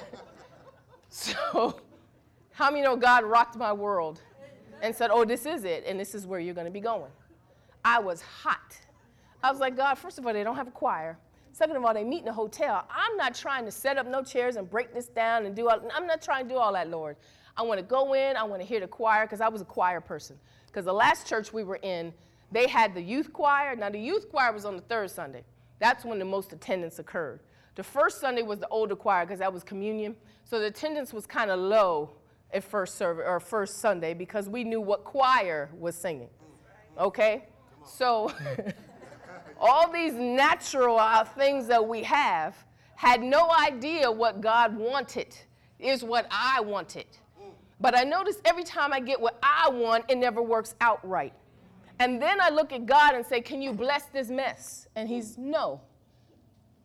so, 1.09 1.79
how 2.51 2.69
many 2.69 2.83
know 2.83 2.97
God 2.97 3.23
rocked 3.23 3.55
my 3.55 3.71
world 3.71 4.19
and 4.81 4.93
said, 4.93 5.11
oh, 5.13 5.23
this 5.23 5.45
is 5.45 5.63
it, 5.63 5.85
and 5.87 5.97
this 5.97 6.13
is 6.13 6.27
where 6.27 6.41
you're 6.41 6.53
gonna 6.53 6.69
be 6.69 6.81
going? 6.81 7.11
I 7.85 7.99
was 7.99 8.21
hot. 8.21 8.77
I 9.41 9.51
was 9.51 9.61
like, 9.61 9.77
God, 9.77 9.95
first 9.95 10.19
of 10.19 10.27
all, 10.27 10.33
they 10.33 10.43
don't 10.43 10.57
have 10.57 10.67
a 10.67 10.71
choir. 10.71 11.17
Second 11.53 11.77
of 11.77 11.85
all, 11.85 11.93
they 11.93 12.03
meet 12.03 12.23
in 12.23 12.27
a 12.27 12.33
hotel. 12.33 12.85
I'm 12.89 13.15
not 13.15 13.35
trying 13.35 13.65
to 13.65 13.71
set 13.71 13.97
up 13.97 14.07
no 14.07 14.23
chairs 14.23 14.55
and 14.57 14.69
break 14.69 14.93
this 14.93 15.07
down 15.07 15.45
and 15.45 15.55
do 15.55 15.69
all, 15.69 15.79
I'm 15.95 16.07
not 16.07 16.21
trying 16.21 16.47
to 16.47 16.53
do 16.53 16.57
all 16.57 16.73
that, 16.73 16.89
Lord. 16.89 17.15
I 17.55 17.61
want 17.61 17.79
to 17.79 17.85
go 17.85 18.13
in, 18.13 18.35
I 18.35 18.43
want 18.43 18.61
to 18.61 18.67
hear 18.67 18.79
the 18.79 18.87
choir, 18.87 19.25
because 19.25 19.41
I 19.41 19.49
was 19.49 19.61
a 19.61 19.65
choir 19.65 20.01
person. 20.01 20.37
Because 20.67 20.85
the 20.85 20.93
last 20.93 21.27
church 21.27 21.51
we 21.51 21.63
were 21.63 21.79
in, 21.81 22.13
they 22.51 22.67
had 22.67 22.95
the 22.95 23.01
youth 23.01 23.33
choir. 23.33 23.75
Now, 23.75 23.89
the 23.89 23.99
youth 23.99 24.29
choir 24.29 24.51
was 24.51 24.65
on 24.65 24.75
the 24.75 24.81
third 24.83 25.11
Sunday. 25.11 25.43
That's 25.79 26.05
when 26.05 26.19
the 26.19 26.25
most 26.25 26.53
attendance 26.53 26.99
occurred. 26.99 27.39
The 27.79 27.83
first 27.83 28.19
Sunday 28.19 28.41
was 28.41 28.59
the 28.59 28.67
older 28.67 28.93
choir, 28.93 29.25
because 29.25 29.39
that 29.39 29.53
was 29.53 29.63
communion. 29.63 30.17
So 30.43 30.59
the 30.59 30.65
attendance 30.65 31.13
was 31.13 31.25
kind 31.25 31.49
of 31.49 31.61
low 31.61 32.09
at 32.51 32.61
first 32.61 32.95
service 32.95 33.23
or 33.25 33.39
first 33.39 33.77
Sunday 33.77 34.13
because 34.13 34.49
we 34.49 34.65
knew 34.65 34.81
what 34.81 35.05
choir 35.05 35.69
was 35.79 35.95
singing. 35.95 36.27
Okay? 36.97 37.45
So 37.85 38.33
all 39.61 39.89
these 39.89 40.11
natural 40.11 40.99
uh, 40.99 41.23
things 41.23 41.67
that 41.67 41.87
we 41.87 42.03
have 42.03 42.57
had 42.97 43.23
no 43.23 43.49
idea 43.49 44.11
what 44.11 44.41
God 44.41 44.75
wanted 44.75 45.33
is 45.79 46.03
what 46.03 46.27
I 46.29 46.59
wanted. 46.59 47.07
But 47.79 47.97
I 47.97 48.03
notice 48.03 48.41
every 48.43 48.65
time 48.65 48.91
I 48.91 48.99
get 48.99 49.21
what 49.21 49.39
I 49.41 49.69
want, 49.69 50.03
it 50.09 50.17
never 50.17 50.41
works 50.41 50.75
out 50.81 50.99
right. 51.07 51.31
And 51.99 52.21
then 52.21 52.41
I 52.41 52.49
look 52.49 52.73
at 52.73 52.85
God 52.85 53.15
and 53.15 53.25
say, 53.25 53.39
Can 53.39 53.61
you 53.61 53.71
bless 53.71 54.07
this 54.07 54.27
mess? 54.27 54.89
And 54.97 55.07
He's, 55.07 55.37
No. 55.37 55.79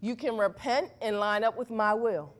You 0.00 0.16
can 0.16 0.36
repent 0.36 0.90
and 1.00 1.18
line 1.18 1.44
up 1.44 1.56
with 1.56 1.70
my 1.70 1.94
will. 1.94 2.34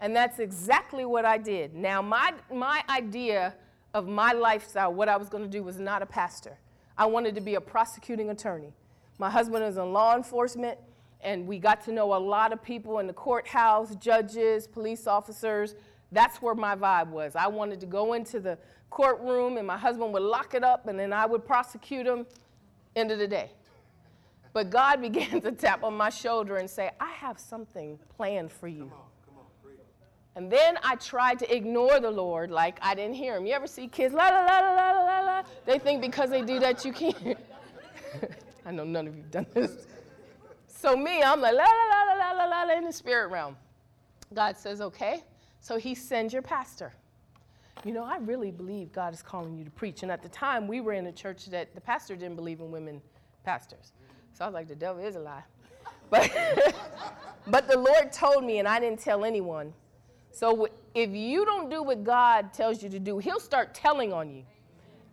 And 0.00 0.14
that's 0.14 0.38
exactly 0.38 1.04
what 1.04 1.24
I 1.24 1.38
did. 1.38 1.74
Now, 1.74 2.00
my, 2.00 2.34
my 2.52 2.82
idea 2.88 3.54
of 3.94 4.06
my 4.06 4.32
lifestyle, 4.32 4.92
what 4.92 5.08
I 5.08 5.16
was 5.16 5.28
going 5.28 5.42
to 5.42 5.48
do, 5.48 5.62
was 5.62 5.78
not 5.78 6.02
a 6.02 6.06
pastor. 6.06 6.58
I 6.96 7.06
wanted 7.06 7.34
to 7.34 7.40
be 7.40 7.56
a 7.56 7.60
prosecuting 7.60 8.30
attorney. 8.30 8.74
My 9.18 9.30
husband 9.30 9.64
is 9.64 9.76
in 9.76 9.92
law 9.92 10.16
enforcement, 10.16 10.78
and 11.20 11.46
we 11.48 11.58
got 11.58 11.84
to 11.86 11.92
know 11.92 12.14
a 12.14 12.18
lot 12.18 12.52
of 12.52 12.62
people 12.62 13.00
in 13.00 13.06
the 13.06 13.12
courthouse, 13.12 13.96
judges, 13.96 14.68
police 14.68 15.06
officers. 15.06 15.74
That's 16.12 16.40
where 16.40 16.54
my 16.54 16.76
vibe 16.76 17.08
was. 17.08 17.34
I 17.34 17.48
wanted 17.48 17.80
to 17.80 17.86
go 17.86 18.12
into 18.12 18.38
the 18.38 18.58
courtroom, 18.90 19.56
and 19.56 19.66
my 19.66 19.78
husband 19.78 20.12
would 20.12 20.22
lock 20.22 20.54
it 20.54 20.62
up, 20.62 20.86
and 20.86 20.98
then 20.98 21.12
I 21.12 21.26
would 21.26 21.44
prosecute 21.44 22.06
him. 22.06 22.26
End 22.94 23.10
of 23.10 23.18
the 23.18 23.28
day. 23.28 23.50
But 24.52 24.70
God 24.70 25.00
began 25.02 25.40
to 25.40 25.52
tap 25.52 25.84
on 25.84 25.96
my 25.96 26.10
shoulder 26.10 26.56
and 26.56 26.68
say, 26.68 26.90
I 27.00 27.10
have 27.10 27.38
something 27.38 27.98
planned 28.16 28.52
for 28.52 28.68
you. 28.68 28.90
And 30.34 30.52
then 30.52 30.78
I 30.84 30.94
tried 30.94 31.40
to 31.40 31.52
ignore 31.56 31.98
the 31.98 32.10
Lord 32.10 32.52
like 32.52 32.78
I 32.80 32.94
didn't 32.94 33.14
hear 33.14 33.36
him. 33.36 33.44
You 33.44 33.54
ever 33.54 33.66
see 33.66 33.88
kids 33.88 34.14
la 34.14 34.28
la 34.28 34.44
la 34.44 34.60
la 34.60 34.92
la 34.92 35.02
la 35.02 35.20
la? 35.20 35.42
They 35.66 35.80
think 35.80 36.00
because 36.00 36.30
they 36.30 36.42
do 36.42 36.60
that 36.60 36.84
you 36.84 36.92
can't. 36.92 37.36
I 38.66 38.70
know 38.70 38.84
none 38.84 39.08
of 39.08 39.16
you've 39.16 39.32
done 39.32 39.46
this. 39.52 39.88
So 40.68 40.96
me, 40.96 41.22
I'm 41.22 41.40
like 41.40 41.54
la 41.54 41.64
la 41.64 42.04
la 42.04 42.14
la 42.14 42.32
la 42.32 42.44
la 42.44 42.62
la 42.62 42.72
in 42.74 42.84
the 42.84 42.92
spirit 42.92 43.32
realm. 43.32 43.56
God 44.32 44.56
says, 44.56 44.80
okay. 44.80 45.24
So 45.60 45.76
he 45.76 45.94
sends 45.94 46.32
your 46.32 46.42
pastor. 46.42 46.92
You 47.84 47.92
know, 47.92 48.04
I 48.04 48.18
really 48.18 48.50
believe 48.50 48.92
God 48.92 49.14
is 49.14 49.22
calling 49.22 49.56
you 49.56 49.64
to 49.64 49.70
preach. 49.70 50.02
And 50.02 50.12
at 50.12 50.22
the 50.22 50.28
time, 50.28 50.68
we 50.68 50.80
were 50.80 50.92
in 50.92 51.06
a 51.06 51.12
church 51.12 51.46
that 51.46 51.74
the 51.74 51.80
pastor 51.80 52.14
didn't 52.14 52.36
believe 52.36 52.60
in 52.60 52.70
women 52.70 53.00
pastors. 53.44 53.92
So 54.38 54.44
I 54.44 54.48
was 54.48 54.54
like, 54.54 54.68
the 54.68 54.76
devil 54.76 55.04
is 55.04 55.16
a 55.16 55.20
lie. 55.20 55.42
But, 56.10 56.30
but 57.48 57.68
the 57.68 57.76
Lord 57.76 58.12
told 58.12 58.44
me, 58.44 58.60
and 58.60 58.68
I 58.68 58.78
didn't 58.78 59.00
tell 59.00 59.24
anyone 59.24 59.74
so 60.38 60.68
if 60.94 61.10
you 61.10 61.44
don't 61.44 61.68
do 61.68 61.82
what 61.82 62.04
God 62.04 62.52
tells 62.52 62.80
you 62.80 62.88
to 62.90 63.00
do, 63.00 63.18
He'll 63.18 63.40
start 63.40 63.74
telling 63.74 64.12
on 64.12 64.30
you. 64.30 64.44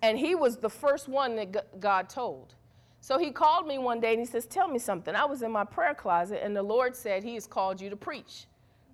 And 0.04 0.20
He 0.20 0.36
was 0.36 0.58
the 0.58 0.70
first 0.70 1.08
one 1.10 1.36
that 1.38 1.80
God 1.80 2.10
told. 2.10 2.54
So 3.02 3.18
He 3.18 3.32
called 3.32 3.66
me 3.66 3.80
one 3.80 4.00
day 4.00 4.12
and 4.12 4.20
He 4.20 4.28
says, 4.28 4.46
Tell 4.46 4.68
me 4.68 4.78
something. 4.78 5.16
I 5.16 5.26
was 5.26 5.42
in 5.42 5.52
my 5.52 5.64
prayer 5.64 5.96
closet 5.96 6.42
and 6.44 6.56
the 6.56 6.62
Lord 6.62 6.96
said, 6.96 7.24
He 7.24 7.34
has 7.34 7.48
called 7.48 7.82
you 7.82 7.90
to 7.90 7.96
preach. 7.96 8.46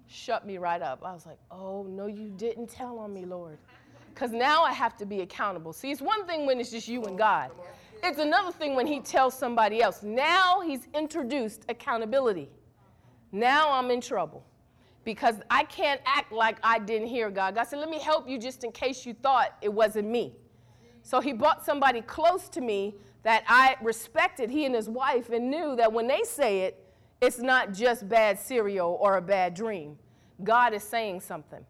Shut 0.08 0.48
me 0.48 0.58
right 0.58 0.82
up. 0.82 1.04
I 1.04 1.12
was 1.12 1.26
like, 1.26 1.40
Oh, 1.52 1.84
no, 1.84 2.08
you 2.08 2.30
didn't 2.30 2.70
tell 2.70 2.98
on 3.00 3.14
me, 3.14 3.26
Lord. 3.26 3.58
Because 4.14 4.32
now 4.32 4.64
I 4.64 4.72
have 4.72 4.96
to 5.00 5.06
be 5.06 5.20
accountable. 5.20 5.74
See, 5.74 5.92
it's 5.92 6.02
one 6.02 6.26
thing 6.26 6.46
when 6.46 6.62
it's 6.62 6.72
just 6.72 6.88
you 6.88 7.04
and 7.04 7.18
God, 7.18 7.52
it's 8.04 8.20
another 8.20 8.52
thing 8.52 8.76
when 8.76 8.88
He 8.88 8.99
tells 8.99 9.38
somebody 9.38 9.82
else. 9.82 10.04
Now 10.04 10.62
He's 10.62 10.88
introduced 10.93 11.66
accountability. 11.70 12.49
Now 13.32 13.72
I'm 13.72 13.91
in 13.91 14.02
trouble 14.02 14.45
because 15.04 15.36
I 15.49 15.64
can't 15.64 16.02
act 16.06 16.32
like 16.32 16.58
I 16.64 16.80
didn't 16.80 17.08
hear 17.08 17.30
God. 17.30 17.56
God 17.56 17.64
said, 17.64 17.80
Let 17.80 17.89
me 17.89 17.99
help 17.99 18.28
you 18.30 18.38
just 18.38 18.64
in 18.64 18.72
case 18.72 19.06
you 19.06 19.14
thought 19.14 19.58
it 19.62 19.74
wasn't 19.74 20.08
me. 20.08 20.34
So 21.04 21.20
he 21.20 21.34
brought 21.34 21.66
somebody 21.66 22.02
close 22.02 22.47
to 22.49 22.62
me 22.62 22.95
that 23.24 23.43
I 23.47 23.76
respected, 23.82 24.49
he 24.49 24.66
and 24.66 24.76
his 24.76 24.89
wife, 24.89 25.30
and 25.30 25.49
knew 25.49 25.76
that 25.76 25.91
when 25.91 26.08
they 26.08 26.24
say 26.24 26.62
it, 26.62 26.84
it's 27.22 27.39
not 27.39 27.74
just 27.74 28.08
bad 28.08 28.39
cereal 28.39 28.97
or 28.99 29.18
a 29.18 29.22
bad 29.22 29.54
dream. 29.54 29.97
God 30.43 30.74
is 30.74 30.84
saying 30.84 31.22
something. 31.22 31.64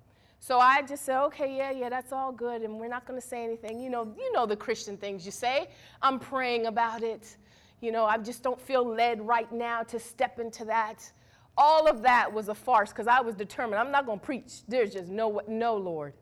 So 0.43 0.57
I 0.57 0.81
just 0.81 1.05
said, 1.05 1.21
okay, 1.25 1.55
yeah, 1.55 1.69
yeah, 1.69 1.87
that's 1.87 2.11
all 2.11 2.31
good, 2.31 2.63
and 2.63 2.79
we're 2.79 2.87
not 2.87 3.05
going 3.05 3.21
to 3.21 3.25
say 3.25 3.43
anything. 3.43 3.79
You 3.79 3.91
know, 3.91 4.11
you 4.17 4.33
know 4.33 4.47
the 4.47 4.55
Christian 4.55 4.97
things 4.97 5.23
you 5.23 5.31
say. 5.31 5.69
I'm 6.01 6.17
praying 6.17 6.65
about 6.65 7.03
it. 7.03 7.37
You 7.79 7.91
know, 7.91 8.05
I 8.05 8.17
just 8.17 8.41
don't 8.41 8.59
feel 8.59 8.83
led 8.83 9.21
right 9.21 9.51
now 9.51 9.83
to 9.83 9.99
step 9.99 10.39
into 10.39 10.65
that. 10.65 11.11
All 11.55 11.87
of 11.87 12.01
that 12.01 12.33
was 12.33 12.49
a 12.49 12.55
farce 12.55 12.89
because 12.89 13.05
I 13.05 13.21
was 13.21 13.35
determined. 13.35 13.79
I'm 13.79 13.91
not 13.91 14.07
going 14.07 14.19
to 14.19 14.25
preach. 14.25 14.65
There's 14.67 14.93
just 14.93 15.09
no, 15.09 15.41
no, 15.47 15.75
Lord. 15.75 16.13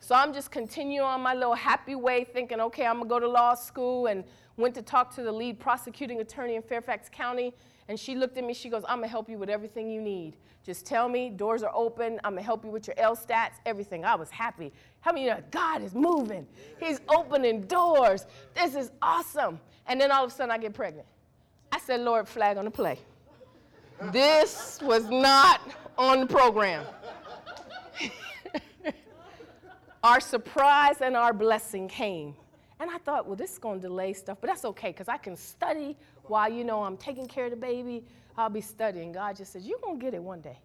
So 0.00 0.16
I'm 0.16 0.32
just 0.32 0.50
continuing 0.50 1.06
on 1.06 1.20
my 1.20 1.34
little 1.34 1.54
happy 1.54 1.94
way, 1.94 2.24
thinking, 2.24 2.60
okay, 2.60 2.86
I'm 2.86 2.96
going 2.96 3.08
to 3.08 3.08
go 3.08 3.20
to 3.20 3.28
law 3.28 3.54
school, 3.54 4.08
and 4.08 4.24
went 4.56 4.74
to 4.74 4.82
talk 4.82 5.14
to 5.14 5.22
the 5.22 5.30
lead 5.30 5.60
prosecuting 5.60 6.20
attorney 6.20 6.56
in 6.56 6.62
Fairfax 6.62 7.08
County. 7.08 7.54
And 7.88 7.98
she 7.98 8.14
looked 8.14 8.36
at 8.36 8.44
me, 8.44 8.52
she 8.52 8.68
goes, 8.68 8.84
I'm 8.86 9.00
to 9.00 9.08
help 9.08 9.30
you 9.30 9.38
with 9.38 9.48
everything 9.48 9.90
you 9.90 10.00
need. 10.00 10.36
Just 10.64 10.84
tell 10.84 11.08
me, 11.08 11.30
doors 11.30 11.62
are 11.62 11.72
open. 11.74 12.20
I'm 12.22 12.36
to 12.36 12.42
help 12.42 12.62
you 12.62 12.70
with 12.70 12.86
your 12.86 12.96
LSATs, 12.96 13.54
everything. 13.64 14.04
I 14.04 14.14
was 14.14 14.30
happy. 14.30 14.70
How 15.00 15.12
many 15.12 15.24
you 15.24 15.30
know, 15.30 15.42
God 15.50 15.82
is 15.82 15.94
moving? 15.94 16.46
He's 16.78 17.00
opening 17.08 17.62
doors. 17.62 18.26
This 18.54 18.74
is 18.74 18.90
awesome. 19.00 19.58
And 19.86 19.98
then 19.98 20.12
all 20.12 20.24
of 20.24 20.30
a 20.30 20.34
sudden 20.34 20.50
I 20.50 20.58
get 20.58 20.74
pregnant. 20.74 21.06
I 21.72 21.78
said, 21.78 22.00
Lord, 22.00 22.28
flag 22.28 22.58
on 22.58 22.66
the 22.66 22.70
play. 22.70 22.98
This 24.12 24.78
was 24.82 25.08
not 25.08 25.60
on 25.96 26.20
the 26.20 26.26
program. 26.26 26.84
our 30.04 30.20
surprise 30.20 31.00
and 31.00 31.16
our 31.16 31.32
blessing 31.32 31.88
came. 31.88 32.34
And 32.80 32.90
I 32.90 32.98
thought, 32.98 33.26
well, 33.26 33.36
this 33.36 33.52
is 33.52 33.58
going 33.58 33.80
to 33.80 33.88
delay 33.88 34.12
stuff, 34.12 34.38
but 34.40 34.48
that's 34.48 34.64
okay 34.64 34.90
because 34.90 35.08
I 35.08 35.16
can 35.16 35.36
study 35.36 35.96
while, 36.24 36.50
you 36.50 36.64
know, 36.64 36.82
I'm 36.82 36.96
taking 36.96 37.26
care 37.26 37.46
of 37.46 37.50
the 37.50 37.56
baby. 37.56 38.04
I'll 38.36 38.48
be 38.48 38.60
studying. 38.60 39.10
God 39.12 39.36
just 39.36 39.52
says, 39.52 39.66
you're 39.66 39.80
going 39.80 39.98
to 39.98 40.04
get 40.04 40.14
it 40.14 40.22
one 40.22 40.40
day. 40.40 40.58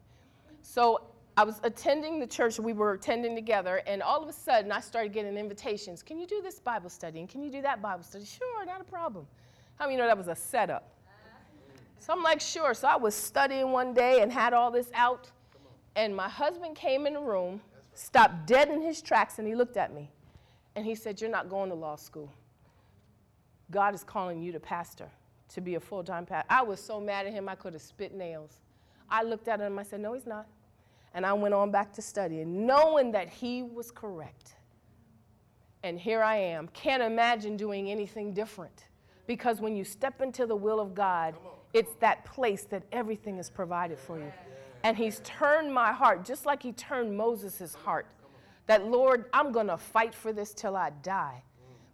So 0.61 1.01
I 1.35 1.43
was 1.43 1.59
attending 1.63 2.19
the 2.19 2.27
church 2.27 2.59
we 2.59 2.73
were 2.73 2.93
attending 2.93 3.33
together, 3.33 3.81
and 3.87 4.03
all 4.03 4.21
of 4.21 4.29
a 4.29 4.33
sudden 4.33 4.71
I 4.71 4.79
started 4.79 5.11
getting 5.11 5.35
invitations. 5.35 6.03
Can 6.03 6.19
you 6.19 6.27
do 6.27 6.41
this 6.43 6.59
Bible 6.59 6.89
study? 6.89 7.19
And 7.19 7.27
can 7.27 7.41
you 7.41 7.49
do 7.49 7.63
that 7.63 7.81
Bible 7.81 8.03
study? 8.03 8.25
Sure, 8.25 8.65
not 8.65 8.79
a 8.79 8.83
problem. 8.83 9.25
How 9.79 9.85
many 9.85 9.97
know 9.97 10.05
that 10.05 10.17
was 10.17 10.27
a 10.27 10.35
setup? 10.35 10.91
So 11.97 12.13
I'm 12.13 12.21
like, 12.21 12.39
sure. 12.41 12.73
So 12.73 12.87
I 12.87 12.97
was 12.97 13.15
studying 13.15 13.71
one 13.71 13.93
day 13.93 14.21
and 14.21 14.31
had 14.31 14.53
all 14.53 14.69
this 14.69 14.91
out. 14.93 15.31
And 15.95 16.15
my 16.15 16.29
husband 16.29 16.75
came 16.75 17.07
in 17.07 17.13
the 17.13 17.21
room, 17.21 17.61
stopped 17.93 18.45
dead 18.45 18.69
in 18.69 18.81
his 18.81 19.01
tracks, 19.01 19.39
and 19.39 19.47
he 19.47 19.55
looked 19.55 19.77
at 19.77 19.93
me. 19.93 20.11
And 20.75 20.85
he 20.85 20.95
said, 20.95 21.21
You're 21.21 21.29
not 21.29 21.49
going 21.49 21.69
to 21.69 21.75
law 21.75 21.95
school. 21.95 22.31
God 23.71 23.95
is 23.95 24.03
calling 24.03 24.41
you 24.41 24.51
to 24.51 24.59
pastor, 24.59 25.09
to 25.49 25.61
be 25.61 25.75
a 25.75 25.79
full 25.79 26.03
time 26.03 26.25
pastor. 26.25 26.47
I 26.49 26.61
was 26.61 26.79
so 26.79 26.99
mad 26.99 27.25
at 27.25 27.33
him, 27.33 27.49
I 27.49 27.55
could 27.55 27.73
have 27.73 27.81
spit 27.81 28.13
nails. 28.13 28.59
I 29.09 29.23
looked 29.23 29.47
at 29.47 29.59
him, 29.59 29.77
I 29.77 29.83
said, 29.83 29.99
No, 29.99 30.13
he's 30.13 30.27
not. 30.27 30.47
And 31.13 31.25
I 31.25 31.33
went 31.33 31.53
on 31.53 31.69
back 31.69 31.93
to 31.93 32.01
studying, 32.01 32.65
knowing 32.65 33.11
that 33.11 33.29
he 33.29 33.61
was 33.61 33.91
correct. 33.91 34.55
And 35.83 35.99
here 35.99 36.23
I 36.23 36.37
am. 36.37 36.69
Can't 36.69 37.03
imagine 37.03 37.57
doing 37.57 37.91
anything 37.91 38.33
different. 38.33 38.85
Because 39.27 39.61
when 39.61 39.75
you 39.75 39.83
step 39.83 40.21
into 40.21 40.45
the 40.45 40.55
will 40.55 40.79
of 40.79 40.95
God, 40.95 41.35
it's 41.73 41.93
that 41.99 42.25
place 42.25 42.63
that 42.65 42.83
everything 42.91 43.37
is 43.37 43.49
provided 43.49 43.99
for 43.99 44.17
you. 44.17 44.31
And 44.83 44.97
he's 44.97 45.21
turned 45.23 45.73
my 45.73 45.91
heart, 45.91 46.25
just 46.25 46.45
like 46.45 46.63
he 46.63 46.71
turned 46.73 47.15
Moses' 47.15 47.73
heart. 47.73 48.05
That, 48.67 48.87
Lord, 48.87 49.25
I'm 49.33 49.51
going 49.51 49.67
to 49.67 49.77
fight 49.77 50.13
for 50.13 50.31
this 50.31 50.53
till 50.53 50.75
I 50.75 50.91
die 51.01 51.43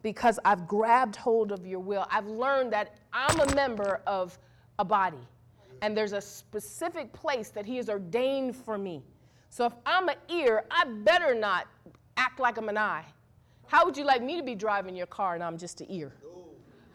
because 0.01 0.39
I've 0.45 0.67
grabbed 0.67 1.15
hold 1.15 1.51
of 1.51 1.65
your 1.65 1.79
will. 1.79 2.05
I've 2.09 2.27
learned 2.27 2.71
that 2.73 2.95
I'm 3.11 3.39
a 3.39 3.55
member 3.55 4.01
of 4.07 4.37
a 4.77 4.85
body. 4.85 5.27
And 5.81 5.95
there's 5.95 6.13
a 6.13 6.21
specific 6.21 7.11
place 7.13 7.49
that 7.49 7.65
He 7.65 7.77
has 7.77 7.89
ordained 7.89 8.55
for 8.55 8.77
me. 8.77 9.03
So 9.49 9.65
if 9.65 9.73
I'm 9.85 10.09
an 10.09 10.15
ear, 10.29 10.65
I 10.69 10.85
better 10.85 11.33
not 11.33 11.67
act 12.17 12.39
like 12.39 12.57
I'm 12.57 12.69
an 12.69 12.77
eye. 12.77 13.05
How 13.67 13.85
would 13.85 13.97
you 13.97 14.03
like 14.03 14.21
me 14.23 14.37
to 14.37 14.43
be 14.43 14.55
driving 14.55 14.95
your 14.95 15.07
car 15.07 15.35
and 15.35 15.43
I'm 15.43 15.57
just 15.57 15.81
an 15.81 15.87
ear? 15.89 16.13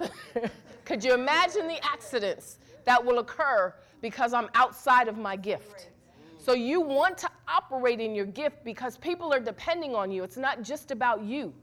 Could 0.84 1.02
you 1.02 1.14
imagine 1.14 1.66
the 1.66 1.82
accidents 1.84 2.58
that 2.84 3.04
will 3.04 3.20
occur 3.20 3.74
because 4.00 4.34
I'm 4.34 4.48
outside 4.54 5.08
of 5.08 5.16
my 5.16 5.36
gift? 5.36 5.90
So 6.44 6.52
you 6.52 6.82
want 6.82 7.16
to 7.18 7.30
operate 7.48 8.00
in 8.00 8.14
your 8.14 8.26
gift 8.26 8.64
because 8.64 8.98
people 8.98 9.32
are 9.32 9.40
depending 9.40 9.94
on 9.94 10.10
you. 10.10 10.24
It's 10.24 10.36
not 10.36 10.60
just 10.60 10.90
about 10.90 11.22
you. 11.22 11.54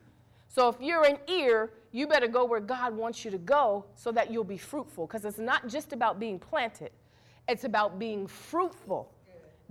So 0.48 0.70
if 0.70 0.76
you're 0.82 1.06
an 1.06 1.20
ear, 1.28 1.74
you 1.92 2.08
better 2.08 2.28
go 2.28 2.46
where 2.46 2.60
God 2.60 2.98
wants 2.98 3.24
you 3.24 3.30
to 3.30 3.38
go 3.38 3.86
so 3.94 4.12
that 4.12 4.32
you'll 4.32 4.44
be 4.44 4.58
fruitful 4.58 5.06
because 5.06 5.24
it's 5.24 5.38
not 5.38 5.68
just 5.68 5.94
about 5.94 6.20
being 6.20 6.40
planted. 6.40 6.90
It's 7.48 7.64
about 7.64 8.00
being 8.00 8.26
fruitful. 8.26 9.14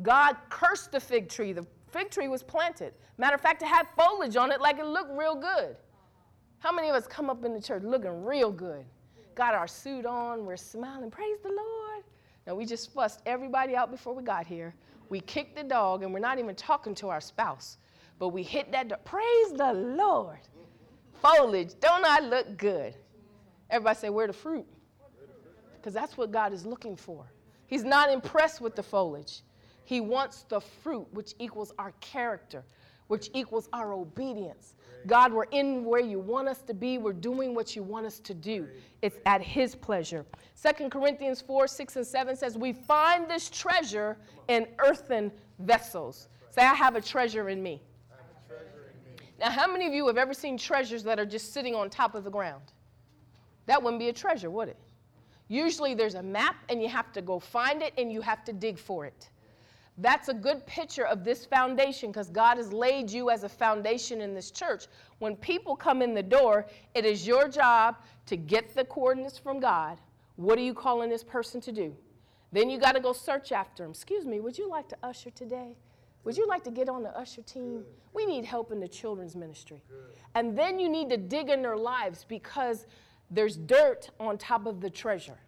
God 0.03 0.37
cursed 0.49 0.93
the 0.93 1.01
fig 1.01 1.29
tree. 1.29 1.53
The 1.53 1.67
fig 1.89 2.11
tree 2.11 2.29
was 2.29 2.45
planted. 2.45 2.95
Matter 3.19 3.35
of 3.35 3.41
fact, 3.41 3.63
it 3.63 3.69
had 3.69 3.89
foliage 3.97 4.37
on 4.37 4.53
it 4.53 4.61
like 4.61 4.79
it 4.79 4.87
looked 4.87 5.11
real 5.19 5.35
good. 5.35 5.75
How 6.61 6.71
many 6.71 6.89
of 6.89 6.95
us 6.95 7.09
come 7.09 7.29
up 7.29 7.45
in 7.45 7.53
the 7.53 7.61
church 7.61 7.83
looking 7.83 8.25
real 8.25 8.53
good? 8.53 8.85
Got 9.35 9.55
our 9.55 9.67
suit 9.67 10.07
on, 10.07 10.47
we're 10.47 10.57
smiling, 10.57 11.11
praise 11.11 11.39
the 11.43 11.49
Lord. 11.49 12.05
Now 12.47 12.55
we 12.55 12.65
just 12.65 12.95
fussed 12.95 13.23
everybody 13.27 13.75
out 13.75 13.91
before 13.91 14.15
we 14.15 14.23
got 14.23 14.47
here. 14.47 14.73
We 15.11 15.21
kick 15.21 15.55
the 15.55 15.65
dog 15.65 16.03
and 16.03 16.15
we're 16.15 16.21
not 16.21 16.39
even 16.39 16.55
talking 16.55 16.95
to 16.95 17.09
our 17.09 17.21
spouse, 17.21 17.77
but 18.19 18.29
we 18.29 18.43
hit 18.43 18.73
that 18.73 18.89
dog. 18.89 19.05
Praise 19.05 19.53
the 19.53 19.73
Lord. 19.75 20.39
Foliage, 21.21 21.73
don't 21.81 22.05
I 22.07 22.21
look 22.21 22.57
good? 22.57 22.95
Everybody 23.69 23.99
say, 23.99 24.09
where 24.09 24.27
the 24.27 24.33
fruit? 24.33 24.67
Because 25.77 25.93
that's 25.93 26.17
what 26.17 26.31
God 26.31 26.53
is 26.53 26.65
looking 26.65 26.97
for. 26.97 27.31
He's 27.67 27.85
not 27.85 28.11
impressed 28.11 28.61
with 28.61 28.75
the 28.75 28.83
foliage. 28.83 29.43
He 29.85 30.01
wants 30.01 30.45
the 30.49 30.61
fruit, 30.61 31.07
which 31.13 31.35
equals 31.39 31.73
our 31.79 31.93
character, 32.01 32.65
which 33.09 33.31
equals 33.35 33.69
our 33.73 33.93
obedience. 33.93 34.75
God, 35.07 35.33
we're 35.33 35.45
in 35.45 35.85
where 35.85 36.01
you 36.01 36.19
want 36.19 36.49
us 36.49 36.63
to 36.63 36.75
be. 36.75 36.99
We're 36.99 37.13
doing 37.13 37.55
what 37.55 37.75
you 37.75 37.83
want 37.83 38.07
us 38.07 38.21
to 38.21 38.35
do. 38.35 38.69
It's 39.03 39.19
at 39.27 39.41
His 39.41 39.75
pleasure. 39.75 40.25
Second 40.55 40.91
Corinthians 40.91 41.41
4 41.41 41.67
6 41.67 41.97
and 41.97 42.07
7 42.07 42.37
says, 42.37 42.59
We 42.59 42.73
find 42.73 43.29
this 43.29 43.49
treasure 43.49 44.17
in 44.49 44.67
earthen 44.79 45.33
vessels. 45.59 46.29
Say, 46.51 46.63
I 46.63 46.75
have 46.75 46.97
a 46.97 47.01
treasure 47.01 47.49
in 47.49 47.63
me. 47.63 47.81
Now, 49.39 49.51
how 49.51 49.67
many 49.67 49.87
of 49.87 49.95
you 49.95 50.07
have 50.07 50.19
ever 50.19 50.35
seen 50.35 50.59
treasures 50.59 51.03
that 51.05 51.19
are 51.19 51.25
just 51.25 51.53
sitting 51.55 51.75
on 51.75 51.89
top 51.89 52.15
of 52.15 52.25
the 52.25 52.31
ground? 52.31 52.63
That 53.67 53.83
wouldn't 53.83 54.01
be 54.01 54.11
a 54.11 54.13
treasure, 54.13 54.51
would 54.51 54.69
it? 54.69 54.77
Usually 55.49 55.95
there's 55.95 56.15
a 56.15 56.23
map 56.23 56.57
and 56.69 56.83
you 56.83 56.89
have 56.89 57.13
to 57.13 57.23
go 57.23 57.39
find 57.41 57.83
it 57.83 57.95
and 57.97 58.13
you 58.13 58.21
have 58.21 58.45
to 58.45 58.53
dig 58.53 58.79
for 58.79 59.07
it. 59.07 59.31
That's 60.01 60.29
a 60.29 60.35
good 60.35 60.65
picture 60.67 61.05
of 61.07 61.25
this 61.25 61.45
foundation 61.45 62.11
because 62.11 62.31
God 62.31 62.57
has 62.57 62.73
laid 62.73 63.11
you 63.11 63.29
as 63.29 63.45
a 63.45 63.49
foundation 63.49 64.23
in 64.23 64.35
this 64.35 64.51
church. 64.51 64.87
When 65.19 65.37
people 65.37 65.77
come 65.77 66.01
in 66.01 66.15
the 66.15 66.23
door, 66.23 66.67
it 66.95 67.05
is 67.05 67.27
your 67.27 67.49
job 67.49 67.97
to 68.27 68.37
get 68.37 68.75
the 68.75 68.85
coordinates 68.85 69.37
from 69.37 69.61
God. 69.61 69.99
What 70.37 70.59
are 70.59 70.63
you 70.63 70.73
calling 70.73 71.11
this 71.11 71.23
person 71.23 71.61
to 71.63 71.73
do? 71.73 71.95
Then 72.51 72.71
you 72.71 72.79
got 72.79 72.93
to 72.93 73.01
go 73.01 73.13
search 73.13 73.53
after 73.53 73.83
them. 73.83 73.91
Excuse 73.91 74.25
me, 74.25 74.41
would 74.41 74.57
you 74.57 74.71
like 74.71 74.89
to 74.89 74.97
usher 75.03 75.31
today? 75.31 75.77
Would 76.25 76.37
you 76.37 76.47
like 76.47 76.65
to 76.65 76.71
get 76.71 76.89
on 76.89 77.03
the 77.03 77.17
usher 77.19 77.43
team? 77.43 77.85
We 78.15 78.25
need 78.25 78.45
help 78.45 78.73
in 78.73 78.81
the 78.81 78.89
children's 78.89 79.37
ministry. 79.37 79.83
And 80.35 80.59
then 80.59 80.79
you 80.81 80.89
need 80.89 81.11
to 81.11 81.19
dig 81.19 81.51
in 81.51 81.61
their 81.61 81.77
lives 81.77 82.25
because 82.27 82.87
there's 83.31 83.57
dirt 83.57 84.11
on 84.19 84.39
top 84.39 84.67
of 84.67 84.81
the 84.81 84.91
treasure. 84.91 85.39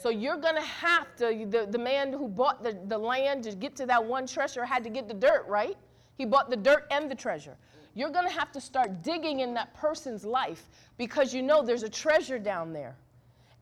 So 0.00 0.10
you're 0.10 0.36
going 0.36 0.56
to 0.56 0.60
have 0.60 1.14
to, 1.16 1.46
the, 1.48 1.66
the 1.70 1.78
man 1.78 2.12
who 2.12 2.28
bought 2.28 2.62
the, 2.62 2.78
the 2.86 2.98
land 2.98 3.44
to 3.44 3.54
get 3.54 3.76
to 3.76 3.86
that 3.86 4.04
one 4.04 4.26
treasure 4.26 4.64
had 4.64 4.84
to 4.84 4.90
get 4.90 5.08
the 5.08 5.14
dirt, 5.14 5.46
right? 5.48 5.76
He 6.16 6.24
bought 6.24 6.50
the 6.50 6.56
dirt 6.56 6.86
and 6.90 7.10
the 7.10 7.14
treasure. 7.14 7.56
You're 7.94 8.10
going 8.10 8.26
to 8.26 8.32
have 8.32 8.50
to 8.52 8.60
start 8.60 9.02
digging 9.02 9.40
in 9.40 9.54
that 9.54 9.72
person's 9.74 10.24
life 10.24 10.68
because 10.98 11.32
you 11.32 11.42
know 11.42 11.62
there's 11.62 11.84
a 11.84 11.88
treasure 11.88 12.38
down 12.38 12.72
there. 12.72 12.96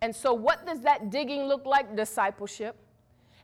And 0.00 0.14
so, 0.14 0.34
what 0.34 0.66
does 0.66 0.80
that 0.80 1.10
digging 1.10 1.44
look 1.44 1.64
like? 1.64 1.94
Discipleship. 1.94 2.76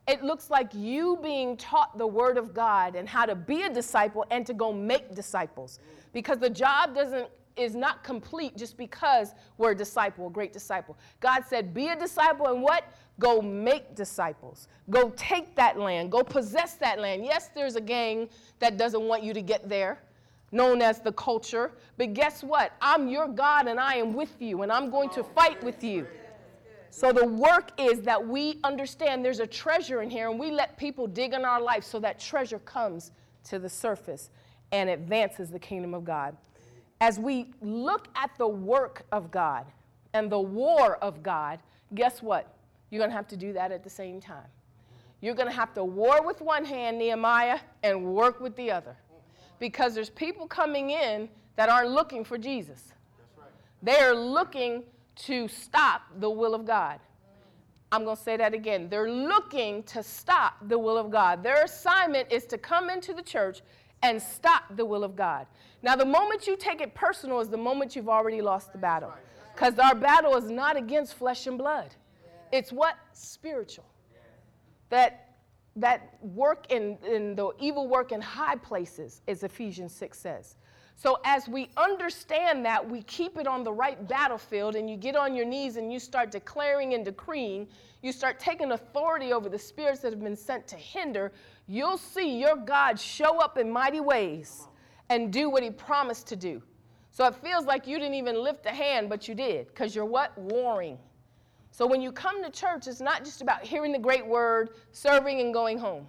It 0.08 0.24
looks 0.24 0.48
like 0.48 0.72
you 0.74 1.18
being 1.22 1.56
taught 1.56 1.98
the 1.98 2.06
Word 2.06 2.38
of 2.38 2.54
God 2.54 2.96
and 2.96 3.06
how 3.06 3.26
to 3.26 3.34
be 3.34 3.62
a 3.62 3.70
disciple 3.70 4.24
and 4.30 4.46
to 4.46 4.54
go 4.54 4.72
make 4.72 5.14
disciples. 5.14 5.78
Because 6.14 6.38
the 6.38 6.48
job 6.48 6.94
doesn't 6.94 7.28
is 7.58 7.74
not 7.74 8.04
complete 8.04 8.56
just 8.56 8.76
because 8.76 9.34
we're 9.56 9.72
a 9.72 9.74
disciple, 9.74 10.28
a 10.28 10.30
great 10.30 10.52
disciple. 10.52 10.96
God 11.20 11.42
said, 11.46 11.74
Be 11.74 11.88
a 11.88 11.96
disciple 11.96 12.46
and 12.46 12.62
what? 12.62 12.84
Go 13.20 13.42
make 13.42 13.94
disciples. 13.94 14.68
Go 14.90 15.12
take 15.16 15.54
that 15.56 15.78
land. 15.78 16.12
Go 16.12 16.22
possess 16.22 16.74
that 16.74 17.00
land. 17.00 17.24
Yes, 17.24 17.50
there's 17.54 17.76
a 17.76 17.80
gang 17.80 18.28
that 18.60 18.76
doesn't 18.76 19.02
want 19.02 19.22
you 19.24 19.34
to 19.34 19.42
get 19.42 19.68
there, 19.68 19.98
known 20.52 20.82
as 20.82 21.00
the 21.00 21.12
culture. 21.12 21.72
But 21.96 22.14
guess 22.14 22.44
what? 22.44 22.72
I'm 22.80 23.08
your 23.08 23.26
God 23.26 23.66
and 23.66 23.80
I 23.80 23.94
am 23.96 24.14
with 24.14 24.40
you, 24.40 24.62
and 24.62 24.70
I'm 24.70 24.90
going 24.90 25.10
to 25.10 25.24
fight 25.24 25.62
with 25.64 25.82
you. 25.82 26.06
So 26.90 27.12
the 27.12 27.26
work 27.26 27.78
is 27.78 28.00
that 28.02 28.24
we 28.24 28.60
understand 28.64 29.24
there's 29.24 29.40
a 29.40 29.46
treasure 29.46 30.00
in 30.00 30.10
here, 30.10 30.30
and 30.30 30.38
we 30.38 30.50
let 30.50 30.78
people 30.78 31.06
dig 31.06 31.34
in 31.34 31.44
our 31.44 31.60
life 31.60 31.84
so 31.84 31.98
that 32.00 32.18
treasure 32.18 32.60
comes 32.60 33.10
to 33.44 33.58
the 33.58 33.68
surface 33.68 34.30
and 34.72 34.88
advances 34.88 35.50
the 35.50 35.58
kingdom 35.58 35.92
of 35.92 36.04
God 36.04 36.36
as 37.00 37.18
we 37.18 37.46
look 37.60 38.08
at 38.16 38.30
the 38.38 38.48
work 38.48 39.04
of 39.12 39.30
God 39.30 39.66
and 40.14 40.30
the 40.30 40.40
war 40.40 40.96
of 40.96 41.22
God, 41.22 41.60
guess 41.94 42.22
what? 42.22 42.54
You're 42.90 43.00
going 43.00 43.10
to 43.10 43.16
have 43.16 43.28
to 43.28 43.36
do 43.36 43.52
that 43.52 43.72
at 43.72 43.84
the 43.84 43.90
same 43.90 44.20
time. 44.20 44.46
You're 45.20 45.34
going 45.34 45.48
to 45.48 45.54
have 45.54 45.74
to 45.74 45.84
war 45.84 46.24
with 46.24 46.40
one 46.40 46.64
hand, 46.64 46.98
Nehemiah, 46.98 47.60
and 47.82 48.04
work 48.04 48.40
with 48.40 48.54
the 48.56 48.70
other. 48.70 48.96
Because 49.58 49.94
there's 49.94 50.10
people 50.10 50.46
coming 50.46 50.90
in 50.90 51.28
that 51.56 51.68
aren't 51.68 51.90
looking 51.90 52.24
for 52.24 52.38
Jesus. 52.38 52.92
Right. 53.36 53.48
They're 53.82 54.14
looking 54.14 54.84
to 55.16 55.48
stop 55.48 56.02
the 56.20 56.30
will 56.30 56.54
of 56.54 56.64
God. 56.64 57.00
I'm 57.90 58.04
going 58.04 58.16
to 58.16 58.22
say 58.22 58.36
that 58.36 58.54
again. 58.54 58.88
They're 58.88 59.10
looking 59.10 59.82
to 59.84 60.02
stop 60.02 60.56
the 60.68 60.78
will 60.78 60.98
of 60.98 61.10
God. 61.10 61.42
Their 61.42 61.64
assignment 61.64 62.30
is 62.30 62.44
to 62.46 62.58
come 62.58 62.90
into 62.90 63.14
the 63.14 63.22
church 63.22 63.62
and 64.02 64.20
stop 64.20 64.64
the 64.76 64.84
will 64.84 65.04
of 65.04 65.16
God. 65.16 65.46
Now, 65.82 65.96
the 65.96 66.04
moment 66.04 66.46
you 66.46 66.56
take 66.56 66.80
it 66.80 66.94
personal 66.94 67.40
is 67.40 67.48
the 67.48 67.56
moment 67.56 67.96
you've 67.96 68.08
already 68.08 68.40
lost 68.40 68.72
the 68.72 68.78
battle. 68.78 69.12
Because 69.54 69.78
our 69.78 69.94
battle 69.94 70.36
is 70.36 70.50
not 70.50 70.76
against 70.76 71.14
flesh 71.14 71.46
and 71.46 71.58
blood, 71.58 71.94
it's 72.52 72.72
what? 72.72 72.96
Spiritual. 73.12 73.84
That, 74.90 75.34
that 75.76 76.16
work 76.22 76.70
in, 76.70 76.96
in 77.06 77.34
the 77.34 77.50
evil 77.58 77.88
work 77.88 78.12
in 78.12 78.20
high 78.20 78.56
places, 78.56 79.20
as 79.28 79.42
Ephesians 79.42 79.92
6 79.94 80.18
says. 80.18 80.56
So, 81.00 81.20
as 81.24 81.46
we 81.46 81.70
understand 81.76 82.64
that, 82.64 82.90
we 82.90 83.02
keep 83.02 83.38
it 83.38 83.46
on 83.46 83.62
the 83.62 83.72
right 83.72 84.08
battlefield, 84.08 84.74
and 84.74 84.90
you 84.90 84.96
get 84.96 85.14
on 85.14 85.32
your 85.32 85.46
knees 85.46 85.76
and 85.76 85.92
you 85.92 86.00
start 86.00 86.32
declaring 86.32 86.94
and 86.94 87.04
decreeing. 87.04 87.68
You 88.02 88.10
start 88.10 88.40
taking 88.40 88.72
authority 88.72 89.32
over 89.32 89.48
the 89.48 89.60
spirits 89.60 90.00
that 90.00 90.12
have 90.12 90.20
been 90.20 90.34
sent 90.34 90.66
to 90.66 90.74
hinder. 90.74 91.30
You'll 91.68 91.98
see 91.98 92.36
your 92.40 92.56
God 92.56 92.98
show 92.98 93.38
up 93.40 93.58
in 93.58 93.70
mighty 93.70 94.00
ways 94.00 94.66
and 95.08 95.32
do 95.32 95.48
what 95.48 95.62
he 95.62 95.70
promised 95.70 96.26
to 96.28 96.36
do. 96.36 96.60
So 97.12 97.24
it 97.26 97.36
feels 97.36 97.64
like 97.64 97.86
you 97.86 98.00
didn't 98.00 98.14
even 98.14 98.42
lift 98.42 98.66
a 98.66 98.72
hand, 98.72 99.08
but 99.08 99.28
you 99.28 99.36
did, 99.36 99.68
because 99.68 99.94
you're 99.94 100.04
what? 100.04 100.36
Warring. 100.36 100.98
So 101.70 101.86
when 101.86 102.02
you 102.02 102.10
come 102.10 102.42
to 102.42 102.50
church, 102.50 102.88
it's 102.88 103.00
not 103.00 103.24
just 103.24 103.40
about 103.40 103.62
hearing 103.62 103.92
the 103.92 104.00
great 104.00 104.26
word, 104.26 104.70
serving, 104.90 105.40
and 105.40 105.54
going 105.54 105.78
home. 105.78 106.08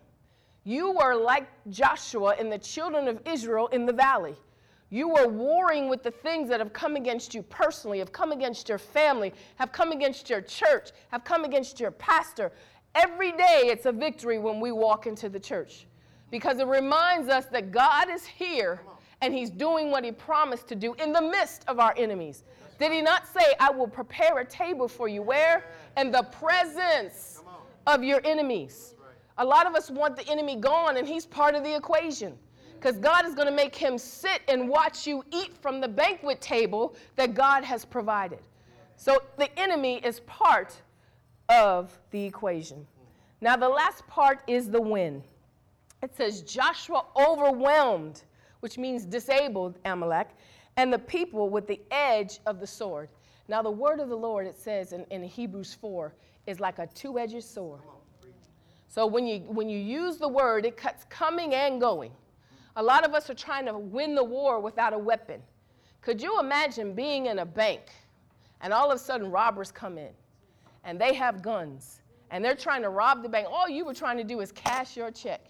You 0.63 0.93
were 0.93 1.13
like 1.13 1.47
Joshua 1.69 2.35
and 2.39 2.51
the 2.51 2.57
children 2.57 3.07
of 3.07 3.21
Israel 3.27 3.67
in 3.67 3.85
the 3.85 3.93
valley. 3.93 4.35
You 4.89 5.15
are 5.15 5.27
warring 5.27 5.87
with 5.87 6.01
the 6.01 6.11
things 6.11 6.49
that 6.49 6.59
have 6.59 6.73
come 6.73 6.95
against 6.95 7.35
you 7.35 7.43
personally, 7.43 7.99
have 7.99 8.11
come 8.11 8.31
against 8.31 8.67
your 8.67 8.79
family, 8.79 9.33
have 9.57 9.71
come 9.71 9.91
against 9.91 10.29
your 10.29 10.41
church, 10.41 10.91
have 11.11 11.23
come 11.23 11.43
against 11.43 11.79
your 11.79 11.91
pastor. 11.91 12.51
Every 12.95 13.31
day 13.31 13.63
it's 13.65 13.85
a 13.85 13.91
victory 13.91 14.39
when 14.39 14.59
we 14.59 14.71
walk 14.71 15.05
into 15.05 15.29
the 15.29 15.39
church 15.39 15.85
because 16.31 16.59
it 16.59 16.67
reminds 16.67 17.29
us 17.29 17.45
that 17.47 17.71
God 17.71 18.09
is 18.09 18.25
here 18.25 18.81
and 19.21 19.33
He's 19.33 19.51
doing 19.51 19.91
what 19.91 20.03
He 20.03 20.11
promised 20.11 20.67
to 20.69 20.75
do 20.75 20.95
in 20.95 21.13
the 21.13 21.21
midst 21.21 21.65
of 21.67 21.79
our 21.79 21.93
enemies. 21.95 22.43
Did 22.79 22.91
He 22.91 23.01
not 23.01 23.27
say, 23.27 23.53
I 23.59 23.69
will 23.69 23.87
prepare 23.87 24.39
a 24.39 24.45
table 24.45 24.87
for 24.87 25.07
you? 25.07 25.21
Where? 25.21 25.65
In 25.97 26.11
the 26.11 26.23
presence 26.23 27.43
of 27.85 28.03
your 28.03 28.21
enemies. 28.23 28.95
A 29.37 29.45
lot 29.45 29.67
of 29.67 29.75
us 29.75 29.89
want 29.89 30.15
the 30.15 30.27
enemy 30.29 30.55
gone, 30.55 30.97
and 30.97 31.07
He's 31.07 31.25
part 31.25 31.55
of 31.55 31.63
the 31.63 31.75
equation. 31.75 32.37
Because 32.79 32.97
God 32.97 33.25
is 33.25 33.35
going 33.35 33.47
to 33.47 33.53
make 33.53 33.75
him 33.75 33.97
sit 33.97 34.41
and 34.47 34.69
watch 34.69 35.05
you 35.05 35.23
eat 35.33 35.53
from 35.61 35.81
the 35.81 35.87
banquet 35.87 36.39
table 36.39 36.95
that 37.17 37.33
God 37.33 37.63
has 37.65 37.83
provided. 37.83 38.39
So 38.95 39.21
the 39.37 39.49
enemy 39.59 39.97
is 39.97 40.21
part 40.21 40.73
of 41.49 41.97
the 42.11 42.23
equation. 42.23 42.87
Now, 43.41 43.57
the 43.57 43.67
last 43.67 44.07
part 44.07 44.43
is 44.47 44.69
the 44.69 44.81
win. 44.81 45.21
It 46.01 46.15
says 46.15 46.41
Joshua 46.43 47.03
overwhelmed, 47.17 48.23
which 48.61 48.77
means 48.77 49.03
disabled 49.03 49.77
Amalek, 49.83 50.29
and 50.77 50.91
the 50.91 50.99
people 50.99 51.49
with 51.49 51.67
the 51.67 51.81
edge 51.91 52.39
of 52.45 52.61
the 52.61 52.67
sword. 52.67 53.09
Now, 53.49 53.61
the 53.61 53.71
word 53.71 53.99
of 53.99 54.07
the 54.07 54.17
Lord, 54.17 54.47
it 54.47 54.57
says 54.57 54.93
in, 54.93 55.03
in 55.09 55.23
Hebrews 55.23 55.73
4, 55.73 56.13
is 56.47 56.61
like 56.61 56.79
a 56.79 56.87
two 56.87 57.19
edged 57.19 57.43
sword. 57.43 57.81
So 58.87 59.05
when 59.05 59.27
you, 59.27 59.39
when 59.41 59.69
you 59.69 59.79
use 59.79 60.17
the 60.17 60.27
word, 60.27 60.65
it 60.65 60.77
cuts 60.77 61.05
coming 61.09 61.53
and 61.53 61.79
going. 61.81 62.11
A 62.79 62.83
lot 62.83 63.03
of 63.03 63.13
us 63.13 63.29
are 63.29 63.33
trying 63.33 63.65
to 63.65 63.77
win 63.77 64.15
the 64.15 64.23
war 64.23 64.61
without 64.61 64.93
a 64.93 64.97
weapon. 64.97 65.41
Could 65.99 66.21
you 66.21 66.39
imagine 66.39 66.93
being 66.93 67.25
in 67.25 67.39
a 67.39 67.45
bank 67.45 67.81
and 68.61 68.71
all 68.71 68.89
of 68.89 68.95
a 68.95 68.99
sudden 68.99 69.29
robbers 69.29 69.69
come 69.69 69.97
in 69.97 70.11
and 70.85 70.97
they 70.97 71.13
have 71.13 71.41
guns 71.41 71.99
and 72.31 72.43
they're 72.43 72.55
trying 72.55 72.81
to 72.83 72.89
rob 72.89 73.21
the 73.21 73.27
bank? 73.27 73.47
All 73.51 73.67
you 73.67 73.83
were 73.83 73.93
trying 73.93 74.15
to 74.15 74.23
do 74.23 74.39
is 74.39 74.53
cash 74.53 74.95
your 74.95 75.11
check. 75.11 75.41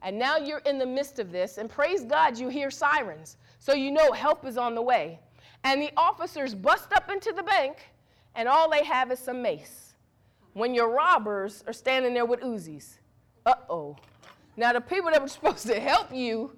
And 0.00 0.18
now 0.18 0.38
you're 0.38 0.62
in 0.64 0.78
the 0.78 0.86
midst 0.86 1.18
of 1.18 1.30
this, 1.30 1.58
and 1.58 1.68
praise 1.68 2.06
God, 2.06 2.38
you 2.38 2.48
hear 2.48 2.70
sirens. 2.70 3.36
So 3.58 3.74
you 3.74 3.90
know 3.90 4.12
help 4.12 4.46
is 4.46 4.56
on 4.56 4.74
the 4.74 4.80
way. 4.80 5.18
And 5.64 5.82
the 5.82 5.90
officers 5.98 6.54
bust 6.54 6.94
up 6.94 7.10
into 7.10 7.34
the 7.36 7.42
bank, 7.42 7.76
and 8.34 8.48
all 8.48 8.70
they 8.70 8.84
have 8.84 9.12
is 9.12 9.18
some 9.18 9.42
mace. 9.42 9.92
When 10.54 10.74
your 10.74 10.88
robbers 10.88 11.62
are 11.66 11.74
standing 11.74 12.14
there 12.14 12.24
with 12.24 12.40
Uzis. 12.40 12.96
Uh 13.44 13.52
oh. 13.68 13.96
Now, 14.56 14.72
the 14.72 14.80
people 14.80 15.10
that 15.10 15.20
were 15.20 15.28
supposed 15.28 15.66
to 15.66 15.78
help 15.78 16.14
you 16.14 16.56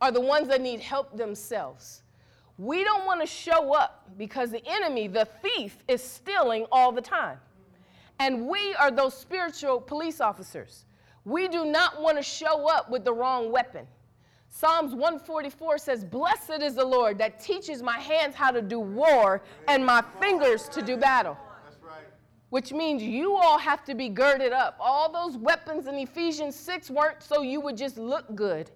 are 0.00 0.12
the 0.12 0.20
ones 0.20 0.48
that 0.48 0.60
need 0.60 0.80
help 0.80 1.16
themselves. 1.16 2.02
We 2.56 2.82
don't 2.82 3.06
want 3.06 3.20
to 3.20 3.26
show 3.26 3.72
up 3.72 4.10
because 4.18 4.50
the 4.50 4.62
enemy, 4.66 5.06
the 5.06 5.28
thief, 5.42 5.78
is 5.86 6.02
stealing 6.02 6.66
all 6.72 6.90
the 6.90 7.00
time. 7.00 7.38
And 8.18 8.48
we 8.48 8.74
are 8.74 8.90
those 8.90 9.14
spiritual 9.16 9.80
police 9.80 10.20
officers. 10.20 10.84
We 11.24 11.46
do 11.46 11.64
not 11.64 12.02
want 12.02 12.16
to 12.16 12.22
show 12.22 12.68
up 12.68 12.90
with 12.90 13.04
the 13.04 13.12
wrong 13.12 13.52
weapon. 13.52 13.86
Psalms 14.48 14.92
144 14.92 15.78
says, 15.78 16.04
Blessed 16.04 16.62
is 16.62 16.74
the 16.74 16.84
Lord 16.84 17.18
that 17.18 17.38
teaches 17.38 17.82
my 17.82 17.98
hands 17.98 18.34
how 18.34 18.50
to 18.50 18.62
do 18.62 18.80
war 18.80 19.42
and 19.68 19.84
my 19.84 20.02
fingers 20.20 20.68
to 20.70 20.82
do 20.82 20.96
battle. 20.96 21.36
Which 22.50 22.72
means 22.72 23.02
you 23.02 23.36
all 23.36 23.58
have 23.58 23.84
to 23.84 23.94
be 23.94 24.08
girded 24.08 24.52
up. 24.52 24.76
All 24.80 25.12
those 25.12 25.36
weapons 25.36 25.86
in 25.86 25.96
Ephesians 25.96 26.56
6 26.56 26.90
weren't 26.90 27.22
so 27.22 27.42
you 27.42 27.60
would 27.60 27.76
just 27.76 27.98
look 27.98 28.34
good. 28.34 28.70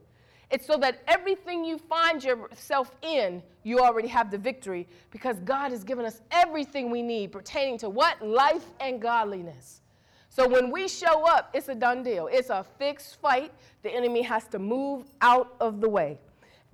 It's 0.52 0.66
so 0.66 0.76
that 0.76 1.02
everything 1.08 1.64
you 1.64 1.78
find 1.78 2.22
yourself 2.22 2.94
in, 3.00 3.42
you 3.62 3.80
already 3.80 4.08
have 4.08 4.30
the 4.30 4.36
victory 4.36 4.86
because 5.10 5.38
God 5.40 5.72
has 5.72 5.82
given 5.82 6.04
us 6.04 6.20
everything 6.30 6.90
we 6.90 7.00
need 7.00 7.32
pertaining 7.32 7.78
to 7.78 7.88
what? 7.88 8.20
Life 8.20 8.66
and 8.78 9.00
godliness. 9.00 9.80
So 10.28 10.46
when 10.46 10.70
we 10.70 10.88
show 10.88 11.26
up, 11.26 11.50
it's 11.54 11.68
a 11.68 11.74
done 11.74 12.02
deal. 12.02 12.28
It's 12.30 12.50
a 12.50 12.64
fixed 12.78 13.18
fight. 13.20 13.50
The 13.82 13.94
enemy 13.94 14.20
has 14.22 14.46
to 14.48 14.58
move 14.58 15.04
out 15.22 15.56
of 15.58 15.80
the 15.80 15.88
way. 15.88 16.18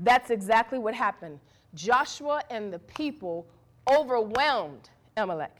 That's 0.00 0.30
exactly 0.30 0.80
what 0.80 0.94
happened. 0.94 1.38
Joshua 1.74 2.42
and 2.50 2.72
the 2.72 2.80
people 2.80 3.46
overwhelmed 3.92 4.90
Amalek. 5.16 5.54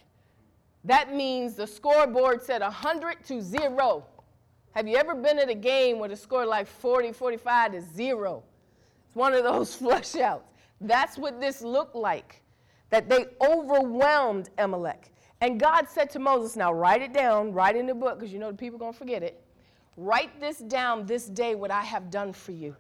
That 0.84 1.14
means 1.14 1.54
the 1.54 1.66
scoreboard 1.66 2.42
said 2.42 2.62
100 2.62 3.24
to 3.26 3.40
0. 3.40 4.04
Have 4.78 4.86
you 4.86 4.94
ever 4.94 5.16
been 5.16 5.40
at 5.40 5.50
a 5.50 5.56
game 5.56 5.98
where 5.98 6.08
the 6.08 6.14
score 6.14 6.46
like 6.46 6.68
40, 6.68 7.10
45 7.10 7.72
to 7.72 7.80
0? 7.80 8.44
It's 9.08 9.16
one 9.16 9.34
of 9.34 9.42
those 9.42 9.74
flush 9.74 10.14
outs. 10.14 10.52
That's 10.80 11.18
what 11.18 11.40
this 11.40 11.62
looked 11.62 11.96
like. 11.96 12.40
That 12.90 13.08
they 13.08 13.26
overwhelmed 13.40 14.50
Amalek. 14.56 15.10
And 15.40 15.58
God 15.58 15.88
said 15.88 16.10
to 16.10 16.20
Moses, 16.20 16.54
Now 16.54 16.72
write 16.72 17.02
it 17.02 17.12
down, 17.12 17.52
write 17.52 17.74
in 17.74 17.88
the 17.88 17.94
book, 17.94 18.20
because 18.20 18.32
you 18.32 18.38
know 18.38 18.52
the 18.52 18.56
people 18.56 18.76
are 18.76 18.78
going 18.78 18.92
to 18.92 18.98
forget 19.00 19.24
it. 19.24 19.42
Write 19.96 20.38
this 20.38 20.58
down 20.58 21.06
this 21.06 21.26
day, 21.26 21.56
what 21.56 21.72
I 21.72 21.82
have 21.82 22.08
done 22.08 22.32
for 22.32 22.52
you. 22.52 22.76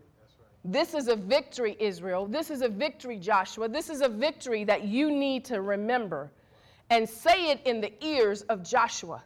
This 0.64 0.94
is 0.94 1.08
a 1.08 1.16
victory, 1.16 1.76
Israel. 1.80 2.26
This 2.26 2.52
is 2.52 2.62
a 2.62 2.68
victory, 2.68 3.18
Joshua. 3.18 3.68
This 3.68 3.90
is 3.90 4.02
a 4.02 4.08
victory 4.08 4.62
that 4.62 4.84
you 4.84 5.10
need 5.10 5.44
to 5.46 5.62
remember. 5.62 6.30
And 6.90 7.08
say 7.08 7.50
it 7.50 7.60
in 7.64 7.80
the 7.80 7.92
ears 8.06 8.42
of 8.42 8.62
Joshua. 8.62 9.20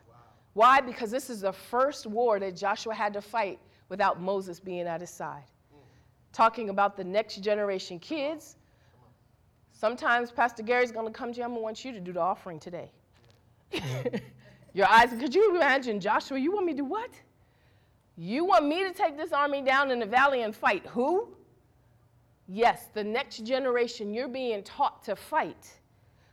Why? 0.55 0.81
Because 0.81 1.11
this 1.11 1.31
is 1.31 1.41
the 1.43 1.53
first 1.53 2.07
war 2.07 2.39
that 2.39 2.57
Joshua 2.57 2.95
had 2.95 3.13
to 3.15 3.23
fight 3.23 3.59
without 3.89 4.21
Moses 4.21 4.61
being 4.61 4.87
at 4.87 5.01
his 5.01 5.11
side. 5.11 5.45
Talking 6.33 6.71
about 6.71 6.97
the 6.97 7.05
next 7.05 7.37
generation 7.37 7.99
kids. 7.99 8.57
Sometimes 9.73 10.31
Pastor 10.31 10.63
Gary's 10.63 10.93
going 10.93 11.07
to 11.07 11.13
come 11.13 11.33
to 11.33 11.39
you. 11.39 11.45
I'm 11.45 11.51
going 11.51 11.61
to 11.61 11.63
want 11.63 11.85
you 11.85 11.93
to 11.93 12.01
do 12.01 12.13
the 12.13 12.21
offering 12.21 12.61
today. 12.61 12.91
Your 14.75 14.87
eyes, 14.89 15.11
could 15.11 15.35
you 15.35 15.55
imagine, 15.55 16.01
Joshua, 16.01 16.39
you 16.39 16.53
want 16.53 16.67
me 16.67 16.73
to 16.73 16.79
do 16.79 16.85
what? 16.85 17.11
You 18.17 18.45
want 18.45 18.67
me 18.67 18.83
to 18.85 18.93
take 18.93 19.17
this 19.17 19.33
army 19.33 19.63
down 19.63 19.91
in 19.91 19.99
the 19.99 20.07
valley 20.07 20.43
and 20.43 20.55
fight 20.55 20.87
who? 20.87 21.29
Yes, 22.49 22.89
the 22.93 23.05
next 23.05 23.45
generation 23.45 24.13
you're 24.13 24.29
being 24.29 24.63
taught 24.63 25.03
to 25.05 25.17
fight. 25.17 25.71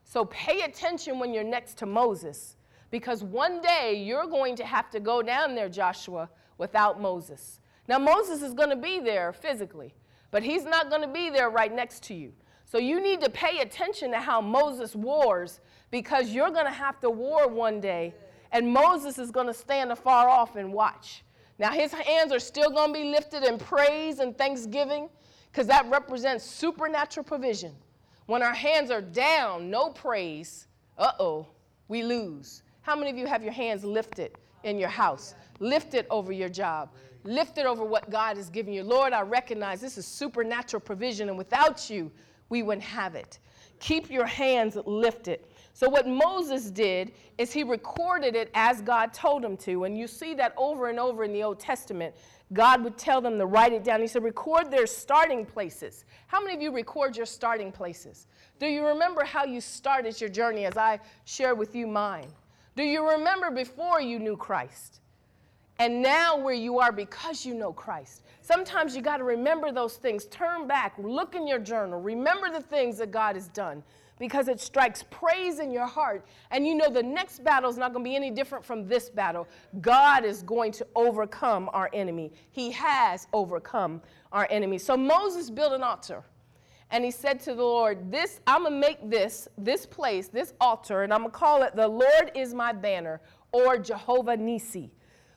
So 0.03 0.25
pay 0.25 0.61
attention 0.61 1.19
when 1.19 1.33
you're 1.33 1.43
next 1.43 1.77
to 1.79 1.85
Moses, 1.85 2.55
because 2.91 3.23
one 3.23 3.61
day 3.61 4.01
you're 4.03 4.27
going 4.27 4.55
to 4.55 4.65
have 4.65 4.89
to 4.91 4.99
go 4.99 5.21
down 5.21 5.55
there, 5.55 5.69
Joshua, 5.69 6.29
without 6.57 7.01
Moses. 7.01 7.59
Now, 7.87 7.97
Moses 7.97 8.41
is 8.41 8.53
going 8.53 8.69
to 8.69 8.75
be 8.75 8.99
there 8.99 9.33
physically, 9.33 9.93
but 10.31 10.43
he's 10.43 10.65
not 10.65 10.89
going 10.89 11.01
to 11.01 11.07
be 11.07 11.29
there 11.29 11.49
right 11.49 11.73
next 11.73 12.03
to 12.03 12.13
you. 12.13 12.33
So 12.65 12.77
you 12.77 13.01
need 13.01 13.21
to 13.21 13.29
pay 13.29 13.59
attention 13.59 14.11
to 14.11 14.19
how 14.19 14.41
Moses 14.41 14.95
wars 14.95 15.59
because 15.89 16.29
you're 16.29 16.51
going 16.51 16.65
to 16.65 16.71
have 16.71 16.99
to 16.99 17.09
war 17.09 17.47
one 17.47 17.79
day, 17.79 18.13
and 18.51 18.71
Moses 18.71 19.17
is 19.17 19.31
going 19.31 19.47
to 19.47 19.53
stand 19.53 19.91
afar 19.91 20.29
off 20.29 20.55
and 20.55 20.71
watch. 20.71 21.23
Now, 21.57 21.71
his 21.71 21.91
hands 21.91 22.31
are 22.31 22.39
still 22.39 22.69
going 22.69 22.93
to 22.93 22.99
be 22.99 23.09
lifted 23.09 23.43
in 23.43 23.57
praise 23.57 24.19
and 24.19 24.37
thanksgiving 24.37 25.09
because 25.51 25.67
that 25.67 25.89
represents 25.89 26.45
supernatural 26.45 27.23
provision. 27.23 27.75
When 28.27 28.43
our 28.43 28.53
hands 28.53 28.91
are 28.91 29.01
down, 29.01 29.71
no 29.71 29.89
praise, 29.89 30.67
uh 30.97 31.11
oh, 31.19 31.47
we 31.87 32.03
lose. 32.03 32.61
How 32.89 32.95
many 32.95 33.11
of 33.11 33.17
you 33.19 33.27
have 33.27 33.43
your 33.43 33.53
hands 33.53 33.83
lifted 33.85 34.31
in 34.63 34.79
your 34.79 34.89
house? 34.89 35.35
Lifted 35.59 36.07
over 36.09 36.31
your 36.31 36.49
job, 36.49 36.89
lifted 37.23 37.67
over 37.67 37.83
what 37.83 38.09
God 38.09 38.35
has 38.35 38.49
given 38.49 38.73
you. 38.73 38.81
Lord, 38.81 39.13
I 39.13 39.21
recognize 39.21 39.79
this 39.79 39.95
is 39.99 40.07
supernatural 40.07 40.81
provision, 40.81 41.29
and 41.29 41.37
without 41.37 41.87
you, 41.87 42.11
we 42.49 42.63
wouldn't 42.63 42.81
have 42.81 43.13
it. 43.13 43.37
Keep 43.79 44.09
your 44.09 44.25
hands 44.25 44.75
lifted. 44.87 45.41
So, 45.73 45.87
what 45.87 46.07
Moses 46.07 46.71
did 46.71 47.11
is 47.37 47.53
he 47.53 47.61
recorded 47.61 48.35
it 48.35 48.49
as 48.55 48.81
God 48.81 49.13
told 49.13 49.45
him 49.45 49.55
to. 49.57 49.83
And 49.83 49.95
you 49.95 50.07
see 50.07 50.33
that 50.33 50.55
over 50.57 50.89
and 50.89 50.99
over 50.99 51.23
in 51.23 51.31
the 51.31 51.43
Old 51.43 51.59
Testament. 51.59 52.15
God 52.53 52.83
would 52.83 52.97
tell 52.97 53.21
them 53.21 53.37
to 53.37 53.45
write 53.45 53.71
it 53.71 53.83
down. 53.83 54.01
He 54.01 54.07
said, 54.07 54.23
record 54.23 54.71
their 54.71 54.87
starting 54.87 55.45
places. 55.45 56.05
How 56.25 56.41
many 56.41 56.55
of 56.55 56.61
you 56.63 56.71
record 56.71 57.15
your 57.15 57.27
starting 57.27 57.71
places? 57.71 58.25
Do 58.57 58.65
you 58.65 58.83
remember 58.83 59.23
how 59.23 59.45
you 59.45 59.61
started 59.61 60.19
your 60.19 60.31
journey 60.31 60.65
as 60.65 60.75
I 60.75 60.99
shared 61.25 61.59
with 61.59 61.75
you 61.75 61.85
mine? 61.85 62.29
Do 62.75 62.83
you 62.83 63.09
remember 63.11 63.51
before 63.51 64.01
you 64.01 64.19
knew 64.19 64.37
Christ? 64.37 65.01
And 65.79 66.01
now 66.01 66.37
where 66.37 66.53
you 66.53 66.79
are 66.79 66.91
because 66.91 67.45
you 67.45 67.53
know 67.53 67.71
Christ. 67.71 68.23
Sometimes 68.41 68.95
you 68.95 69.01
got 69.01 69.17
to 69.17 69.23
remember 69.23 69.71
those 69.71 69.95
things. 69.95 70.25
Turn 70.25 70.67
back, 70.67 70.93
look 70.97 71.35
in 71.35 71.47
your 71.47 71.59
journal, 71.59 72.01
remember 72.01 72.49
the 72.51 72.61
things 72.61 72.97
that 72.97 73.11
God 73.11 73.35
has 73.35 73.47
done 73.47 73.81
because 74.19 74.49
it 74.49 74.59
strikes 74.59 75.03
praise 75.09 75.59
in 75.59 75.71
your 75.71 75.87
heart. 75.87 76.25
And 76.51 76.67
you 76.67 76.75
know 76.75 76.89
the 76.89 77.01
next 77.01 77.43
battle 77.43 77.69
is 77.69 77.77
not 77.77 77.93
going 77.93 78.03
to 78.03 78.09
be 78.09 78.15
any 78.15 78.29
different 78.29 78.65
from 78.65 78.87
this 78.87 79.09
battle. 79.09 79.47
God 79.79 80.25
is 80.25 80.43
going 80.43 80.73
to 80.73 80.87
overcome 80.95 81.69
our 81.71 81.89
enemy. 81.93 82.33
He 82.51 82.69
has 82.71 83.27
overcome 83.31 84.01
our 84.33 84.47
enemy. 84.51 84.77
So 84.77 84.97
Moses 84.97 85.49
built 85.49 85.71
an 85.71 85.81
altar. 85.81 86.23
And 86.91 87.05
he 87.05 87.11
said 87.11 87.39
to 87.41 87.53
the 87.53 87.63
Lord, 87.63 88.11
This, 88.11 88.39
I'm 88.47 88.63
gonna 88.63 88.75
make 88.75 89.09
this, 89.09 89.47
this 89.57 89.85
place, 89.85 90.27
this 90.27 90.53
altar, 90.59 91.03
and 91.03 91.13
I'm 91.13 91.21
gonna 91.21 91.31
call 91.31 91.63
it 91.63 91.75
the 91.75 91.87
Lord 91.87 92.31
is 92.35 92.53
my 92.53 92.71
banner, 92.73 93.21
or 93.51 93.77
Jehovah 93.77 94.37
Nisi, 94.37 94.91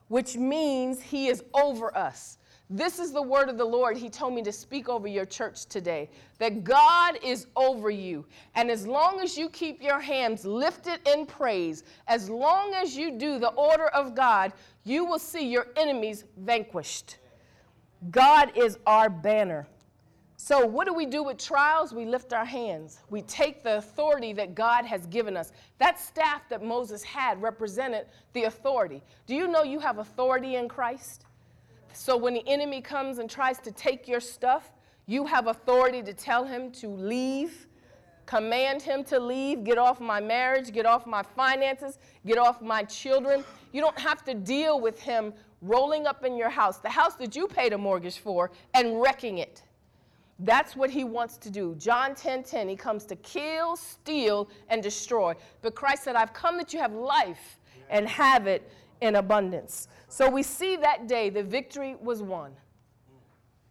which 0.08 0.36
means 0.36 1.00
he 1.02 1.28
is 1.28 1.42
over 1.54 1.96
us. 1.96 2.38
This 2.74 2.98
is 2.98 3.12
the 3.12 3.20
word 3.20 3.50
of 3.50 3.58
the 3.58 3.64
Lord. 3.64 3.98
He 3.98 4.08
told 4.08 4.32
me 4.32 4.40
to 4.42 4.52
speak 4.52 4.88
over 4.88 5.06
your 5.06 5.26
church 5.26 5.66
today 5.66 6.08
that 6.38 6.64
God 6.64 7.18
is 7.22 7.46
over 7.54 7.90
you. 7.90 8.24
And 8.54 8.70
as 8.70 8.86
long 8.86 9.20
as 9.20 9.36
you 9.36 9.50
keep 9.50 9.82
your 9.82 10.00
hands 10.00 10.46
lifted 10.46 11.06
in 11.06 11.26
praise, 11.26 11.84
as 12.08 12.30
long 12.30 12.72
as 12.72 12.96
you 12.96 13.18
do 13.18 13.38
the 13.38 13.50
order 13.50 13.88
of 13.88 14.14
God, 14.14 14.54
you 14.84 15.04
will 15.04 15.18
see 15.18 15.46
your 15.46 15.66
enemies 15.76 16.24
vanquished. 16.38 17.18
God 18.10 18.52
is 18.56 18.78
our 18.86 19.10
banner. 19.10 19.66
So, 20.44 20.66
what 20.66 20.88
do 20.88 20.92
we 20.92 21.06
do 21.06 21.22
with 21.22 21.38
trials? 21.38 21.94
We 21.94 22.04
lift 22.04 22.32
our 22.32 22.44
hands. 22.44 22.98
We 23.10 23.22
take 23.22 23.62
the 23.62 23.76
authority 23.76 24.32
that 24.32 24.56
God 24.56 24.84
has 24.84 25.06
given 25.06 25.36
us. 25.36 25.52
That 25.78 26.00
staff 26.00 26.48
that 26.48 26.64
Moses 26.64 27.04
had 27.04 27.40
represented 27.40 28.06
the 28.32 28.42
authority. 28.44 29.04
Do 29.28 29.36
you 29.36 29.46
know 29.46 29.62
you 29.62 29.78
have 29.78 29.98
authority 29.98 30.56
in 30.56 30.68
Christ? 30.68 31.26
So 31.92 32.16
when 32.16 32.34
the 32.34 32.42
enemy 32.48 32.80
comes 32.80 33.18
and 33.18 33.30
tries 33.30 33.60
to 33.60 33.70
take 33.70 34.08
your 34.08 34.18
stuff, 34.18 34.72
you 35.06 35.24
have 35.26 35.46
authority 35.46 36.02
to 36.02 36.12
tell 36.12 36.44
him 36.44 36.72
to 36.72 36.88
leave, 36.88 37.68
command 38.26 38.82
him 38.82 39.04
to 39.04 39.20
leave, 39.20 39.62
get 39.62 39.78
off 39.78 40.00
my 40.00 40.20
marriage, 40.20 40.72
get 40.72 40.86
off 40.86 41.06
my 41.06 41.22
finances, 41.22 42.00
get 42.26 42.36
off 42.36 42.60
my 42.60 42.82
children. 42.82 43.44
You 43.70 43.80
don't 43.80 43.98
have 44.00 44.24
to 44.24 44.34
deal 44.34 44.80
with 44.80 44.98
him 44.98 45.34
rolling 45.60 46.08
up 46.08 46.24
in 46.24 46.36
your 46.36 46.50
house, 46.50 46.78
the 46.78 46.90
house 46.90 47.14
that 47.14 47.36
you 47.36 47.46
paid 47.46 47.72
a 47.72 47.78
mortgage 47.78 48.18
for, 48.18 48.50
and 48.74 49.00
wrecking 49.00 49.38
it. 49.38 49.62
That's 50.42 50.74
what 50.74 50.90
he 50.90 51.04
wants 51.04 51.36
to 51.38 51.50
do. 51.50 51.74
John 51.76 52.14
10 52.14 52.42
10, 52.42 52.68
he 52.68 52.76
comes 52.76 53.04
to 53.06 53.16
kill, 53.16 53.76
steal, 53.76 54.48
and 54.68 54.82
destroy. 54.82 55.34
But 55.62 55.74
Christ 55.74 56.02
said, 56.02 56.16
I've 56.16 56.32
come 56.32 56.56
that 56.58 56.72
you 56.72 56.80
have 56.80 56.92
life 56.92 57.60
and 57.88 58.08
have 58.08 58.46
it 58.46 58.70
in 59.00 59.16
abundance. 59.16 59.88
So 60.08 60.28
we 60.28 60.42
see 60.42 60.76
that 60.76 61.06
day 61.06 61.30
the 61.30 61.42
victory 61.42 61.96
was 62.00 62.22
won. 62.22 62.52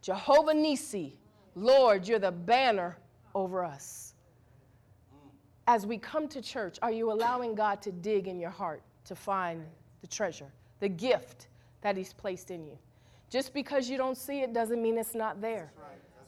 Jehovah 0.01 0.53
Nisi, 0.53 1.17
Lord, 1.55 2.07
you're 2.07 2.19
the 2.19 2.31
banner 2.31 2.97
over 3.35 3.63
us. 3.63 4.13
As 5.67 5.85
we 5.85 5.97
come 5.97 6.27
to 6.29 6.41
church, 6.41 6.79
are 6.81 6.91
you 6.91 7.11
allowing 7.11 7.53
God 7.53 7.81
to 7.83 7.91
dig 7.91 8.27
in 8.27 8.39
your 8.39 8.49
heart 8.49 8.81
to 9.05 9.15
find 9.15 9.63
the 10.01 10.07
treasure, 10.07 10.51
the 10.79 10.89
gift 10.89 11.47
that 11.81 11.95
He's 11.97 12.13
placed 12.13 12.49
in 12.49 12.65
you? 12.65 12.77
Just 13.29 13.53
because 13.53 13.89
you 13.89 13.97
don't 13.97 14.17
see 14.17 14.41
it 14.41 14.53
doesn't 14.53 14.81
mean 14.81 14.97
it's 14.97 15.15
not 15.15 15.39
there. 15.39 15.71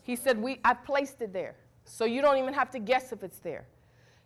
He 0.04 0.18
said, 0.18 0.38
we, 0.38 0.60
I 0.64 0.74
placed 0.74 1.22
it 1.22 1.34
there. 1.34 1.56
So 1.86 2.06
you 2.06 2.22
don't 2.22 2.38
even 2.38 2.54
have 2.54 2.70
to 2.72 2.80
guess 2.80 3.12
if 3.12 3.24
it's 3.24 3.39
there. 3.39 3.66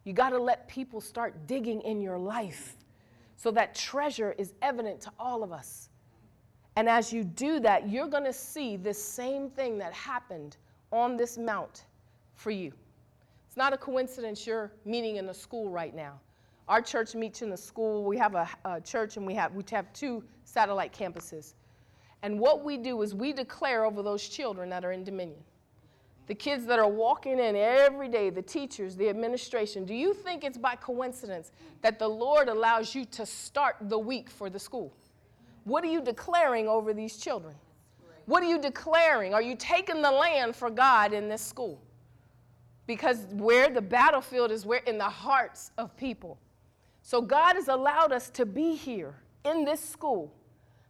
You 0.03 0.13
got 0.13 0.29
to 0.29 0.39
let 0.39 0.67
people 0.67 0.99
start 0.99 1.47
digging 1.47 1.81
in 1.81 2.01
your 2.01 2.17
life 2.17 2.75
so 3.35 3.51
that 3.51 3.75
treasure 3.75 4.33
is 4.37 4.53
evident 4.61 5.01
to 5.01 5.11
all 5.19 5.43
of 5.43 5.51
us. 5.51 5.89
And 6.75 6.89
as 6.89 7.13
you 7.13 7.23
do 7.23 7.59
that, 7.61 7.89
you're 7.89 8.07
going 8.07 8.23
to 8.23 8.33
see 8.33 8.77
this 8.77 9.03
same 9.03 9.49
thing 9.49 9.77
that 9.77 9.93
happened 9.93 10.57
on 10.91 11.17
this 11.17 11.37
mount 11.37 11.85
for 12.35 12.51
you. 12.51 12.71
It's 13.47 13.57
not 13.57 13.73
a 13.73 13.77
coincidence 13.77 14.45
you're 14.45 14.71
meeting 14.85 15.17
in 15.17 15.29
a 15.29 15.33
school 15.33 15.69
right 15.69 15.95
now. 15.95 16.19
Our 16.67 16.81
church 16.81 17.15
meets 17.15 17.41
in 17.41 17.49
the 17.49 17.57
school. 17.57 18.03
We 18.03 18.17
have 18.17 18.35
a, 18.35 18.49
a 18.65 18.81
church 18.81 19.17
and 19.17 19.25
we 19.25 19.33
have, 19.35 19.53
we 19.53 19.63
have 19.71 19.91
two 19.93 20.23
satellite 20.43 20.93
campuses. 20.93 21.53
And 22.23 22.39
what 22.39 22.63
we 22.63 22.77
do 22.77 23.01
is 23.03 23.13
we 23.13 23.33
declare 23.33 23.85
over 23.85 24.01
those 24.01 24.27
children 24.27 24.69
that 24.69 24.83
are 24.83 24.91
in 24.91 25.03
Dominion 25.03 25.43
the 26.27 26.35
kids 26.35 26.65
that 26.65 26.77
are 26.77 26.89
walking 26.89 27.39
in 27.39 27.55
every 27.55 28.09
day, 28.09 28.29
the 28.29 28.41
teachers, 28.41 28.95
the 28.95 29.09
administration, 29.09 29.85
do 29.85 29.93
you 29.93 30.13
think 30.13 30.43
it's 30.43 30.57
by 30.57 30.75
coincidence 30.75 31.51
that 31.81 31.99
the 31.99 32.07
Lord 32.07 32.49
allows 32.49 32.93
you 32.93 33.05
to 33.05 33.25
start 33.25 33.77
the 33.81 33.97
week 33.97 34.29
for 34.29 34.49
the 34.49 34.59
school? 34.59 34.93
What 35.63 35.83
are 35.83 35.87
you 35.87 36.01
declaring 36.01 36.67
over 36.67 36.93
these 36.93 37.17
children? 37.17 37.55
What 38.25 38.43
are 38.43 38.47
you 38.47 38.59
declaring? 38.59 39.33
Are 39.33 39.41
you 39.41 39.55
taking 39.55 40.01
the 40.01 40.11
land 40.11 40.53
for 40.53 40.69
God 40.69 41.13
in 41.13 41.29
this 41.29 41.41
school? 41.41 41.81
Because 42.85 43.25
where 43.31 43.69
the 43.69 43.81
battlefield 43.81 44.51
is, 44.51 44.65
where 44.65 44.79
in 44.79 44.97
the 44.97 45.05
hearts 45.05 45.71
of 45.77 45.95
people. 45.95 46.37
So 47.01 47.21
God 47.21 47.55
has 47.55 47.69
allowed 47.69 48.11
us 48.11 48.29
to 48.31 48.45
be 48.45 48.75
here 48.75 49.15
in 49.45 49.63
this 49.63 49.79
school 49.79 50.33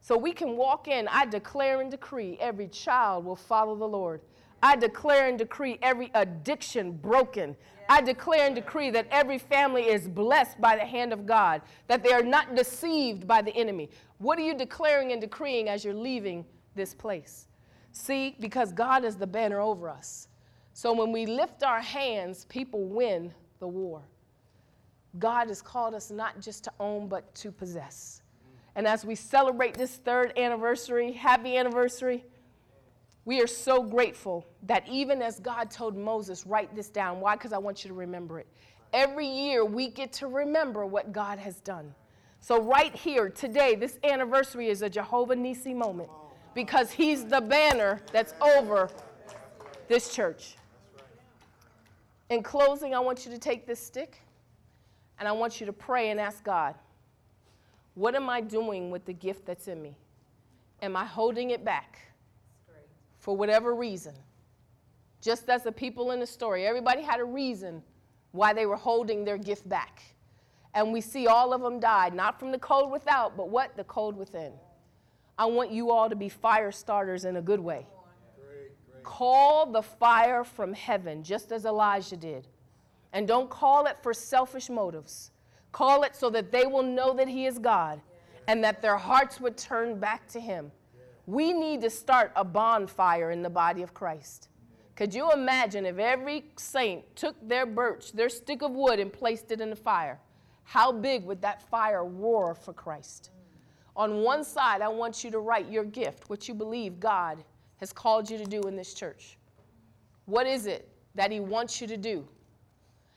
so 0.01 0.17
we 0.17 0.31
can 0.31 0.57
walk 0.57 0.87
in. 0.87 1.07
I 1.09 1.25
declare 1.25 1.81
and 1.81 1.91
decree 1.91 2.37
every 2.39 2.67
child 2.69 3.23
will 3.23 3.35
follow 3.35 3.75
the 3.75 3.87
Lord. 3.87 4.21
I 4.61 4.75
declare 4.75 5.27
and 5.27 5.37
decree 5.37 5.77
every 5.81 6.11
addiction 6.13 6.91
broken. 6.93 7.55
I 7.89 8.01
declare 8.01 8.45
and 8.45 8.55
decree 8.55 8.89
that 8.91 9.07
every 9.11 9.37
family 9.37 9.83
is 9.83 10.07
blessed 10.07 10.59
by 10.59 10.75
the 10.75 10.85
hand 10.85 11.13
of 11.13 11.25
God, 11.25 11.61
that 11.87 12.03
they 12.03 12.11
are 12.11 12.23
not 12.23 12.55
deceived 12.55 13.27
by 13.27 13.41
the 13.41 13.55
enemy. 13.55 13.89
What 14.17 14.37
are 14.39 14.41
you 14.41 14.55
declaring 14.55 15.11
and 15.11 15.21
decreeing 15.21 15.69
as 15.69 15.85
you're 15.85 15.93
leaving 15.93 16.45
this 16.75 16.93
place? 16.93 17.47
See, 17.91 18.35
because 18.39 18.71
God 18.71 19.05
is 19.05 19.15
the 19.15 19.27
banner 19.27 19.59
over 19.59 19.89
us. 19.89 20.27
So 20.73 20.93
when 20.93 21.11
we 21.11 21.25
lift 21.25 21.63
our 21.63 21.81
hands, 21.81 22.45
people 22.45 22.83
win 22.83 23.33
the 23.59 23.67
war. 23.67 24.03
God 25.17 25.47
has 25.47 25.61
called 25.61 25.95
us 25.95 26.11
not 26.11 26.39
just 26.39 26.63
to 26.65 26.71
own, 26.79 27.07
but 27.07 27.33
to 27.35 27.51
possess. 27.51 28.21
And 28.75 28.85
as 28.85 29.03
we 29.03 29.15
celebrate 29.15 29.73
this 29.73 29.95
third 29.95 30.37
anniversary, 30.37 31.11
happy 31.11 31.57
anniversary, 31.57 32.25
we 33.27 33.41
are 33.41 33.47
so 33.47 33.83
grateful 33.83 34.47
that 34.63 34.87
even 34.87 35.21
as 35.21 35.41
God 35.41 35.69
told 35.69 35.97
Moses, 35.97 36.47
write 36.47 36.73
this 36.73 36.87
down. 36.87 37.19
Why? 37.19 37.35
Because 37.35 37.51
I 37.51 37.57
want 37.57 37.83
you 37.83 37.89
to 37.89 37.93
remember 37.93 38.39
it. 38.39 38.47
Every 38.93 39.27
year 39.27 39.65
we 39.65 39.89
get 39.89 40.13
to 40.13 40.27
remember 40.27 40.85
what 40.85 41.11
God 41.11 41.37
has 41.37 41.59
done. 41.59 41.93
So, 42.39 42.61
right 42.61 42.95
here, 42.95 43.27
today, 43.27 43.75
this 43.75 43.99
anniversary 44.05 44.69
is 44.69 44.81
a 44.81 44.89
Jehovah 44.89 45.35
Nisi 45.35 45.73
moment 45.73 46.09
because 46.55 46.89
He's 46.89 47.25
the 47.25 47.41
banner 47.41 48.01
that's 48.13 48.33
over 48.39 48.89
this 49.89 50.15
church. 50.15 50.55
In 52.29 52.41
closing, 52.41 52.95
I 52.95 52.99
want 52.99 53.25
you 53.25 53.31
to 53.33 53.37
take 53.37 53.67
this 53.67 53.81
stick 53.81 54.21
and 55.19 55.27
I 55.27 55.33
want 55.33 55.59
you 55.59 55.65
to 55.65 55.73
pray 55.73 56.11
and 56.11 56.19
ask 56.21 56.45
God, 56.45 56.75
what 57.95 58.15
am 58.15 58.29
I 58.29 58.39
doing 58.39 58.89
with 58.89 59.03
the 59.03 59.13
gift 59.13 59.45
that's 59.45 59.67
in 59.67 59.81
me? 59.81 59.97
Am 60.81 60.95
I 60.95 61.03
holding 61.03 61.49
it 61.49 61.65
back? 61.65 62.06
For 63.27 63.35
whatever 63.35 63.75
reason. 63.75 64.13
Just 65.21 65.49
as 65.49 65.61
the 65.61 65.71
people 65.73 66.11
in 66.11 66.21
the 66.21 66.25
story, 66.25 66.65
everybody 66.65 67.01
had 67.01 67.19
a 67.19 67.25
reason 67.25 67.83
why 68.31 68.53
they 68.53 68.65
were 68.65 68.77
holding 68.77 69.25
their 69.25 69.37
gift 69.37 69.67
back. 69.67 70.01
And 70.73 70.93
we 70.93 71.01
see 71.01 71.27
all 71.27 71.51
of 71.51 71.59
them 71.59 71.81
died, 71.81 72.13
not 72.13 72.39
from 72.39 72.53
the 72.53 72.57
cold 72.57 72.89
without, 72.89 73.35
but 73.35 73.49
what? 73.49 73.75
The 73.75 73.83
cold 73.83 74.15
within. 74.15 74.53
I 75.37 75.43
want 75.43 75.71
you 75.71 75.91
all 75.91 76.09
to 76.09 76.15
be 76.15 76.29
fire 76.29 76.71
starters 76.71 77.25
in 77.25 77.35
a 77.35 77.41
good 77.41 77.59
way. 77.59 77.85
Call 79.03 79.65
the 79.73 79.81
fire 79.81 80.45
from 80.45 80.71
heaven, 80.71 81.21
just 81.21 81.51
as 81.51 81.65
Elijah 81.65 82.15
did. 82.15 82.47
And 83.11 83.27
don't 83.27 83.49
call 83.49 83.87
it 83.87 83.97
for 84.01 84.13
selfish 84.13 84.69
motives. 84.69 85.31
Call 85.73 86.03
it 86.03 86.15
so 86.15 86.29
that 86.29 86.53
they 86.53 86.65
will 86.65 86.81
know 86.81 87.13
that 87.15 87.27
He 87.27 87.45
is 87.45 87.59
God 87.59 87.99
and 88.47 88.63
that 88.63 88.81
their 88.81 88.95
hearts 88.95 89.41
would 89.41 89.57
turn 89.57 89.99
back 89.99 90.29
to 90.29 90.39
Him. 90.39 90.71
We 91.27 91.51
need 91.51 91.81
to 91.81 91.89
start 91.89 92.31
a 92.37 92.45
bonfire 92.45 93.31
in 93.31 93.43
the 93.43 93.49
body 93.49 93.83
of 93.83 93.93
Christ. 93.93 94.47
Could 94.95 95.13
you 95.13 95.29
imagine 95.33 95.85
if 95.85 95.99
every 95.99 96.45
saint 96.55 97.03
took 97.17 97.35
their 97.45 97.65
birch, 97.65 98.13
their 98.13 98.29
stick 98.29 98.61
of 98.61 98.71
wood, 98.71 98.99
and 98.99 99.11
placed 99.11 99.51
it 99.51 99.59
in 99.59 99.69
the 99.69 99.75
fire? 99.75 100.19
How 100.63 100.91
big 100.91 101.25
would 101.25 101.41
that 101.41 101.61
fire 101.61 102.05
roar 102.05 102.55
for 102.55 102.71
Christ? 102.71 103.31
On 103.97 104.21
one 104.21 104.43
side, 104.43 104.81
I 104.81 104.87
want 104.87 105.21
you 105.21 105.29
to 105.31 105.39
write 105.39 105.69
your 105.69 105.83
gift, 105.83 106.29
what 106.29 106.47
you 106.47 106.53
believe 106.53 106.97
God 106.97 107.43
has 107.81 107.91
called 107.91 108.29
you 108.29 108.37
to 108.37 108.45
do 108.45 108.61
in 108.61 108.77
this 108.77 108.93
church. 108.93 109.37
What 110.25 110.47
is 110.47 110.65
it 110.65 110.89
that 111.15 111.29
He 111.29 111.41
wants 111.41 111.81
you 111.81 111.87
to 111.87 111.97
do? 111.97 112.25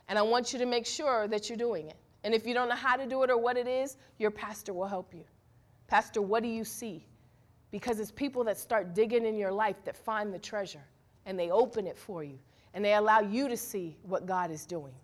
And 0.08 0.18
I 0.18 0.22
want 0.22 0.52
you 0.52 0.58
to 0.58 0.66
make 0.66 0.84
sure 0.84 1.28
that 1.28 1.48
you're 1.48 1.56
doing 1.56 1.88
it. 1.88 1.96
And 2.24 2.34
if 2.34 2.44
you 2.44 2.54
don't 2.54 2.68
know 2.68 2.74
how 2.74 2.96
to 2.96 3.06
do 3.06 3.22
it 3.22 3.30
or 3.30 3.38
what 3.38 3.56
it 3.56 3.68
is, 3.68 3.96
your 4.18 4.32
pastor 4.32 4.72
will 4.72 4.88
help 4.88 5.14
you. 5.14 5.24
Pastor, 5.86 6.20
what 6.20 6.42
do 6.42 6.48
you 6.48 6.64
see? 6.64 7.06
Because 7.70 8.00
it's 8.00 8.10
people 8.10 8.44
that 8.44 8.58
start 8.58 8.94
digging 8.94 9.24
in 9.24 9.36
your 9.36 9.52
life 9.52 9.76
that 9.84 9.96
find 9.96 10.32
the 10.34 10.38
treasure 10.38 10.84
and 11.26 11.38
they 11.38 11.50
open 11.50 11.86
it 11.86 11.96
for 11.96 12.24
you 12.24 12.38
and 12.74 12.84
they 12.84 12.94
allow 12.94 13.20
you 13.20 13.48
to 13.48 13.56
see 13.56 13.96
what 14.02 14.26
God 14.26 14.50
is 14.50 14.66
doing. 14.66 14.94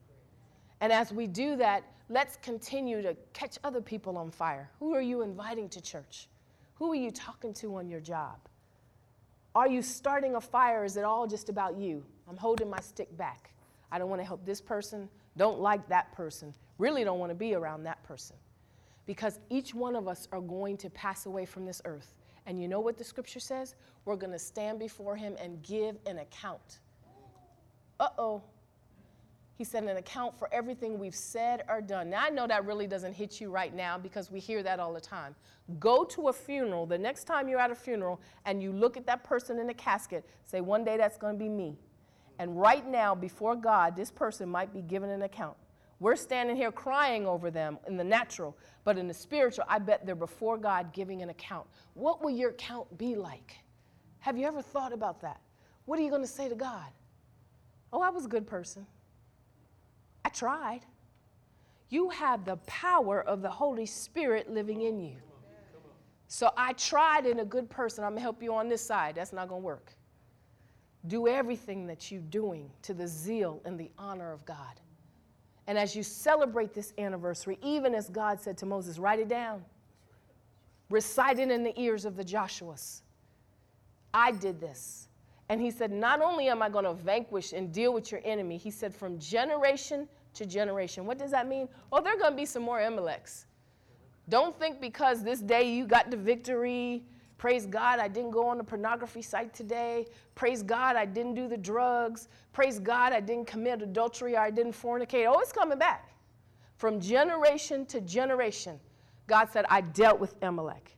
And 0.80 0.92
as 0.92 1.12
we 1.12 1.26
do 1.26 1.56
that, 1.56 1.84
let's 2.08 2.36
continue 2.36 3.02
to 3.02 3.16
catch 3.32 3.58
other 3.64 3.80
people 3.80 4.18
on 4.18 4.30
fire. 4.30 4.70
Who 4.78 4.94
are 4.94 5.00
you 5.00 5.22
inviting 5.22 5.68
to 5.70 5.80
church? 5.80 6.28
Who 6.74 6.92
are 6.92 6.96
you 6.96 7.10
talking 7.10 7.54
to 7.54 7.76
on 7.76 7.88
your 7.88 8.00
job? 8.00 8.38
Are 9.54 9.68
you 9.68 9.80
starting 9.80 10.34
a 10.34 10.40
fire? 10.40 10.84
Is 10.84 10.96
it 10.96 11.04
all 11.04 11.26
just 11.26 11.48
about 11.48 11.78
you? 11.78 12.04
I'm 12.28 12.36
holding 12.36 12.68
my 12.68 12.80
stick 12.80 13.16
back. 13.16 13.52
I 13.90 13.98
don't 13.98 14.10
want 14.10 14.20
to 14.20 14.26
help 14.26 14.44
this 14.44 14.60
person, 14.60 15.08
don't 15.36 15.60
like 15.60 15.88
that 15.88 16.12
person, 16.12 16.52
really 16.78 17.04
don't 17.04 17.18
want 17.18 17.30
to 17.30 17.34
be 17.34 17.54
around 17.54 17.84
that 17.84 18.02
person. 18.02 18.36
Because 19.06 19.38
each 19.48 19.74
one 19.74 19.94
of 19.94 20.08
us 20.08 20.28
are 20.32 20.40
going 20.40 20.76
to 20.78 20.90
pass 20.90 21.26
away 21.26 21.46
from 21.46 21.64
this 21.64 21.80
earth. 21.84 22.14
And 22.46 22.60
you 22.60 22.68
know 22.68 22.80
what 22.80 22.96
the 22.96 23.04
scripture 23.04 23.40
says? 23.40 23.74
We're 24.04 24.16
going 24.16 24.32
to 24.32 24.38
stand 24.38 24.78
before 24.78 25.16
him 25.16 25.36
and 25.40 25.62
give 25.62 25.96
an 26.06 26.18
account. 26.18 26.78
Uh 27.98 28.08
oh. 28.18 28.42
He 29.56 29.64
said, 29.64 29.84
an 29.84 29.96
account 29.96 30.38
for 30.38 30.52
everything 30.52 30.98
we've 30.98 31.14
said 31.14 31.64
or 31.66 31.80
done. 31.80 32.10
Now, 32.10 32.24
I 32.24 32.28
know 32.28 32.46
that 32.46 32.66
really 32.66 32.86
doesn't 32.86 33.14
hit 33.14 33.40
you 33.40 33.50
right 33.50 33.74
now 33.74 33.96
because 33.96 34.30
we 34.30 34.38
hear 34.38 34.62
that 34.62 34.78
all 34.78 34.92
the 34.92 35.00
time. 35.00 35.34
Go 35.80 36.04
to 36.04 36.28
a 36.28 36.32
funeral, 36.32 36.84
the 36.84 36.98
next 36.98 37.24
time 37.24 37.48
you're 37.48 37.58
at 37.58 37.70
a 37.70 37.74
funeral, 37.74 38.20
and 38.44 38.62
you 38.62 38.70
look 38.70 38.98
at 38.98 39.06
that 39.06 39.24
person 39.24 39.58
in 39.58 39.66
the 39.66 39.74
casket, 39.74 40.26
say, 40.44 40.60
one 40.60 40.84
day 40.84 40.98
that's 40.98 41.16
going 41.16 41.36
to 41.36 41.38
be 41.38 41.48
me. 41.48 41.78
And 42.38 42.60
right 42.60 42.86
now, 42.86 43.14
before 43.14 43.56
God, 43.56 43.96
this 43.96 44.10
person 44.10 44.46
might 44.46 44.74
be 44.74 44.82
given 44.82 45.08
an 45.08 45.22
account. 45.22 45.56
We're 45.98 46.16
standing 46.16 46.56
here 46.56 46.70
crying 46.70 47.26
over 47.26 47.50
them 47.50 47.78
in 47.86 47.96
the 47.96 48.04
natural, 48.04 48.56
but 48.84 48.98
in 48.98 49.08
the 49.08 49.14
spiritual, 49.14 49.64
I 49.68 49.78
bet 49.78 50.04
they're 50.04 50.14
before 50.14 50.58
God 50.58 50.92
giving 50.92 51.22
an 51.22 51.30
account. 51.30 51.66
What 51.94 52.22
will 52.22 52.30
your 52.30 52.50
account 52.50 52.98
be 52.98 53.14
like? 53.14 53.56
Have 54.18 54.36
you 54.36 54.46
ever 54.46 54.60
thought 54.60 54.92
about 54.92 55.22
that? 55.22 55.40
What 55.86 55.98
are 55.98 56.02
you 56.02 56.10
going 56.10 56.22
to 56.22 56.28
say 56.28 56.48
to 56.48 56.54
God? 56.54 56.90
Oh, 57.92 58.02
I 58.02 58.10
was 58.10 58.26
a 58.26 58.28
good 58.28 58.46
person. 58.46 58.86
I 60.24 60.28
tried. 60.28 60.80
You 61.88 62.10
have 62.10 62.44
the 62.44 62.56
power 62.66 63.22
of 63.22 63.40
the 63.40 63.50
Holy 63.50 63.86
Spirit 63.86 64.50
living 64.50 64.82
in 64.82 65.00
you. 65.00 65.16
So 66.28 66.50
I 66.56 66.72
tried 66.72 67.26
in 67.26 67.38
a 67.38 67.44
good 67.44 67.70
person. 67.70 68.04
I'm 68.04 68.10
going 68.10 68.18
to 68.18 68.22
help 68.22 68.42
you 68.42 68.52
on 68.54 68.68
this 68.68 68.84
side. 68.84 69.14
That's 69.14 69.32
not 69.32 69.48
going 69.48 69.62
to 69.62 69.66
work. 69.66 69.92
Do 71.06 71.28
everything 71.28 71.86
that 71.86 72.10
you're 72.10 72.20
doing 72.20 72.68
to 72.82 72.92
the 72.92 73.06
zeal 73.06 73.62
and 73.64 73.78
the 73.78 73.90
honor 73.96 74.32
of 74.32 74.44
God. 74.44 74.80
And 75.66 75.76
as 75.76 75.96
you 75.96 76.02
celebrate 76.02 76.74
this 76.74 76.92
anniversary, 76.98 77.58
even 77.62 77.94
as 77.94 78.08
God 78.08 78.40
said 78.40 78.56
to 78.58 78.66
Moses, 78.66 78.98
write 78.98 79.18
it 79.18 79.28
down, 79.28 79.64
recite 80.90 81.38
it 81.38 81.50
in 81.50 81.64
the 81.64 81.78
ears 81.80 82.04
of 82.04 82.16
the 82.16 82.24
Joshuas. 82.24 83.02
I 84.14 84.32
did 84.32 84.60
this. 84.60 85.08
And 85.48 85.60
he 85.60 85.70
said, 85.70 85.92
Not 85.92 86.20
only 86.20 86.48
am 86.48 86.62
I 86.62 86.68
going 86.68 86.84
to 86.84 86.94
vanquish 86.94 87.52
and 87.52 87.72
deal 87.72 87.92
with 87.92 88.10
your 88.10 88.20
enemy, 88.24 88.56
he 88.56 88.70
said, 88.70 88.94
from 88.94 89.18
generation 89.18 90.08
to 90.34 90.46
generation. 90.46 91.06
What 91.06 91.18
does 91.18 91.30
that 91.30 91.48
mean? 91.48 91.68
Oh, 91.92 92.00
there 92.00 92.14
are 92.14 92.18
going 92.18 92.32
to 92.32 92.36
be 92.36 92.46
some 92.46 92.62
more 92.62 92.78
Amaleks. 92.78 93.44
Don't 94.28 94.58
think 94.58 94.80
because 94.80 95.22
this 95.22 95.40
day 95.40 95.70
you 95.70 95.86
got 95.86 96.10
the 96.10 96.16
victory. 96.16 97.02
Praise 97.38 97.66
God, 97.66 97.98
I 97.98 98.08
didn't 98.08 98.30
go 98.30 98.48
on 98.48 98.56
the 98.56 98.64
pornography 98.64 99.20
site 99.20 99.52
today. 99.52 100.06
Praise 100.34 100.62
God, 100.62 100.96
I 100.96 101.04
didn't 101.04 101.34
do 101.34 101.48
the 101.48 101.56
drugs. 101.56 102.28
Praise 102.52 102.78
God, 102.78 103.12
I 103.12 103.20
didn't 103.20 103.46
commit 103.46 103.82
adultery 103.82 104.36
or 104.36 104.40
I 104.40 104.50
didn't 104.50 104.72
fornicate. 104.72 105.26
Oh, 105.28 105.38
it's 105.40 105.52
coming 105.52 105.78
back. 105.78 106.10
From 106.76 107.00
generation 107.00 107.84
to 107.86 108.00
generation, 108.00 108.80
God 109.26 109.50
said, 109.50 109.66
I 109.68 109.82
dealt 109.82 110.18
with 110.18 110.34
Amalek, 110.42 110.96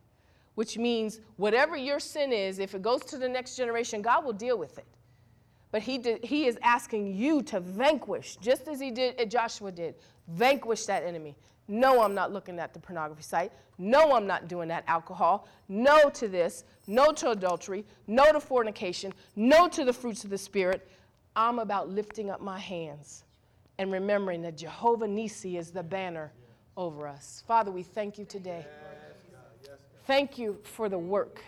which 0.55 0.77
means 0.77 1.19
whatever 1.35 1.75
your 1.75 1.99
sin 1.99 2.31
is, 2.31 2.59
if 2.59 2.73
it 2.73 2.81
goes 2.81 3.01
to 3.05 3.17
the 3.17 3.27
next 3.27 3.55
generation, 3.55 4.01
God 4.01 4.23
will 4.23 4.33
deal 4.33 4.57
with 4.57 4.77
it. 4.77 4.87
But 5.71 5.81
he, 5.81 5.97
did, 5.97 6.23
he 6.23 6.47
is 6.47 6.57
asking 6.63 7.13
you 7.15 7.41
to 7.43 7.59
vanquish, 7.59 8.37
just 8.37 8.67
as 8.67 8.79
he 8.79 8.91
did, 8.91 9.19
uh, 9.19 9.25
Joshua 9.25 9.71
did, 9.71 9.95
vanquish 10.27 10.85
that 10.85 11.03
enemy. 11.03 11.35
No, 11.69 12.01
I'm 12.01 12.15
not 12.15 12.33
looking 12.33 12.57
at 12.59 12.73
the 12.73 12.79
pornography 12.79 13.21
site. 13.21 13.51
No, 13.77 14.15
I'm 14.15 14.25
not 14.25 14.47
doing 14.47 14.67
that 14.69 14.83
alcohol. 14.87 15.47
No 15.69 16.09
to 16.09 16.27
this. 16.27 16.63
No 16.87 17.11
to 17.13 17.29
adultery. 17.29 17.85
No 18.07 18.31
to 18.31 18.39
fornication. 18.39 19.13
No 19.35 19.69
to 19.69 19.85
the 19.85 19.93
fruits 19.93 20.23
of 20.23 20.31
the 20.31 20.37
Spirit. 20.37 20.89
I'm 21.35 21.59
about 21.59 21.87
lifting 21.89 22.31
up 22.31 22.41
my 22.41 22.57
hands 22.57 23.23
and 23.77 23.91
remembering 23.91 24.41
that 24.41 24.57
Jehovah 24.57 25.07
Nisi 25.07 25.57
is 25.57 25.69
the 25.69 25.83
banner 25.83 26.33
over 26.75 27.07
us. 27.07 27.43
Father, 27.47 27.71
we 27.71 27.83
thank 27.83 28.17
you 28.17 28.25
today. 28.25 28.65
Thank 30.07 30.39
you 30.39 30.57
for 30.63 30.89
the 30.89 30.97
work 30.97 31.43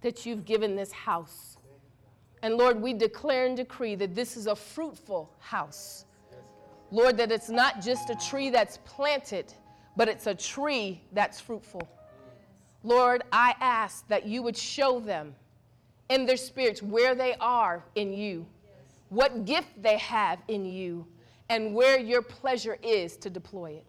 that 0.00 0.24
you've 0.24 0.46
given 0.46 0.74
this 0.74 0.92
house. 0.92 1.58
And 2.42 2.54
Lord, 2.54 2.80
we 2.80 2.94
declare 2.94 3.44
and 3.44 3.56
decree 3.56 3.96
that 3.96 4.14
this 4.14 4.36
is 4.36 4.46
a 4.46 4.56
fruitful 4.56 5.30
house. 5.40 6.06
Lord, 6.90 7.16
that 7.18 7.30
it's 7.30 7.50
not 7.50 7.82
just 7.82 8.10
a 8.10 8.14
tree 8.14 8.50
that's 8.50 8.78
planted, 8.84 9.52
but 9.96 10.08
it's 10.08 10.26
a 10.26 10.34
tree 10.34 11.02
that's 11.12 11.40
fruitful. 11.40 11.86
Lord, 12.82 13.22
I 13.32 13.54
ask 13.60 14.06
that 14.08 14.26
you 14.26 14.42
would 14.42 14.56
show 14.56 15.00
them 15.00 15.34
in 16.08 16.24
their 16.24 16.36
spirits 16.36 16.82
where 16.82 17.14
they 17.14 17.34
are 17.40 17.84
in 17.94 18.12
you, 18.12 18.46
what 19.10 19.44
gift 19.44 19.82
they 19.82 19.98
have 19.98 20.38
in 20.48 20.64
you, 20.64 21.06
and 21.50 21.74
where 21.74 21.98
your 21.98 22.22
pleasure 22.22 22.78
is 22.82 23.16
to 23.18 23.30
deploy 23.30 23.72
it. 23.72 23.84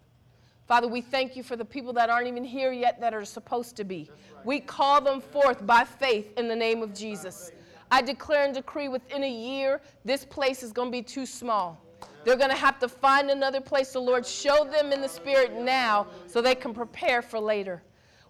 Father, 0.68 0.88
we 0.88 1.02
thank 1.02 1.36
you 1.36 1.44
for 1.44 1.56
the 1.56 1.66
people 1.66 1.94
that 1.94 2.10
aren't 2.10 2.28
even 2.28 2.44
here 2.44 2.72
yet 2.72 3.00
that 3.02 3.14
are 3.14 3.26
supposed 3.26 3.76
to 3.78 3.84
be. 3.84 4.10
We 4.44 4.60
call 4.60 5.02
them 5.02 5.20
forth 5.20 5.66
by 5.66 5.84
faith 5.84 6.38
in 6.38 6.48
the 6.48 6.56
name 6.56 6.84
of 6.84 6.94
Jesus. 6.94 7.52
I 7.92 8.02
declare 8.02 8.46
and 8.46 8.54
decree 8.54 8.88
within 8.88 9.24
a 9.24 9.30
year, 9.30 9.82
this 10.06 10.26
place 10.26 10.62
is 10.62 10.72
going 10.72 10.90
to 10.90 10.92
be 10.92 11.02
too 11.02 11.26
small. 11.26 11.84
They're 12.30 12.38
going 12.38 12.52
to 12.52 12.56
have 12.56 12.78
to 12.82 12.88
find 12.88 13.32
another 13.32 13.60
place. 13.60 13.92
The 13.92 14.00
Lord 14.00 14.24
show 14.24 14.64
them 14.64 14.94
in 14.94 15.02
the 15.02 15.10
spirit 15.10 15.52
now 15.52 16.06
so 16.28 16.42
they 16.42 16.54
can 16.54 16.76
prepare 16.76 17.24
for 17.24 17.40
later. 17.40 17.82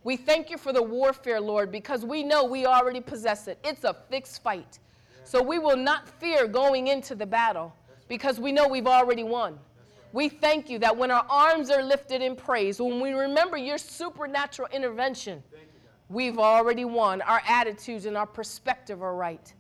We 0.06 0.16
thank 0.16 0.50
you 0.50 0.58
for 0.58 0.72
the 0.72 0.82
warfare, 0.82 1.42
Lord, 1.42 1.70
because 1.70 2.06
we 2.06 2.24
know 2.24 2.46
we 2.46 2.66
already 2.66 3.02
possess 3.02 3.50
it. 3.50 3.60
It's 3.62 3.84
a 3.84 3.94
fixed 3.94 4.42
fight. 4.42 4.80
So 5.26 5.44
we 5.44 5.60
will 5.60 5.76
not 5.76 6.08
fear 6.08 6.48
going 6.48 6.88
into 6.88 7.14
the 7.14 7.26
battle 7.26 7.76
because 8.08 8.40
we 8.40 8.54
know 8.54 8.70
we've 8.70 8.88
already 8.88 9.24
won. 9.24 9.60
We 10.14 10.30
thank 10.30 10.70
you 10.70 10.80
that 10.80 10.96
when 10.96 11.12
our 11.12 11.26
arms 11.30 11.70
are 11.70 11.84
lifted 11.84 12.22
in 12.22 12.38
praise, 12.38 12.80
when 12.80 13.02
we 13.02 13.12
remember 13.12 13.58
your 13.58 13.78
supernatural 13.78 14.70
intervention, 14.72 15.44
we've 16.08 16.40
already 16.40 16.86
won. 16.86 17.22
Our 17.24 17.42
attitudes 17.46 18.06
and 18.06 18.16
our 18.16 18.28
perspective 18.28 19.04
are 19.04 19.18
right. 19.18 19.54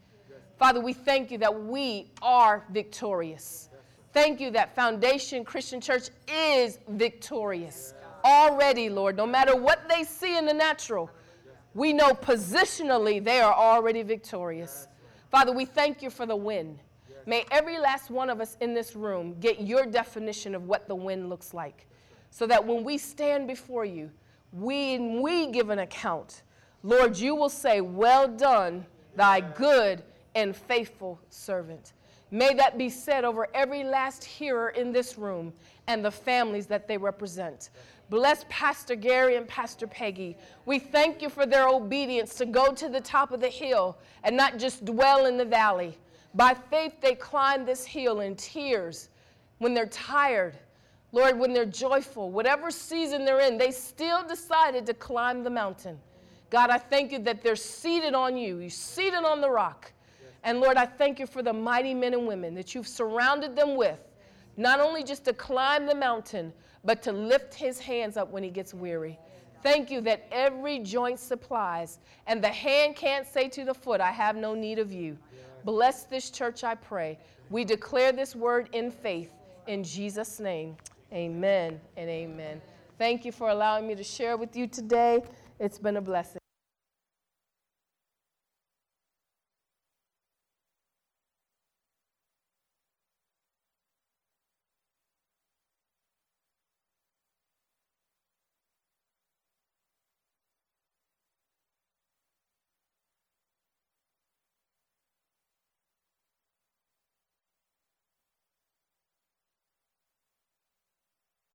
Father, 0.57 0.79
we 0.79 0.93
thank 0.93 1.29
you 1.29 1.37
that 1.39 1.63
we 1.65 2.09
are 2.21 2.63
victorious. 2.71 3.65
Thank 4.11 4.39
you 4.39 4.49
that 4.51 4.75
Foundation 4.75 5.45
Christian 5.45 5.79
Church 5.79 6.09
is 6.27 6.79
victorious 6.87 7.93
already, 8.25 8.89
Lord. 8.89 9.15
No 9.15 9.25
matter 9.25 9.55
what 9.55 9.87
they 9.87 10.03
see 10.03 10.37
in 10.37 10.45
the 10.45 10.53
natural, 10.53 11.09
we 11.73 11.93
know 11.93 12.09
positionally 12.09 13.23
they 13.23 13.39
are 13.39 13.53
already 13.53 14.01
victorious. 14.01 14.87
Father, 15.29 15.51
we 15.51 15.65
thank 15.65 16.01
you 16.01 16.09
for 16.09 16.25
the 16.25 16.35
win. 16.35 16.79
May 17.25 17.45
every 17.51 17.77
last 17.77 18.09
one 18.09 18.29
of 18.29 18.41
us 18.41 18.57
in 18.61 18.73
this 18.73 18.95
room 18.95 19.35
get 19.39 19.61
your 19.61 19.85
definition 19.85 20.55
of 20.55 20.63
what 20.63 20.87
the 20.87 20.95
win 20.95 21.29
looks 21.29 21.53
like 21.53 21.85
so 22.31 22.47
that 22.47 22.65
when 22.65 22.83
we 22.83 22.97
stand 22.97 23.47
before 23.47 23.85
you, 23.85 24.09
when 24.51 25.21
we 25.21 25.51
give 25.51 25.69
an 25.69 25.79
account, 25.79 26.41
Lord, 26.81 27.17
you 27.17 27.35
will 27.35 27.49
say, 27.49 27.81
Well 27.81 28.27
done, 28.27 28.85
thy 29.15 29.41
good 29.41 30.03
and 30.33 30.55
faithful 30.55 31.19
servant. 31.29 31.93
May 32.31 32.53
that 32.53 32.77
be 32.77 32.89
said 32.89 33.23
over 33.23 33.47
every 33.53 33.83
last 33.83 34.23
hearer 34.23 34.69
in 34.69 34.91
this 34.91 35.17
room 35.17 35.51
and 35.87 36.05
the 36.05 36.11
families 36.11 36.67
that 36.67 36.87
they 36.87 36.97
represent. 36.97 37.69
Bless 38.09 38.45
Pastor 38.49 38.95
Gary 38.95 39.35
and 39.35 39.47
Pastor 39.47 39.87
Peggy. 39.87 40.37
We 40.65 40.79
thank 40.79 41.21
you 41.21 41.29
for 41.29 41.45
their 41.45 41.67
obedience 41.67 42.35
to 42.35 42.45
go 42.45 42.73
to 42.73 42.89
the 42.89 43.01
top 43.01 43.31
of 43.31 43.39
the 43.39 43.47
hill 43.47 43.97
and 44.23 44.35
not 44.35 44.57
just 44.57 44.85
dwell 44.85 45.25
in 45.25 45.37
the 45.37 45.45
valley. 45.45 45.97
By 46.35 46.53
faith, 46.53 46.93
they 47.01 47.15
climb 47.15 47.65
this 47.65 47.85
hill 47.85 48.19
in 48.21 48.35
tears 48.35 49.09
when 49.57 49.73
they're 49.73 49.87
tired. 49.87 50.57
Lord, 51.11 51.39
when 51.39 51.53
they're 51.53 51.65
joyful, 51.65 52.31
whatever 52.31 52.69
season 52.69 53.25
they're 53.25 53.41
in, 53.41 53.57
they 53.57 53.71
still 53.71 54.23
decided 54.27 54.85
to 54.85 54.93
climb 54.93 55.43
the 55.43 55.49
mountain. 55.49 55.99
God, 56.49 56.69
I 56.69 56.77
thank 56.77 57.11
you 57.11 57.19
that 57.19 57.41
they're 57.41 57.55
seated 57.55 58.13
on 58.13 58.37
you. 58.37 58.59
You're 58.59 58.69
seated 58.69 59.23
on 59.23 59.41
the 59.41 59.49
rock. 59.49 59.91
And 60.43 60.59
Lord, 60.59 60.77
I 60.77 60.85
thank 60.85 61.19
you 61.19 61.27
for 61.27 61.43
the 61.43 61.53
mighty 61.53 61.93
men 61.93 62.13
and 62.13 62.27
women 62.27 62.53
that 62.55 62.73
you've 62.73 62.87
surrounded 62.87 63.55
them 63.55 63.75
with, 63.75 64.01
not 64.57 64.79
only 64.79 65.03
just 65.03 65.25
to 65.25 65.33
climb 65.33 65.85
the 65.85 65.95
mountain, 65.95 66.53
but 66.83 67.01
to 67.03 67.11
lift 67.11 67.53
his 67.53 67.79
hands 67.79 68.17
up 68.17 68.31
when 68.31 68.43
he 68.43 68.49
gets 68.49 68.73
weary. 68.73 69.19
Thank 69.61 69.91
you 69.91 69.99
that 70.01 70.25
every 70.31 70.79
joint 70.79 71.19
supplies, 71.19 71.99
and 72.27 72.41
the 72.41 72.49
hand 72.49 72.95
can't 72.95 73.27
say 73.27 73.49
to 73.49 73.65
the 73.65 73.73
foot, 73.73 73.99
I 73.99 74.11
have 74.11 74.37
no 74.37 74.55
need 74.55 74.79
of 74.79 74.93
you. 74.93 75.17
Bless 75.65 76.03
this 76.03 76.29
church, 76.29 76.63
I 76.63 76.75
pray. 76.75 77.17
We 77.49 77.65
declare 77.65 78.13
this 78.13 78.35
word 78.35 78.69
in 78.71 78.91
faith. 78.91 79.33
In 79.67 79.83
Jesus' 79.83 80.39
name, 80.39 80.77
amen 81.11 81.81
and 81.97 82.09
amen. 82.09 82.61
Thank 82.97 83.25
you 83.25 83.31
for 83.31 83.49
allowing 83.49 83.87
me 83.87 83.95
to 83.95 84.03
share 84.03 84.37
with 84.37 84.55
you 84.55 84.67
today. 84.67 85.21
It's 85.59 85.77
been 85.77 85.97
a 85.97 86.01
blessing. 86.01 86.38